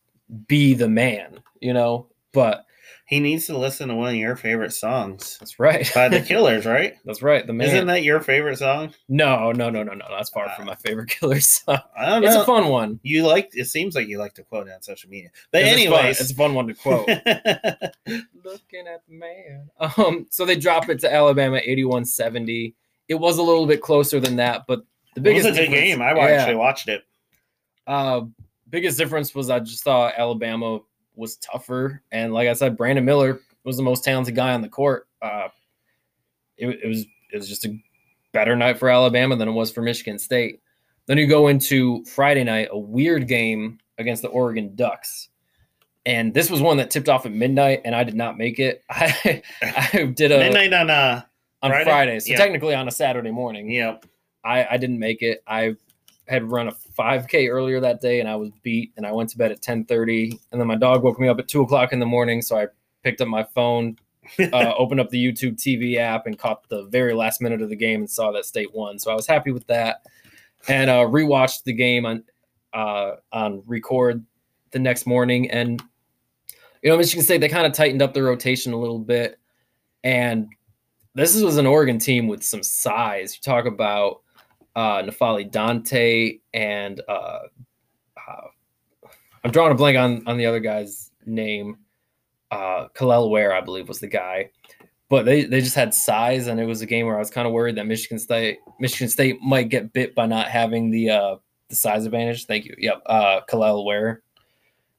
be 0.48 0.74
the 0.74 0.90
man, 0.90 1.40
you 1.62 1.74
know. 1.74 2.08
But 2.32 2.66
He 3.10 3.20
needs 3.20 3.47
to 3.47 3.57
listen 3.57 3.88
to 3.89 3.95
one 3.95 4.10
of 4.10 4.16
your 4.16 4.36
favorite 4.36 4.72
songs 4.72 5.38
That's 5.39 5.60
right. 5.60 5.89
by 5.95 6.10
the 6.10 6.22
Killers, 6.28 6.68
right? 6.68 6.93
That's 7.05 7.24
right. 7.24 7.45
The 7.45 7.53
man. 7.53 7.68
Isn't 7.68 7.88
that 7.88 8.03
your 8.03 8.20
favorite 8.20 8.60
song? 8.60 8.93
no, 9.07 9.51
no, 9.51 9.72
no, 9.72 9.82
no, 9.82 9.93
no. 9.93 10.05
That's 10.12 10.30
far 10.30 10.47
from 10.55 10.68
my 10.68 10.76
favorite 10.76 11.10
killer 11.20 11.39
song. 11.39 11.80
I 11.97 12.05
don't 12.05 12.22
know. 12.22 12.28
It's 12.28 12.38
a 12.38 12.45
fun 12.45 12.68
one. 12.68 12.99
you 13.01 13.26
like. 13.26 13.49
It 13.53 13.66
seems 13.66 13.95
like 13.95 14.07
you 14.07 14.20
like 14.20 14.36
to 14.36 14.43
quote 14.43 14.68
it 14.68 14.74
on 14.74 14.84
social 14.84 15.10
media. 15.10 15.30
But 15.51 15.64
It's 15.64 15.72
anyways, 15.72 16.22
it's 16.22 16.32
a 16.32 16.36
fun 16.36 16.53
one 16.53 16.68
to 16.68 16.76
quote. 16.76 17.07
Looking 18.43 18.88
at 18.88 19.01
the 19.07 19.14
man. 19.14 19.70
Um, 19.80 20.28
so 20.30 20.45
they 20.45 20.55
drop 20.55 20.88
it 20.89 20.99
to 20.99 21.12
Alabama 21.14 21.60
81-70. 21.68 22.74
It 23.07 23.16
was 23.16 23.38
a 23.39 23.43
little 23.43 23.66
bit 23.66 23.82
closer 23.82 24.20
than 24.20 24.36
that, 24.36 24.66
but 24.68 24.82
the 25.16 25.22
it 25.30 25.34
was 25.34 25.43
biggest 25.43 25.47
a 25.47 25.51
good 25.51 25.57
difference- 25.72 25.82
game. 25.82 26.01
I 26.01 26.14
Yeah. 26.16 26.24
actually 26.26 26.55
watched 26.57 26.88
it. 26.89 27.01
Uh, 27.88 28.22
biggest 28.70 28.97
difference 28.99 29.34
was 29.34 29.49
I 29.49 29.60
just 29.60 29.84
thought 29.84 30.14
Alabama 30.16 30.80
was 31.20 31.36
tougher, 31.38 32.02
and 32.12 32.34
like 32.34 32.48
I 32.48 32.54
said, 32.54 32.78
Brandon 32.78 33.06
Miller 33.06 33.40
was 33.64 33.78
the 33.78 33.84
most 33.84 34.04
talented 34.04 34.36
guy 34.36 34.54
on 34.54 34.62
the 34.62 34.70
court. 34.70 35.08
Uh, 35.22 35.50
it, 36.58 36.68
it 36.84 36.88
was 36.88 37.06
it 37.32 37.38
was 37.38 37.48
just 37.48 37.66
a 37.66 37.78
better 38.32 38.56
night 38.56 38.80
for 38.80 38.90
Alabama 38.90 39.36
than 39.36 39.48
it 39.48 39.52
was 39.52 39.72
for 39.72 39.82
Michigan 39.82 40.18
State. 40.18 40.62
Then 41.06 41.18
you 41.18 41.28
go 41.28 41.48
into 41.48 42.04
Friday 42.06 42.44
night, 42.44 42.70
a 42.72 42.78
weird 42.78 43.28
game 43.28 43.80
against 43.98 44.22
the 44.22 44.28
Oregon 44.30 44.76
Ducks, 44.76 45.30
and 46.06 46.34
this 46.34 46.50
was 46.50 46.62
one 46.62 46.78
that 46.78 46.90
tipped 46.92 47.10
off 47.10 47.26
at 47.26 47.32
midnight, 47.32 47.82
and 47.86 47.94
I 47.94 48.04
did 48.04 48.16
not 48.16 48.38
make 48.38 48.60
it. 48.60 48.84
I 48.90 49.42
I 49.62 50.06
did 50.16 50.32
a 50.32 50.40
Midnight 50.40 50.74
on 50.74 50.90
uh 50.90 51.22
on 51.62 51.72
Friday? 51.72 51.84
Friday, 51.86 52.20
so 52.20 52.32
Yeah. 52.32 52.38
technically 52.38 52.74
on 52.74 52.88
a 52.88 52.92
Saturday 52.92 53.32
morning. 53.32 53.70
yep. 53.70 54.06
I, 54.46 54.66
I 54.72 54.78
didn't 54.78 55.00
make 55.00 55.22
it. 55.22 55.44
I 55.46 55.76
had 56.30 56.50
run 56.50 56.68
a 56.68 56.72
5K 56.72 57.50
earlier 57.50 57.80
that 57.80 58.02
day, 58.02 58.20
and 58.20 58.30
I 58.30 58.36
was 58.36 58.52
beat. 58.62 58.94
And 58.96 59.06
I 59.06 59.12
went 59.12 59.30
to 59.32 59.38
bed 59.38 59.52
at 59.52 59.62
10:30, 59.62 60.40
and 60.52 60.62
then 60.62 60.68
my 60.68 60.76
dog 60.76 61.04
woke 61.04 61.20
me 61.20 61.28
up 61.28 61.40
at 61.40 61.48
two 61.48 61.62
o'clock 61.62 61.92
in 61.92 62.00
the 62.00 62.06
morning. 62.06 62.42
So 62.42 62.58
I 62.58 62.68
picked 63.04 63.20
up 63.20 63.28
my 63.28 63.44
phone, 63.44 63.98
uh, 64.40 64.74
opened 64.78 65.00
up 65.00 65.10
the 65.10 65.24
YouTube 65.24 65.56
TV 65.56 65.98
app, 65.98 66.28
and 66.28 66.38
caught 66.38 66.70
the 66.70 66.84
very 66.84 67.14
last 67.14 67.42
minute 67.42 67.62
of 67.62 67.70
the 67.70 67.76
game 67.76 68.02
and 68.02 68.10
saw 68.10 68.32
that 68.32 68.46
State 68.46 68.74
won. 68.74 69.00
So 69.00 69.12
I 69.12 69.16
was 69.16 69.26
happy 69.26 69.52
with 69.52 69.66
that, 69.68 70.06
and 70.68 70.90
uh, 70.90 71.06
rewatched 71.06 71.64
the 71.64 71.74
game 71.74 72.06
on 72.06 72.24
uh, 72.74 73.16
on 73.32 73.64
record 73.66 74.24
the 74.72 74.80
next 74.80 75.08
morning. 75.08 75.50
And 75.50 75.82
you 76.84 76.92
know, 76.92 76.98
Michigan 76.98 77.24
State 77.24 77.42
they 77.42 77.50
kind 77.50 77.66
of 77.66 77.74
tightened 77.74 78.04
up 78.04 78.14
the 78.14 78.22
rotation 78.22 78.72
a 78.72 78.80
little 78.80 79.00
bit, 79.00 79.40
and 80.04 80.48
this 81.16 81.42
was 81.42 81.58
an 81.58 81.66
Oregon 81.66 81.98
team 81.98 82.28
with 82.28 82.44
some 82.44 82.62
size. 82.62 83.36
You 83.36 83.42
talk 83.42 83.66
about 83.66 84.22
uh, 84.76 85.02
N'Faly 85.04 85.50
Dante 85.50 86.38
and 86.54 87.02
uh, 87.08 87.40
uh, 88.18 88.48
I'm 89.44 89.52
drawing 89.52 89.72
a 89.72 89.76
blank 89.76 89.98
on 89.98 90.28
on 90.28 90.38
the 90.38 90.46
other 90.46 90.60
guy's 90.60 91.12
name. 91.26 91.78
Uh, 92.52 92.88
Kel'el 92.96 93.30
Ware, 93.30 93.54
I 93.54 93.62
believe, 93.62 93.88
was 93.88 94.00
the 94.00 94.08
guy. 94.08 94.50
But 95.10 95.26
they, 95.26 95.44
they 95.46 95.60
just 95.62 95.76
had 95.76 95.92
size, 95.94 96.46
and 96.48 96.60
it 96.60 96.66
was 96.66 96.82
a 96.82 96.86
game 96.86 97.08
where 97.08 97.16
I 97.16 97.20
was 97.20 97.32
kind 97.32 97.48
of 97.48 97.54
worried 97.54 97.76
that 97.78 97.88
Michigan 97.88 98.20
State 98.20 98.60
Michigan 98.80 99.10
State 99.10 99.42
might 99.42 99.70
get 99.70 99.92
bit 99.94 100.14
by 100.14 100.26
not 100.28 100.48
having 100.50 100.92
the 100.92 101.10
uh, 101.10 101.36
the 101.70 101.76
size 101.76 102.06
advantage. 102.06 102.46
Thank 102.46 102.66
you. 102.66 102.76
Yep, 102.78 103.02
uh, 103.08 103.42
Kel'el 103.50 103.86
Ware. 103.86 104.22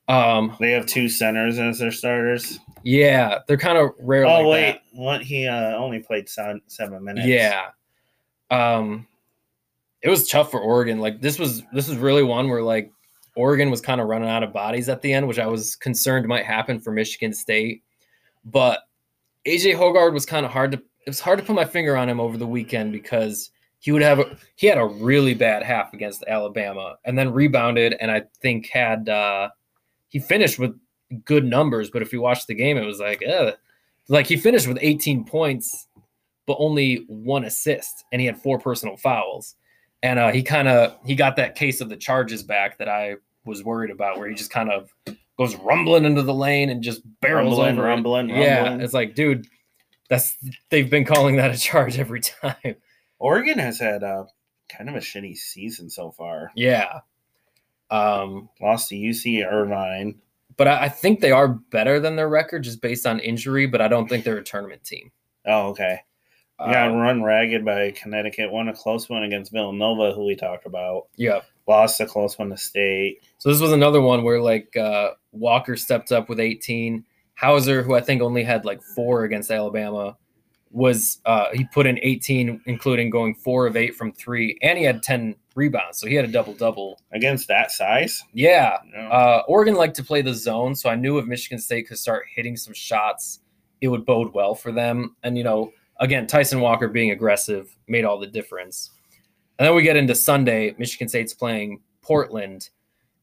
Um, 0.09 0.57
They 0.59 0.73
have 0.73 0.87
two 0.87 1.09
centers 1.09 1.61
as 1.61 1.79
their 1.79 1.93
starters. 1.93 2.59
yeah, 2.83 3.39
they're 3.47 3.57
kind 3.57 3.79
of 3.79 3.91
rare. 4.01 4.25
oh 4.27 4.41
like 4.41 4.47
wait, 4.47 4.73
that. 4.73 4.83
what? 5.01 5.23
He 5.23 5.47
uh, 5.47 5.77
only 5.77 6.01
played 6.01 6.29
seven, 6.29 6.61
seven 6.67 7.05
minutes. 7.05 7.29
Yeah. 7.29 7.67
Um 8.51 9.07
it 10.03 10.09
was 10.09 10.29
tough 10.29 10.51
for 10.51 10.61
Oregon. 10.61 10.99
Like 11.01 11.21
this 11.21 11.39
was 11.39 11.63
this 11.73 11.89
was 11.89 11.99
really 11.99 12.23
one 12.23 12.49
where 12.49 12.63
like 12.63 12.93
Oregon 13.37 13.71
was 13.71 13.81
kind 13.81 14.01
of 14.01 14.09
running 14.09 14.29
out 14.29 14.43
of 14.43 14.53
bodies 14.53 14.89
at 14.89 15.03
the 15.03 15.13
end, 15.13 15.27
which 15.27 15.39
I 15.39 15.47
was 15.47 15.77
concerned 15.77 16.27
might 16.27 16.45
happen 16.45 16.81
for 16.81 16.93
Michigan 16.93 17.33
State. 17.33 17.83
But 18.45 18.81
AJ 19.47 19.77
Hoggard 19.77 20.13
was 20.13 20.27
kind 20.27 20.45
of 20.45 20.53
hard 20.53 20.73
to 20.73 20.79
it 20.79 21.09
was 21.09 21.21
hard 21.21 21.39
to 21.39 21.45
put 21.45 21.57
my 21.57 21.65
finger 21.65 21.97
on 21.97 22.09
him 22.09 22.21
over 22.21 22.37
the 22.37 22.47
weekend 22.47 22.93
because 22.93 23.51
he 23.79 23.93
would 23.93 24.03
have 24.03 24.19
a, 24.19 24.37
he 24.57 24.67
had 24.67 24.77
a 24.77 24.85
really 24.85 25.33
bad 25.33 25.63
half 25.63 25.95
against 25.95 26.25
Alabama 26.29 26.97
and 27.05 27.19
then 27.19 27.33
rebounded 27.33 27.97
and 28.01 28.11
I 28.11 28.23
think 28.43 28.69
had 28.69 29.09
uh 29.09 29.49
he 30.09 30.19
finished 30.19 30.59
with 30.59 30.79
good 31.25 31.45
numbers, 31.45 31.91
but 31.91 32.03
if 32.03 32.13
you 32.13 32.21
watch 32.21 32.47
the 32.47 32.55
game 32.55 32.77
it 32.77 32.85
was 32.85 33.01
like 33.01 33.23
eh. 33.25 33.53
like 34.09 34.27
he 34.27 34.37
finished 34.37 34.67
with 34.67 34.79
18 34.81 35.25
points 35.25 35.89
but 36.51 36.57
only 36.59 37.05
one 37.07 37.45
assist, 37.45 38.05
and 38.11 38.21
he 38.21 38.27
had 38.27 38.37
four 38.37 38.59
personal 38.59 38.97
fouls. 38.97 39.55
And 40.03 40.19
uh, 40.19 40.31
he 40.33 40.43
kind 40.43 40.67
of 40.69 40.97
he 41.05 41.15
got 41.15 41.37
that 41.37 41.55
case 41.57 41.81
of 41.81 41.89
the 41.89 41.97
charges 41.97 42.43
back 42.43 42.79
that 42.79 42.89
I 42.89 43.17
was 43.45 43.63
worried 43.63 43.91
about, 43.91 44.19
where 44.19 44.29
he 44.29 44.35
just 44.35 44.51
kind 44.51 44.71
of 44.71 44.91
goes 45.39 45.57
rumbling 45.57 46.05
into 46.05 46.23
the 46.23 46.35
lane 46.35 46.71
and 46.71 46.83
just 46.83 47.03
barrels 47.21 47.59
Rumbling, 47.59 47.73
over. 47.79 47.83
it. 47.83 47.89
rumbling, 47.89 48.29
Yeah, 48.31 48.63
rumbling. 48.63 48.81
it's 48.83 48.95
like, 48.95 49.15
dude, 49.15 49.47
that's 50.09 50.37
they've 50.71 50.89
been 50.91 51.05
calling 51.05 51.37
that 51.37 51.51
a 51.55 51.59
charge 51.59 51.99
every 51.99 52.21
time. 52.43 52.77
Oregon 53.19 53.59
has 53.59 53.79
had 53.79 54.03
uh, 54.03 54.25
kind 54.71 54.89
of 54.89 54.95
a 54.97 55.01
shitty 55.01 55.37
season 55.37 55.91
so 55.91 56.11
far. 56.11 56.51
yeah. 56.55 57.01
Um, 57.91 58.49
Lost 58.61 58.89
to 58.91 58.95
UC 58.95 59.45
Irvine. 59.51 60.15
but 60.57 60.69
I, 60.69 60.85
I 60.85 60.89
think 60.89 61.21
they 61.21 61.33
are 61.33 61.49
better 61.49 61.99
than 61.99 62.15
their 62.17 62.29
record 62.29 62.63
just 62.63 62.81
based 62.81 63.05
on 63.05 63.19
injury, 63.19 63.67
but 63.67 63.81
I 63.81 63.89
don't 63.89 64.09
think 64.09 64.25
they're 64.25 64.39
a 64.39 64.45
tournament 64.45 64.85
team. 64.85 65.11
Oh, 65.45 65.71
okay. 65.71 66.01
Got 66.61 66.91
Uh, 66.93 66.95
run 66.97 67.23
ragged 67.23 67.65
by 67.65 67.91
Connecticut. 67.93 68.53
Won 68.53 68.69
a 68.69 68.73
close 68.75 69.09
one 69.09 69.23
against 69.25 69.51
Villanova, 69.53 70.13
who 70.13 70.27
we 70.27 70.37
talked 70.37 70.67
about. 70.67 71.07
yeah. 71.17 71.41
Lost 71.67 72.01
a 72.01 72.07
close 72.07 72.37
one 72.39 72.51
to 72.51 72.57
State. 72.57 73.23
So 73.39 73.49
this 73.49 73.61
was 73.61 73.71
another 73.73 74.01
one 74.01 74.25
where 74.25 74.41
like 74.41 74.77
uh, 74.77 75.11
Walker 75.33 75.77
stepped 75.77 76.11
up 76.11 76.29
with 76.29 76.41
18. 76.41 77.05
Hauser, 77.37 77.83
who 77.83 77.95
I 77.95 78.01
think 78.01 78.21
only 78.23 78.43
had 78.43 78.65
like 78.65 78.83
four 78.83 79.23
against 79.25 79.51
Alabama, 79.53 80.17
was 80.73 81.21
uh, 81.27 81.47
he 81.53 81.65
put 81.73 81.87
in 81.87 81.99
18, 82.03 82.61
including 82.67 83.09
going 83.09 83.35
four 83.35 83.67
of 83.67 83.77
eight 83.77 83.95
from 83.97 84.13
three, 84.13 84.59
and 84.63 84.79
he 84.79 84.85
had 84.85 85.03
10 85.03 85.35
rebounds, 85.55 85.99
so 85.99 86.07
he 86.07 86.15
had 86.15 86.25
a 86.25 86.29
double 86.29 86.55
double. 86.55 87.01
Against 87.13 87.49
that 87.49 87.71
size? 87.73 88.23
Yeah, 88.33 88.77
No. 88.93 89.01
uh, 89.09 89.43
Oregon 89.49 89.75
liked 89.75 89.97
to 89.97 90.05
play 90.05 90.23
the 90.23 90.35
zone, 90.35 90.75
so 90.75 90.89
I 90.91 90.95
knew 90.97 91.19
if 91.19 91.27
Michigan 91.27 91.59
State 91.59 91.89
could 91.89 91.99
start 91.99 92.25
hitting 92.35 92.57
some 92.57 92.75
shots, 92.75 93.41
it 93.81 93.89
would 93.89 94.05
bode 94.05 94.33
well 94.35 94.55
for 94.55 94.71
them. 94.73 95.17
And 95.23 95.37
you 95.39 95.45
know, 95.45 95.73
again, 96.01 96.27
Tyson 96.27 96.61
Walker 96.61 96.89
being 96.89 97.13
aggressive 97.13 97.75
made 97.87 98.05
all 98.05 98.19
the 98.19 98.27
difference. 98.27 98.91
And 99.59 99.67
then 99.67 99.75
we 99.75 99.83
get 99.83 99.97
into 99.97 100.15
Sunday. 100.15 100.75
Michigan 100.79 101.09
State's 101.09 101.35
playing 101.35 101.81
Portland, 102.03 102.71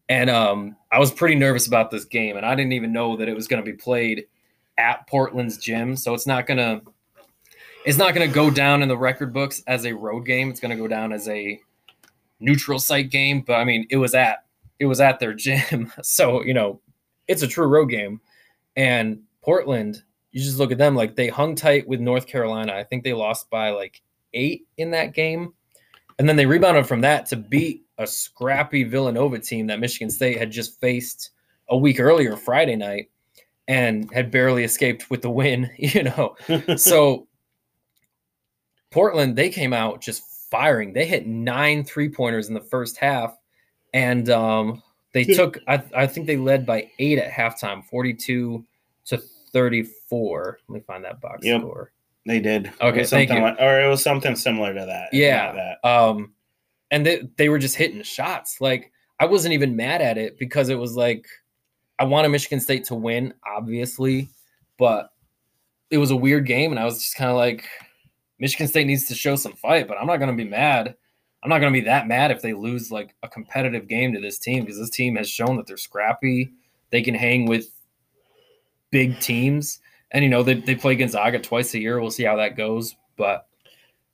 and 0.07 0.29
um, 0.29 0.77
I 0.91 0.99
was 0.99 1.11
pretty 1.11 1.35
nervous 1.35 1.67
about 1.67 1.91
this 1.91 2.05
game, 2.05 2.37
and 2.37 2.45
I 2.45 2.55
didn't 2.55 2.73
even 2.73 2.93
know 2.93 3.17
that 3.17 3.27
it 3.27 3.35
was 3.35 3.47
going 3.47 3.63
to 3.63 3.69
be 3.69 3.75
played 3.75 4.27
at 4.77 5.07
Portland's 5.07 5.57
gym. 5.57 5.95
So 5.95 6.13
it's 6.13 6.27
not 6.27 6.45
gonna 6.45 6.81
it's 7.85 7.97
not 7.97 8.13
gonna 8.13 8.27
go 8.27 8.49
down 8.49 8.83
in 8.83 8.89
the 8.89 8.97
record 8.97 9.33
books 9.33 9.63
as 9.67 9.85
a 9.85 9.93
road 9.93 10.21
game. 10.25 10.49
It's 10.49 10.59
gonna 10.59 10.75
go 10.75 10.87
down 10.87 11.11
as 11.11 11.27
a 11.27 11.59
neutral 12.39 12.79
site 12.79 13.09
game. 13.09 13.41
But 13.41 13.55
I 13.55 13.63
mean, 13.63 13.87
it 13.89 13.97
was 13.97 14.13
at 14.13 14.45
it 14.79 14.85
was 14.85 15.01
at 15.01 15.19
their 15.19 15.33
gym, 15.33 15.91
so 16.01 16.43
you 16.43 16.53
know 16.53 16.81
it's 17.27 17.41
a 17.41 17.47
true 17.47 17.67
road 17.67 17.87
game. 17.87 18.21
And 18.75 19.21
Portland, 19.41 20.03
you 20.37 20.43
just 20.43 20.59
look 20.59 20.71
at 20.71 20.77
them 20.77 20.93
like 20.93 21.15
they 21.15 21.29
hung 21.29 21.55
tight 21.55 21.87
with 21.87 21.99
North 21.99 22.27
Carolina. 22.27 22.71
I 22.71 22.83
think 22.83 23.03
they 23.03 23.13
lost 23.13 23.49
by 23.49 23.71
like 23.71 24.03
eight 24.35 24.67
in 24.77 24.91
that 24.91 25.15
game. 25.15 25.55
And 26.19 26.29
then 26.29 26.35
they 26.35 26.45
rebounded 26.45 26.85
from 26.85 27.01
that 27.01 27.25
to 27.27 27.35
beat 27.35 27.87
a 27.97 28.05
scrappy 28.05 28.83
Villanova 28.83 29.39
team 29.39 29.65
that 29.65 29.79
Michigan 29.79 30.11
State 30.11 30.37
had 30.37 30.51
just 30.51 30.79
faced 30.79 31.31
a 31.69 31.75
week 31.75 31.99
earlier, 31.99 32.35
Friday 32.35 32.75
night, 32.75 33.09
and 33.67 34.13
had 34.13 34.29
barely 34.29 34.63
escaped 34.63 35.09
with 35.09 35.23
the 35.23 35.29
win, 35.31 35.71
you 35.79 36.03
know. 36.03 36.35
So 36.77 37.27
Portland, 38.91 39.35
they 39.35 39.49
came 39.49 39.73
out 39.73 40.01
just 40.01 40.21
firing. 40.51 40.93
They 40.93 41.07
hit 41.07 41.25
nine 41.25 41.83
three 41.83 42.09
pointers 42.09 42.47
in 42.47 42.53
the 42.53 42.61
first 42.61 42.97
half, 42.97 43.35
and 43.91 44.29
um, 44.29 44.83
they 45.13 45.23
took. 45.23 45.57
I, 45.67 45.81
I 45.95 46.05
think 46.05 46.27
they 46.27 46.37
led 46.37 46.63
by 46.63 46.91
eight 46.99 47.17
at 47.17 47.31
halftime, 47.31 47.83
forty-two 47.83 48.63
to 49.47 49.51
thirty-four. 49.51 50.59
Let 50.67 50.73
me 50.73 50.81
find 50.81 51.03
that 51.05 51.21
box 51.21 51.45
Yep. 51.45 51.61
score. 51.61 51.91
they 52.25 52.39
did. 52.39 52.71
Okay, 52.81 53.03
thank 53.05 53.29
you. 53.29 53.39
Like, 53.39 53.57
or 53.59 53.79
it 53.81 53.87
was 53.87 54.03
something 54.03 54.35
similar 54.35 54.73
to 54.73 54.85
that. 54.85 55.09
Yeah. 55.13 55.53
That. 55.53 55.87
Um, 55.87 56.33
and 56.91 57.05
they 57.05 57.27
they 57.37 57.49
were 57.49 57.59
just 57.59 57.75
hitting 57.75 58.01
shots. 58.03 58.59
Like 58.61 58.91
I 59.19 59.25
wasn't 59.25 59.53
even 59.53 59.75
mad 59.75 60.01
at 60.01 60.17
it 60.17 60.37
because 60.37 60.69
it 60.69 60.75
was 60.77 60.95
like 60.95 61.25
I 61.99 62.03
wanted 62.05 62.29
Michigan 62.29 62.59
State 62.59 62.85
to 62.85 62.95
win, 62.95 63.33
obviously, 63.45 64.29
but 64.77 65.09
it 65.89 65.97
was 65.97 66.11
a 66.11 66.15
weird 66.15 66.45
game, 66.45 66.71
and 66.71 66.79
I 66.79 66.85
was 66.85 66.99
just 66.99 67.15
kind 67.15 67.31
of 67.31 67.37
like, 67.37 67.65
Michigan 68.39 68.67
State 68.67 68.85
needs 68.87 69.07
to 69.07 69.15
show 69.15 69.35
some 69.35 69.53
fight, 69.53 69.87
but 69.87 69.97
I'm 69.99 70.05
not 70.05 70.17
going 70.17 70.29
to 70.29 70.35
be 70.43 70.47
mad. 70.47 70.95
I'm 71.41 71.49
not 71.49 71.59
going 71.59 71.73
to 71.73 71.79
be 71.79 71.85
that 71.85 72.07
mad 72.07 72.29
if 72.29 72.41
they 72.41 72.53
lose 72.53 72.91
like 72.91 73.15
a 73.23 73.27
competitive 73.29 73.87
game 73.87 74.13
to 74.13 74.19
this 74.19 74.37
team 74.37 74.63
because 74.65 74.77
this 74.77 74.89
team 74.89 75.15
has 75.15 75.29
shown 75.29 75.55
that 75.57 75.65
they're 75.65 75.77
scrappy. 75.77 76.51
They 76.91 77.01
can 77.01 77.15
hang 77.15 77.45
with 77.47 77.67
big 78.91 79.19
teams, 79.19 79.79
and 80.11 80.23
you 80.23 80.29
know 80.29 80.43
they 80.43 80.55
they 80.55 80.75
play 80.75 80.95
Gonzaga 80.95 81.39
twice 81.39 81.73
a 81.73 81.79
year. 81.79 81.99
We'll 81.99 82.11
see 82.11 82.23
how 82.23 82.37
that 82.37 82.55
goes, 82.57 82.95
but 83.17 83.47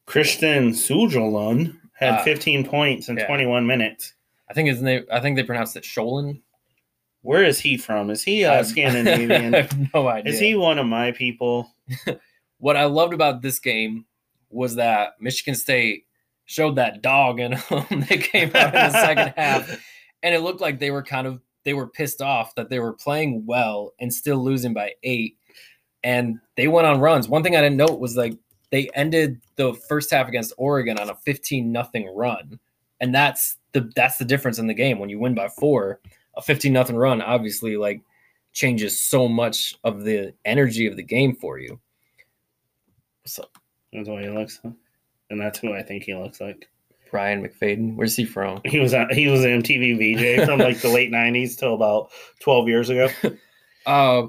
Kristian 0.08 0.70
Sjolund 0.72 1.78
had 1.94 2.16
Uh, 2.20 2.24
15 2.24 2.66
points 2.66 3.10
in 3.10 3.18
yeah. 3.18 3.28
21 3.28 3.66
minutes. 3.66 4.14
I 4.50 4.54
think 4.54 4.70
his 4.70 4.82
name. 4.82 5.06
I 5.12 5.20
think 5.20 5.36
they 5.36 5.44
pronounced 5.44 5.76
it 5.76 5.84
Sholin. 5.84 6.42
Where 7.22 7.44
is 7.44 7.60
he 7.60 7.78
from? 7.78 8.10
Is 8.10 8.24
he 8.24 8.44
uh, 8.44 8.64
Scandinavian? 8.64 9.56
I 9.56 9.62
have 9.62 9.94
no 9.94 10.08
idea. 10.10 10.34
is 10.34 10.40
he 10.40 10.56
one 10.56 10.78
of 10.78 10.86
my 10.86 11.12
people? 11.14 11.72
what 12.58 12.76
I 12.76 12.86
loved 12.86 13.14
about 13.14 13.42
this 13.42 13.60
game 13.60 14.06
was 14.50 14.76
that 14.76 15.14
Michigan 15.22 15.56
State 15.56 16.06
showed 16.46 16.76
that 16.76 17.02
dog 17.02 17.40
in 17.40 17.52
them. 17.70 18.06
they 18.10 18.18
came 18.18 18.52
out 18.54 18.74
in 18.76 18.92
the 18.92 18.92
second 18.92 19.34
half, 19.38 19.70
and 20.22 20.36
it 20.36 20.40
looked 20.42 20.60
like 20.62 20.80
they 20.80 20.92
were 20.92 21.04
kind 21.04 21.26
of 21.28 21.40
they 21.64 21.74
were 21.74 21.88
pissed 21.88 22.22
off 22.22 22.56
that 22.56 22.70
they 22.70 22.80
were 22.80 22.94
playing 22.94 23.46
well 23.46 23.94
and 24.00 24.14
still 24.14 24.44
losing 24.44 24.74
by 24.74 24.94
eight, 25.04 25.38
and 26.04 26.40
they 26.58 26.68
went 26.68 26.88
on 26.88 27.00
runs. 27.00 27.28
One 27.28 27.44
thing 27.44 27.56
I 27.56 27.62
didn't 27.62 27.78
note 27.78 28.00
was 28.00 28.16
like 28.16 28.38
they 28.72 28.90
ended 28.96 29.42
the 29.56 29.74
first 29.88 30.12
half 30.12 30.28
against 30.28 30.54
Oregon 30.58 30.98
on 31.00 31.10
a 31.10 31.16
fifteen 31.16 31.72
nothing 31.72 32.14
run, 32.14 32.60
and 33.00 33.14
that's 33.14 33.58
the 33.72 33.92
that's 33.96 34.18
the 34.18 34.26
difference 34.26 34.60
in 34.60 34.68
the 34.68 34.74
game 34.74 35.00
when 35.00 35.10
you 35.10 35.20
win 35.20 35.36
by 35.36 35.48
four. 35.48 36.00
A 36.36 36.42
fifteen 36.42 36.74
nothing 36.74 36.96
run 36.96 37.22
obviously 37.22 37.78
like 37.78 38.02
changes 38.54 39.00
so 39.00 39.28
much 39.28 39.76
of 39.84 40.04
the 40.04 40.34
energy 40.46 40.88
of 40.88 40.96
the 40.96 41.04
game 41.04 41.36
for 41.36 41.60
you. 41.60 41.80
So 43.26 43.46
That's 43.92 44.10
what 44.10 44.24
he 44.24 44.30
looks 44.30 44.60
like, 44.64 44.74
and 45.30 45.40
that's 45.40 45.60
who 45.60 45.74
I 45.74 45.82
think 45.82 46.04
he 46.04 46.16
looks 46.16 46.42
like. 46.42 46.68
Brian 47.14 47.48
McFayden, 47.48 47.96
where's 47.96 48.16
he 48.16 48.26
from? 48.26 48.60
He 48.66 48.80
was 48.80 48.92
a, 48.92 49.06
he 49.12 49.28
was 49.28 49.46
an 49.46 49.62
MTV 49.62 50.40
VJ 50.40 50.46
from 50.46 50.60
like 50.60 50.82
the 50.82 50.90
late 50.90 51.12
'90s 51.12 51.56
till 51.56 51.76
about 51.76 52.10
12 52.42 52.68
years 52.68 52.90
ago. 52.90 53.08
Uh, 53.86 54.28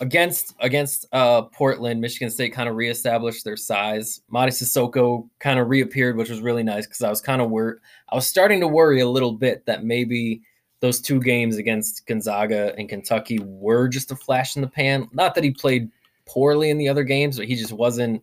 against 0.00 0.56
against 0.58 1.06
uh, 1.12 1.42
Portland, 1.42 2.00
Michigan 2.00 2.32
State 2.32 2.52
kind 2.52 2.68
of 2.68 2.74
reestablished 2.74 3.44
their 3.44 3.56
size. 3.56 4.20
Mady 4.28 4.48
Sissoko 4.48 5.28
kind 5.38 5.60
of 5.60 5.68
reappeared, 5.68 6.16
which 6.16 6.28
was 6.28 6.40
really 6.40 6.64
nice 6.64 6.84
because 6.84 7.02
I 7.02 7.08
was 7.08 7.20
kind 7.20 7.40
of 7.40 7.48
worried. 7.48 7.78
I 8.08 8.16
was 8.16 8.26
starting 8.26 8.58
to 8.58 8.66
worry 8.66 9.02
a 9.02 9.08
little 9.08 9.30
bit 9.30 9.64
that 9.66 9.84
maybe 9.84 10.42
those 10.80 11.00
two 11.00 11.20
games 11.20 11.58
against 11.58 12.04
Gonzaga 12.08 12.74
and 12.76 12.88
Kentucky 12.88 13.38
were 13.38 13.86
just 13.86 14.10
a 14.10 14.16
flash 14.16 14.56
in 14.56 14.62
the 14.62 14.68
pan. 14.68 15.08
Not 15.12 15.36
that 15.36 15.44
he 15.44 15.52
played 15.52 15.88
poorly 16.26 16.70
in 16.70 16.78
the 16.78 16.88
other 16.88 17.04
games, 17.04 17.38
but 17.38 17.46
he 17.46 17.54
just 17.54 17.72
wasn't. 17.72 18.20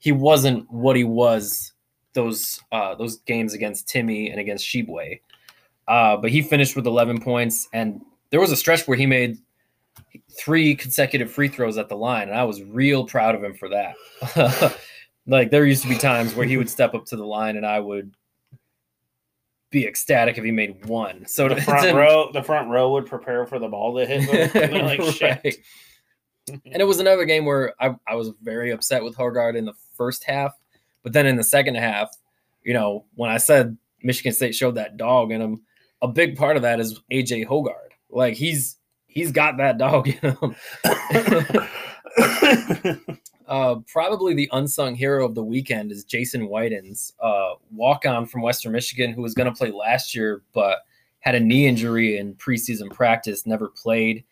He 0.00 0.12
wasn't 0.12 0.70
what 0.70 0.96
he 0.96 1.04
was 1.04 1.72
those 2.18 2.60
uh, 2.72 2.94
those 2.96 3.18
games 3.18 3.54
against 3.54 3.88
Timme 3.88 4.30
and 4.30 4.40
against 4.40 4.66
Tshiebwe. 4.66 5.20
Uh, 5.86 6.16
but 6.18 6.30
he 6.30 6.42
finished 6.42 6.76
with 6.76 6.86
11 6.86 7.20
points, 7.20 7.66
and 7.72 8.02
there 8.30 8.40
was 8.40 8.52
a 8.52 8.56
stretch 8.56 8.86
where 8.86 8.98
he 8.98 9.06
made 9.06 9.38
three 10.38 10.74
consecutive 10.74 11.30
free 11.30 11.48
throws 11.48 11.78
at 11.78 11.88
the 11.88 11.96
line, 11.96 12.28
and 12.28 12.36
I 12.36 12.44
was 12.44 12.62
real 12.62 13.06
proud 13.06 13.34
of 13.34 13.42
him 13.42 13.54
for 13.54 13.68
that. 13.70 14.76
like 15.26 15.50
there 15.50 15.64
used 15.64 15.82
to 15.84 15.88
be 15.88 15.96
times 15.96 16.34
where 16.34 16.46
he 16.46 16.56
would 16.58 16.68
step 16.68 16.94
up 16.94 17.06
to 17.06 17.16
the 17.16 17.24
line, 17.24 17.56
and 17.56 17.64
I 17.64 17.80
would 17.80 18.12
be 19.70 19.86
ecstatic 19.86 20.36
if 20.38 20.44
he 20.44 20.50
made 20.50 20.84
one. 20.86 21.24
So 21.26 21.48
the 21.48 21.54
to- 21.54 21.60
front 21.62 21.86
to- 21.88 21.94
row, 21.96 22.30
the 22.32 22.42
front 22.42 22.68
row 22.68 22.92
would 22.92 23.06
prepare 23.06 23.46
for 23.46 23.58
the 23.58 23.68
ball 23.68 23.96
to 23.96 24.04
hit 24.06 24.52
them. 24.52 24.62
And 24.74 24.86
like, 24.86 25.02
shit. 25.14 25.40
Right. 25.44 25.56
and 26.66 26.80
it 26.82 26.86
was 26.86 26.98
another 27.00 27.24
game 27.24 27.44
where 27.46 27.74
I, 27.80 27.94
I 28.06 28.14
was 28.14 28.32
very 28.42 28.72
upset 28.72 29.02
with 29.04 29.16
Hoggard 29.16 29.56
in 29.56 29.64
the 29.64 29.74
first 29.94 30.24
half, 30.24 30.52
but 31.08 31.14
then 31.14 31.26
in 31.26 31.36
the 31.36 31.42
second 31.42 31.76
half, 31.76 32.14
you 32.62 32.74
know, 32.74 33.06
when 33.14 33.30
I 33.30 33.38
said 33.38 33.78
Michigan 34.02 34.34
State 34.34 34.54
showed 34.54 34.74
that 34.74 34.98
dog 34.98 35.32
in 35.32 35.40
him, 35.40 35.62
a 36.02 36.08
big 36.08 36.36
part 36.36 36.56
of 36.56 36.62
that 36.64 36.80
is 36.80 37.00
AJ 37.10 37.46
Hoggard. 37.46 37.92
Like 38.10 38.34
he's 38.34 38.76
he's 39.06 39.32
got 39.32 39.56
that 39.56 39.78
dog 39.78 40.06
in 40.06 40.18
him. 40.18 40.54
uh, 43.48 43.76
probably 43.90 44.34
the 44.34 44.50
unsung 44.52 44.94
hero 44.94 45.24
of 45.24 45.34
the 45.34 45.42
weekend 45.42 45.92
is 45.92 46.04
Jason 46.04 46.46
Whitens, 46.46 47.14
uh, 47.22 47.54
walk 47.72 48.04
on 48.04 48.26
from 48.26 48.42
Western 48.42 48.72
Michigan, 48.72 49.14
who 49.14 49.22
was 49.22 49.32
going 49.32 49.50
to 49.50 49.58
play 49.58 49.70
last 49.70 50.14
year, 50.14 50.42
but 50.52 50.80
had 51.20 51.34
a 51.34 51.40
knee 51.40 51.66
injury 51.66 52.18
in 52.18 52.34
preseason 52.34 52.90
practice, 52.90 53.46
never 53.46 53.68
played. 53.68 54.24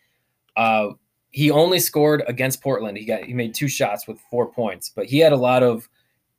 Uh, 0.55 0.89
he 1.31 1.49
only 1.49 1.79
scored 1.79 2.23
against 2.27 2.61
Portland. 2.61 2.99
He 2.99 3.05
got 3.05 3.23
he 3.23 3.33
made 3.33 3.55
two 3.55 3.67
shots 3.67 4.07
with 4.07 4.19
four 4.29 4.45
points, 4.45 4.91
but 4.95 5.07
he 5.07 5.17
had 5.17 5.33
a 5.33 5.37
lot 5.37 5.63
of 5.63 5.89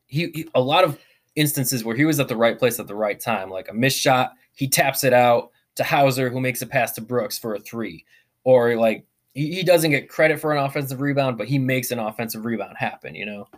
he, 0.09 0.31
he 0.35 0.49
a 0.55 0.61
lot 0.61 0.85
of 0.85 0.99
instances 1.37 1.85
where 1.85 1.95
he 1.95 2.05
was 2.05 2.19
at 2.19 2.27
the 2.29 2.37
right 2.37 2.59
place 2.59 2.81
at 2.81 2.87
the 2.89 2.95
right 2.95 3.21
time, 3.21 3.49
like 3.51 3.69
a 3.71 3.75
missed 3.75 3.99
shot, 4.01 4.33
he 4.55 4.67
taps 4.67 5.05
it 5.05 5.13
out 5.13 5.51
to 5.77 5.85
Hauser, 5.85 6.29
who 6.29 6.41
makes 6.41 6.61
a 6.63 6.67
pass 6.67 6.93
to 6.93 7.01
Brooks 7.01 7.39
for 7.39 7.55
a 7.55 7.61
three, 7.61 8.05
or 8.45 8.75
like 8.77 9.05
he, 9.35 9.55
he 9.55 9.63
doesn't 9.63 9.93
get 9.93 10.09
credit 10.09 10.41
for 10.41 10.53
an 10.53 10.59
offensive 10.65 11.01
rebound, 11.01 11.39
but 11.39 11.47
he 11.47 11.59
makes 11.59 11.91
an 11.93 12.01
offensive 12.01 12.45
rebound 12.45 12.77
happen. 12.77 13.15
You 13.15 13.27
know, 13.27 13.49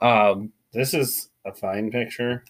um, 0.00 0.52
this 0.72 0.94
is 0.94 1.28
a 1.44 1.52
fine 1.52 1.90
picture. 1.90 2.44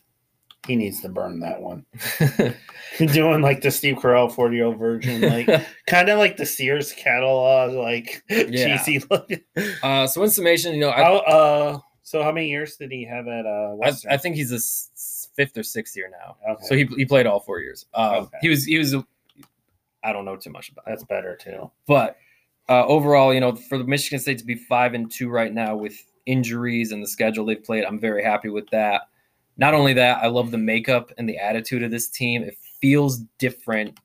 He 0.67 0.77
needs 0.77 1.01
to 1.01 1.09
burn 1.09 1.41
that 1.41 1.61
one. 1.61 1.87
Doing 2.99 3.41
like 3.41 3.63
the 3.63 3.71
Steve 3.71 3.97
Carell 3.97 4.31
40 4.33 4.57
year 4.57 4.67
old 4.67 4.79
version, 4.79 5.23
like 5.23 5.47
kind 5.87 6.09
of 6.11 6.19
like 6.19 6.37
the 6.37 6.45
Sears 6.47 6.93
catalog, 6.93 7.73
like 7.73 8.23
Yeah. 8.29 8.77
cheesy 8.77 9.03
look. 9.11 9.29
uh, 9.83 10.07
so 10.07 10.23
in 10.23 10.29
summation, 10.31 10.75
you 10.75 10.81
know, 10.83 10.91
I, 10.91 11.03
How, 11.03 11.15
uh, 11.17 11.79
so 12.11 12.23
how 12.25 12.33
many 12.33 12.49
years 12.49 12.77
did 12.77 12.91
he 12.91 13.05
have 13.05 13.29
at 13.29 13.47
uh, 13.47 13.71
I, 13.71 13.75
Western? 13.75 14.11
I 14.13 14.17
think 14.17 14.35
he's 14.35 14.51
a 14.51 14.57
s- 14.57 15.29
fifth 15.37 15.57
or 15.57 15.63
sixth 15.63 15.97
year 15.97 16.11
now. 16.11 16.37
Okay. 16.55 16.65
So 16.67 16.75
he, 16.75 16.85
he 16.97 17.05
played 17.05 17.27
all 17.27 17.39
four 17.41 17.61
years. 17.61 17.87
Uh, 17.95 18.23
Okay. 18.25 18.39
He 18.43 18.49
was 18.49 18.65
he 18.65 18.79
was. 18.79 18.97
I 20.03 20.13
don't 20.13 20.25
know 20.25 20.37
too 20.37 20.51
much 20.51 20.71
about. 20.71 20.87
That's 20.87 21.03
It. 21.03 21.09
better 21.09 21.37
too. 21.37 21.71
But 21.87 22.17
uh, 22.69 22.85
overall, 22.87 23.33
you 23.33 23.39
know, 23.41 23.55
for 23.55 23.79
the 23.79 23.85
Michigan 23.85 24.19
State 24.19 24.39
to 24.39 24.45
be 24.45 24.55
five 24.57 24.95
and 24.95 25.11
two 25.11 25.29
right 25.29 25.53
now 25.53 25.77
with 25.77 25.95
injuries 26.27 26.91
and 26.93 27.03
the 27.03 27.07
schedule 27.07 27.45
they've 27.45 27.63
played, 27.63 27.85
I'm 27.85 28.01
very 28.01 28.25
happy 28.25 28.49
with 28.49 28.69
that. 28.71 29.03
Not 29.57 29.75
only 29.75 29.93
that, 29.95 30.19
I 30.23 30.27
love 30.29 30.51
the 30.51 30.59
makeup 30.59 31.13
and 31.19 31.29
the 31.29 31.39
attitude 31.39 31.83
of 31.83 31.91
this 31.91 32.09
team. 32.09 32.43
It 32.43 32.57
feels 32.81 33.19
different 33.39 33.99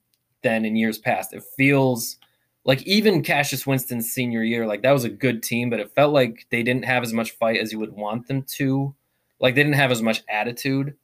than 0.43 0.65
in 0.65 0.75
years 0.75 0.97
past. 0.97 1.33
It 1.33 1.43
feels 1.57 2.17
like 2.66 2.82
even 2.84 3.22
Cassius 3.22 3.68
Winston's 3.68 4.11
senior 4.11 4.43
year, 4.43 4.66
like 4.66 4.82
that 4.82 4.91
was 4.91 5.03
a 5.03 5.09
good 5.09 5.43
team, 5.43 5.70
but 5.70 5.80
it 5.80 5.91
felt 5.91 6.13
like 6.13 6.47
they 6.49 6.63
didn't 6.63 6.86
have 6.86 7.03
as 7.03 7.13
much 7.13 7.32
fight 7.32 7.59
as 7.59 7.72
you 7.72 7.80
would 7.80 7.93
want 7.93 8.28
them 8.28 8.41
to. 8.41 8.93
Like 9.39 9.53
they 9.53 9.63
didn't 9.63 9.76
have 9.76 9.91
as 9.91 10.01
much 10.01 10.24
attitude. 10.28 10.95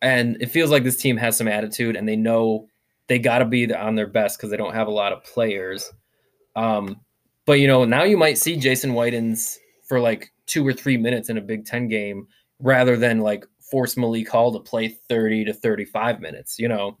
And 0.00 0.38
it 0.40 0.50
feels 0.50 0.70
like 0.70 0.82
this 0.82 0.96
team 0.96 1.18
has 1.18 1.36
some 1.36 1.48
attitude 1.48 1.96
and 1.96 2.08
they 2.08 2.16
know 2.16 2.68
they 3.06 3.18
got 3.18 3.38
to 3.38 3.44
be 3.44 3.72
on 3.72 3.94
their 3.94 4.06
best 4.06 4.38
because 4.38 4.50
they 4.50 4.56
don't 4.56 4.74
have 4.74 4.88
a 4.88 4.92
lot 4.92 5.12
of 5.12 5.22
players. 5.24 5.92
Um, 6.56 7.00
but 7.44 7.60
you 7.60 7.66
know, 7.66 7.84
now 7.84 8.04
you 8.04 8.16
might 8.16 8.38
see 8.38 8.56
Jason 8.56 8.92
Whitens 8.92 9.58
for 9.86 10.00
like 10.00 10.32
two 10.46 10.66
or 10.66 10.72
three 10.72 10.96
minutes 10.96 11.28
in 11.28 11.36
a 11.36 11.42
Big 11.42 11.66
Ten 11.66 11.86
game 11.86 12.26
rather 12.60 12.96
than 12.96 13.20
like 13.20 13.44
force 13.60 13.96
Malik 13.98 14.30
Hall 14.30 14.52
to 14.52 14.60
play 14.60 14.88
30 14.88 15.44
to 15.46 15.52
35 15.52 16.20
minutes. 16.20 16.58
You 16.58 16.68
know, 16.68 16.96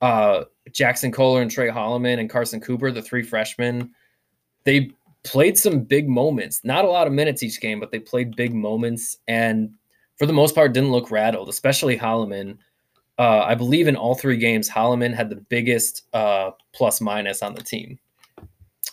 uh, 0.00 0.44
Jackson 0.72 1.12
Kohler 1.12 1.42
and 1.42 1.50
Tre 1.50 1.68
Holloman 1.68 2.20
and 2.20 2.30
Carson 2.30 2.60
Cooper, 2.60 2.90
the 2.90 3.02
three 3.02 3.22
freshmen, 3.22 3.90
they 4.64 4.90
played 5.24 5.58
some 5.58 5.80
big 5.80 6.08
moments. 6.08 6.60
Not 6.64 6.84
a 6.84 6.88
lot 6.88 7.06
of 7.06 7.12
minutes 7.12 7.42
each 7.42 7.60
game, 7.60 7.80
but 7.80 7.90
they 7.90 7.98
played 7.98 8.36
big 8.36 8.54
moments 8.54 9.18
and 9.26 9.74
for 10.16 10.26
the 10.26 10.32
most 10.32 10.54
part 10.54 10.72
didn't 10.72 10.90
look 10.90 11.10
rattled, 11.10 11.48
especially 11.48 11.96
Holloman. 11.96 12.58
Uh, 13.18 13.40
I 13.40 13.54
believe 13.54 13.88
in 13.88 13.96
all 13.96 14.14
three 14.14 14.36
games, 14.36 14.68
Holloman 14.68 15.14
had 15.14 15.30
the 15.30 15.36
biggest 15.36 16.04
uh, 16.12 16.50
plus 16.72 17.00
minus 17.00 17.42
on 17.42 17.54
the 17.54 17.62
team. 17.62 17.98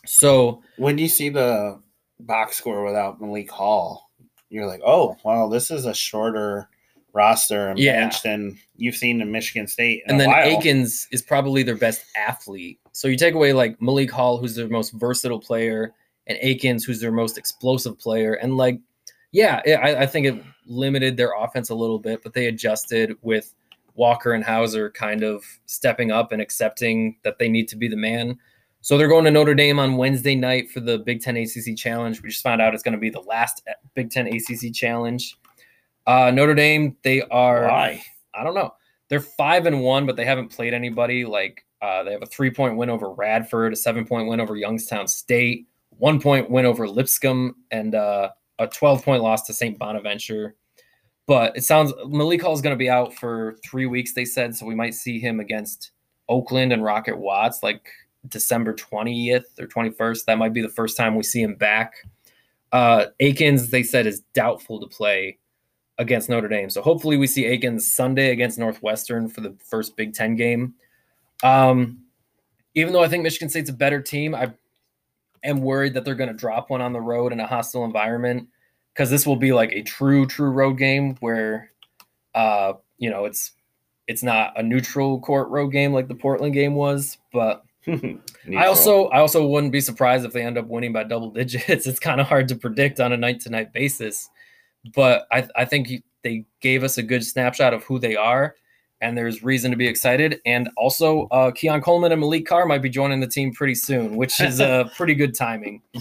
So 0.05 0.61
When 0.77 0.97
you 0.97 1.07
see 1.07 1.29
the 1.29 1.81
box 2.19 2.57
score 2.57 2.83
without 2.83 3.19
Malik 3.19 3.51
Hall, 3.51 4.09
you're 4.49 4.67
like, 4.67 4.81
oh, 4.85 5.15
wow, 5.23 5.47
this 5.47 5.71
is 5.71 5.85
a 5.85 5.93
shorter 5.93 6.69
roster 7.15 7.69
and 7.69 7.79
Yeah. 7.79 8.01
bench 8.01 8.21
than 8.21 8.59
you've 8.75 8.95
seen 8.95 9.21
in 9.21 9.31
Michigan 9.31 9.67
State. 9.67 10.03
In 10.05 10.11
and 10.11 10.19
then 10.19 10.29
while. 10.29 10.57
Akins 10.59 11.07
is 11.11 11.21
probably 11.21 11.63
their 11.63 11.77
best 11.77 12.03
athlete. 12.15 12.79
So 12.91 13.07
you 13.07 13.17
take 13.17 13.33
away 13.33 13.53
like 13.53 13.81
Malik 13.81 14.11
Hall, 14.11 14.37
who's 14.37 14.55
their 14.55 14.67
most 14.67 14.91
versatile 14.91 15.39
player, 15.39 15.93
and 16.27 16.37
Akins, 16.41 16.83
who's 16.83 16.99
their 16.99 17.11
most 17.11 17.37
explosive 17.37 17.97
player. 17.97 18.33
And 18.33 18.57
like, 18.57 18.79
yeah, 19.31 19.61
it, 19.65 19.75
I, 19.75 20.01
I 20.01 20.05
think 20.05 20.27
it 20.27 20.43
limited 20.67 21.17
their 21.17 21.31
offense 21.37 21.69
a 21.69 21.75
little 21.75 21.99
bit, 21.99 22.21
but 22.21 22.33
they 22.33 22.47
adjusted 22.47 23.15
with 23.21 23.53
Walker 23.95 24.33
and 24.33 24.43
Hauser 24.43 24.91
kind 24.91 25.23
of 25.23 25.43
stepping 25.67 26.11
up 26.11 26.31
and 26.33 26.41
accepting 26.41 27.15
that 27.23 27.39
they 27.39 27.47
need 27.47 27.67
to 27.69 27.77
be 27.77 27.87
the 27.87 27.95
man. 27.95 28.37
So 28.81 28.97
they're 28.97 29.07
going 29.07 29.25
to 29.25 29.31
Notre 29.31 29.55
Dame 29.55 29.79
on 29.79 29.97
Wednesday 29.97 30.35
night 30.35 30.69
for 30.69 30.79
the 30.79 30.99
Big 30.99 31.21
Ten 31.21 31.37
ACC 31.37 31.75
Challenge. 31.77 32.21
We 32.21 32.29
just 32.29 32.43
found 32.43 32.61
out 32.61 32.73
it's 32.73 32.83
going 32.83 32.93
to 32.93 32.99
be 32.99 33.09
the 33.09 33.21
last 33.21 33.63
Big 33.93 34.11
Ten 34.11 34.27
ACC 34.27 34.73
Challenge. 34.73 35.35
Uh, 36.07 36.31
Notre 36.31 36.53
Dame, 36.53 36.95
they 37.03 37.21
are 37.23 37.63
Why? 37.63 38.03
I 38.33 38.43
don't 38.43 38.53
know. 38.53 38.73
They're 39.09 39.19
five 39.19 39.65
and 39.65 39.81
one, 39.81 40.05
but 40.05 40.15
they 40.15 40.25
haven't 40.25 40.49
played 40.49 40.73
anybody. 40.73 41.25
Like 41.25 41.65
uh, 41.81 42.03
they 42.03 42.11
have 42.11 42.23
a 42.23 42.27
three 42.27 42.51
point 42.51 42.77
win 42.77 42.89
over 42.89 43.11
Radford, 43.11 43.73
a 43.73 43.75
seven 43.75 44.05
point 44.05 44.27
win 44.27 44.39
over 44.39 44.55
Youngstown 44.55 45.07
State, 45.07 45.67
one 45.89 46.19
point 46.19 46.49
win 46.49 46.65
over 46.65 46.87
Lipscomb, 46.87 47.55
and 47.71 47.95
uh, 47.95 48.29
a 48.59 48.67
twelve 48.67 49.03
point 49.03 49.23
loss 49.23 49.43
to 49.43 49.53
St. 49.53 49.77
Bonaventure. 49.77 50.55
But 51.27 51.57
it 51.57 51.63
sounds 51.63 51.93
Malik 52.07 52.41
Hall 52.41 52.53
is 52.53 52.61
going 52.61 52.75
to 52.75 52.77
be 52.77 52.89
out 52.89 53.13
for 53.13 53.57
three 53.63 53.85
weeks. 53.85 54.13
They 54.13 54.25
said 54.25 54.55
so. 54.55 54.65
We 54.65 54.75
might 54.75 54.93
see 54.93 55.19
him 55.19 55.39
against 55.39 55.91
Oakland 56.29 56.71
and 56.71 56.83
Rocket 56.83 57.17
Watts 57.17 57.63
like 57.63 57.87
December 58.27 58.73
twentieth 58.73 59.47
or 59.59 59.67
twenty 59.67 59.91
first. 59.91 60.25
That 60.25 60.37
might 60.37 60.53
be 60.53 60.61
the 60.61 60.69
first 60.69 60.97
time 60.97 61.15
we 61.15 61.23
see 61.23 61.41
him 61.41 61.55
back. 61.55 61.93
Uh, 62.71 63.05
Akins, 63.19 63.69
they 63.69 63.83
said, 63.83 64.05
is 64.05 64.21
doubtful 64.33 64.81
to 64.81 64.87
play 64.87 65.37
against 65.97 66.29
Notre 66.29 66.47
Dame. 66.47 66.69
So 66.69 66.81
hopefully 66.81 67.17
we 67.17 67.27
see 67.27 67.45
Akins 67.45 67.93
Sunday 67.93 68.31
against 68.31 68.59
Northwestern 68.59 69.29
for 69.29 69.41
the 69.41 69.55
first 69.59 69.95
Big 69.95 70.13
Ten 70.13 70.35
game. 70.35 70.73
Um, 71.43 71.99
even 72.73 72.93
though 72.93 73.03
I 73.03 73.07
think 73.07 73.23
Michigan 73.23 73.49
State's 73.49 73.69
a 73.69 73.73
better 73.73 74.01
team, 74.01 74.35
I 74.35 74.53
am 75.43 75.61
worried 75.61 75.93
that 75.93 76.03
they're 76.03 76.15
going 76.15 76.29
to 76.29 76.35
drop 76.35 76.69
one 76.69 76.81
on 76.81 76.93
the 76.93 77.01
road 77.01 77.31
in 77.31 77.39
a 77.39 77.47
hostile 77.47 77.85
environment 77.85 78.47
because 78.93 79.09
this 79.09 79.25
will 79.25 79.35
be 79.35 79.53
like 79.53 79.71
a 79.71 79.81
true, 79.81 80.25
true 80.25 80.49
road 80.49 80.77
game 80.77 81.15
where, 81.19 81.71
uh, 82.33 82.73
you 82.97 83.09
know, 83.09 83.25
it's 83.25 83.51
it's 84.07 84.23
not 84.23 84.53
a 84.57 84.63
neutral 84.63 85.19
court 85.19 85.49
road 85.49 85.69
game 85.69 85.93
like 85.93 86.07
the 86.07 86.15
Portland 86.15 86.53
game 86.53 86.75
was, 86.75 87.17
but 87.33 87.63
I 87.87 88.65
also 88.65 89.05
I 89.07 89.19
also 89.19 89.45
wouldn't 89.45 89.71
be 89.71 89.81
surprised 89.81 90.25
if 90.25 90.33
they 90.33 90.43
end 90.43 90.57
up 90.57 90.67
winning 90.67 90.93
by 90.93 91.03
double 91.03 91.29
digits. 91.31 91.87
It's 91.87 91.99
kind 91.99 92.19
of 92.19 92.27
hard 92.27 92.47
to 92.49 92.55
predict 92.55 92.99
on 92.99 93.13
a 93.13 93.17
night 93.17 93.39
to 93.41 93.49
night 93.49 93.73
basis, 93.73 94.29
but 94.93 95.27
I 95.31 95.47
I 95.55 95.65
think 95.65 95.89
they 96.23 96.45
gave 96.61 96.83
us 96.83 96.97
a 96.97 97.03
good 97.03 97.23
snapshot 97.23 97.73
of 97.73 97.83
who 97.83 97.99
they 97.99 98.15
are, 98.15 98.55
and 99.01 99.17
there's 99.17 99.43
reason 99.43 99.71
to 99.71 99.77
be 99.77 99.87
excited. 99.87 100.41
And 100.45 100.69
also, 100.77 101.27
uh, 101.27 101.51
Keon 101.51 101.81
Coleman 101.81 102.11
and 102.11 102.19
Malik 102.19 102.45
Carr 102.45 102.65
might 102.65 102.81
be 102.81 102.89
joining 102.89 103.19
the 103.19 103.27
team 103.27 103.53
pretty 103.53 103.75
soon, 103.75 104.15
which 104.15 104.41
is 104.41 104.59
a 104.59 104.67
uh, 104.67 104.89
pretty 104.95 105.15
good 105.15 105.35
timing. 105.35 105.81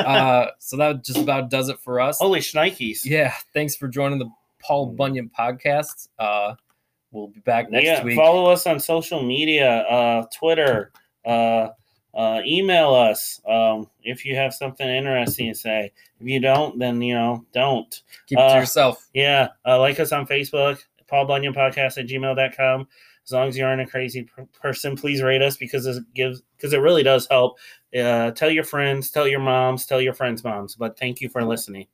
Uh, 0.00 0.50
so 0.58 0.76
that 0.76 1.04
just 1.04 1.18
about 1.18 1.50
does 1.50 1.68
it 1.68 1.78
for 1.78 2.00
us. 2.00 2.18
Holy 2.18 2.40
shnikes! 2.40 3.04
Yeah, 3.04 3.32
thanks 3.52 3.76
for 3.76 3.86
joining 3.86 4.18
the 4.18 4.28
Paul 4.60 4.86
Bunyan 4.86 5.30
podcast. 5.38 6.08
Uh, 6.18 6.54
we'll 7.12 7.28
be 7.28 7.40
back 7.40 7.70
next 7.70 7.84
yeah, 7.84 8.02
week. 8.02 8.16
Follow 8.16 8.46
us 8.46 8.66
on 8.66 8.80
social 8.80 9.22
media, 9.22 9.80
uh, 9.82 10.26
Twitter. 10.36 10.90
Uh, 12.12 12.40
email 12.44 12.92
us 12.92 13.40
um, 13.46 13.88
if 14.02 14.24
you 14.24 14.34
have 14.34 14.52
something 14.52 14.88
interesting 14.88 15.52
to 15.52 15.58
say. 15.58 15.92
If 16.20 16.26
you 16.26 16.40
don't, 16.40 16.78
then 16.78 17.00
you 17.00 17.14
know, 17.14 17.44
don't. 17.52 18.02
Keep 18.26 18.38
it 18.38 18.42
Uh, 18.42 18.54
to 18.54 18.60
yourself. 18.60 19.08
Yeah, 19.14 19.48
uh, 19.66 19.78
like 19.78 20.00
us 20.00 20.12
on 20.12 20.26
Facebook, 20.26 20.78
Paul 21.06 21.26
Bunyan 21.26 21.54
Podcast 21.54 21.98
at 21.98 22.06
gmail.com. 22.06 22.88
As 23.24 23.32
long 23.32 23.48
as 23.48 23.56
you 23.56 23.64
aren't 23.64 23.82
a 23.82 23.86
crazy 23.86 24.24
per- 24.24 24.48
person, 24.60 24.96
please 24.96 25.22
rate 25.22 25.42
us 25.42 25.56
because 25.56 25.86
it 25.86 26.02
gives 26.14 26.42
because 26.56 26.72
it 26.72 26.78
really 26.78 27.02
does 27.04 27.28
help. 27.30 27.58
Uh, 27.96 28.32
tell 28.32 28.50
your 28.50 28.64
friends, 28.64 29.10
tell 29.10 29.28
your 29.28 29.40
moms, 29.40 29.86
tell 29.86 30.00
your 30.00 30.14
friends' 30.14 30.42
moms. 30.42 30.74
But 30.74 30.98
thank 30.98 31.20
you 31.20 31.28
for 31.28 31.44
listening. 31.44 31.86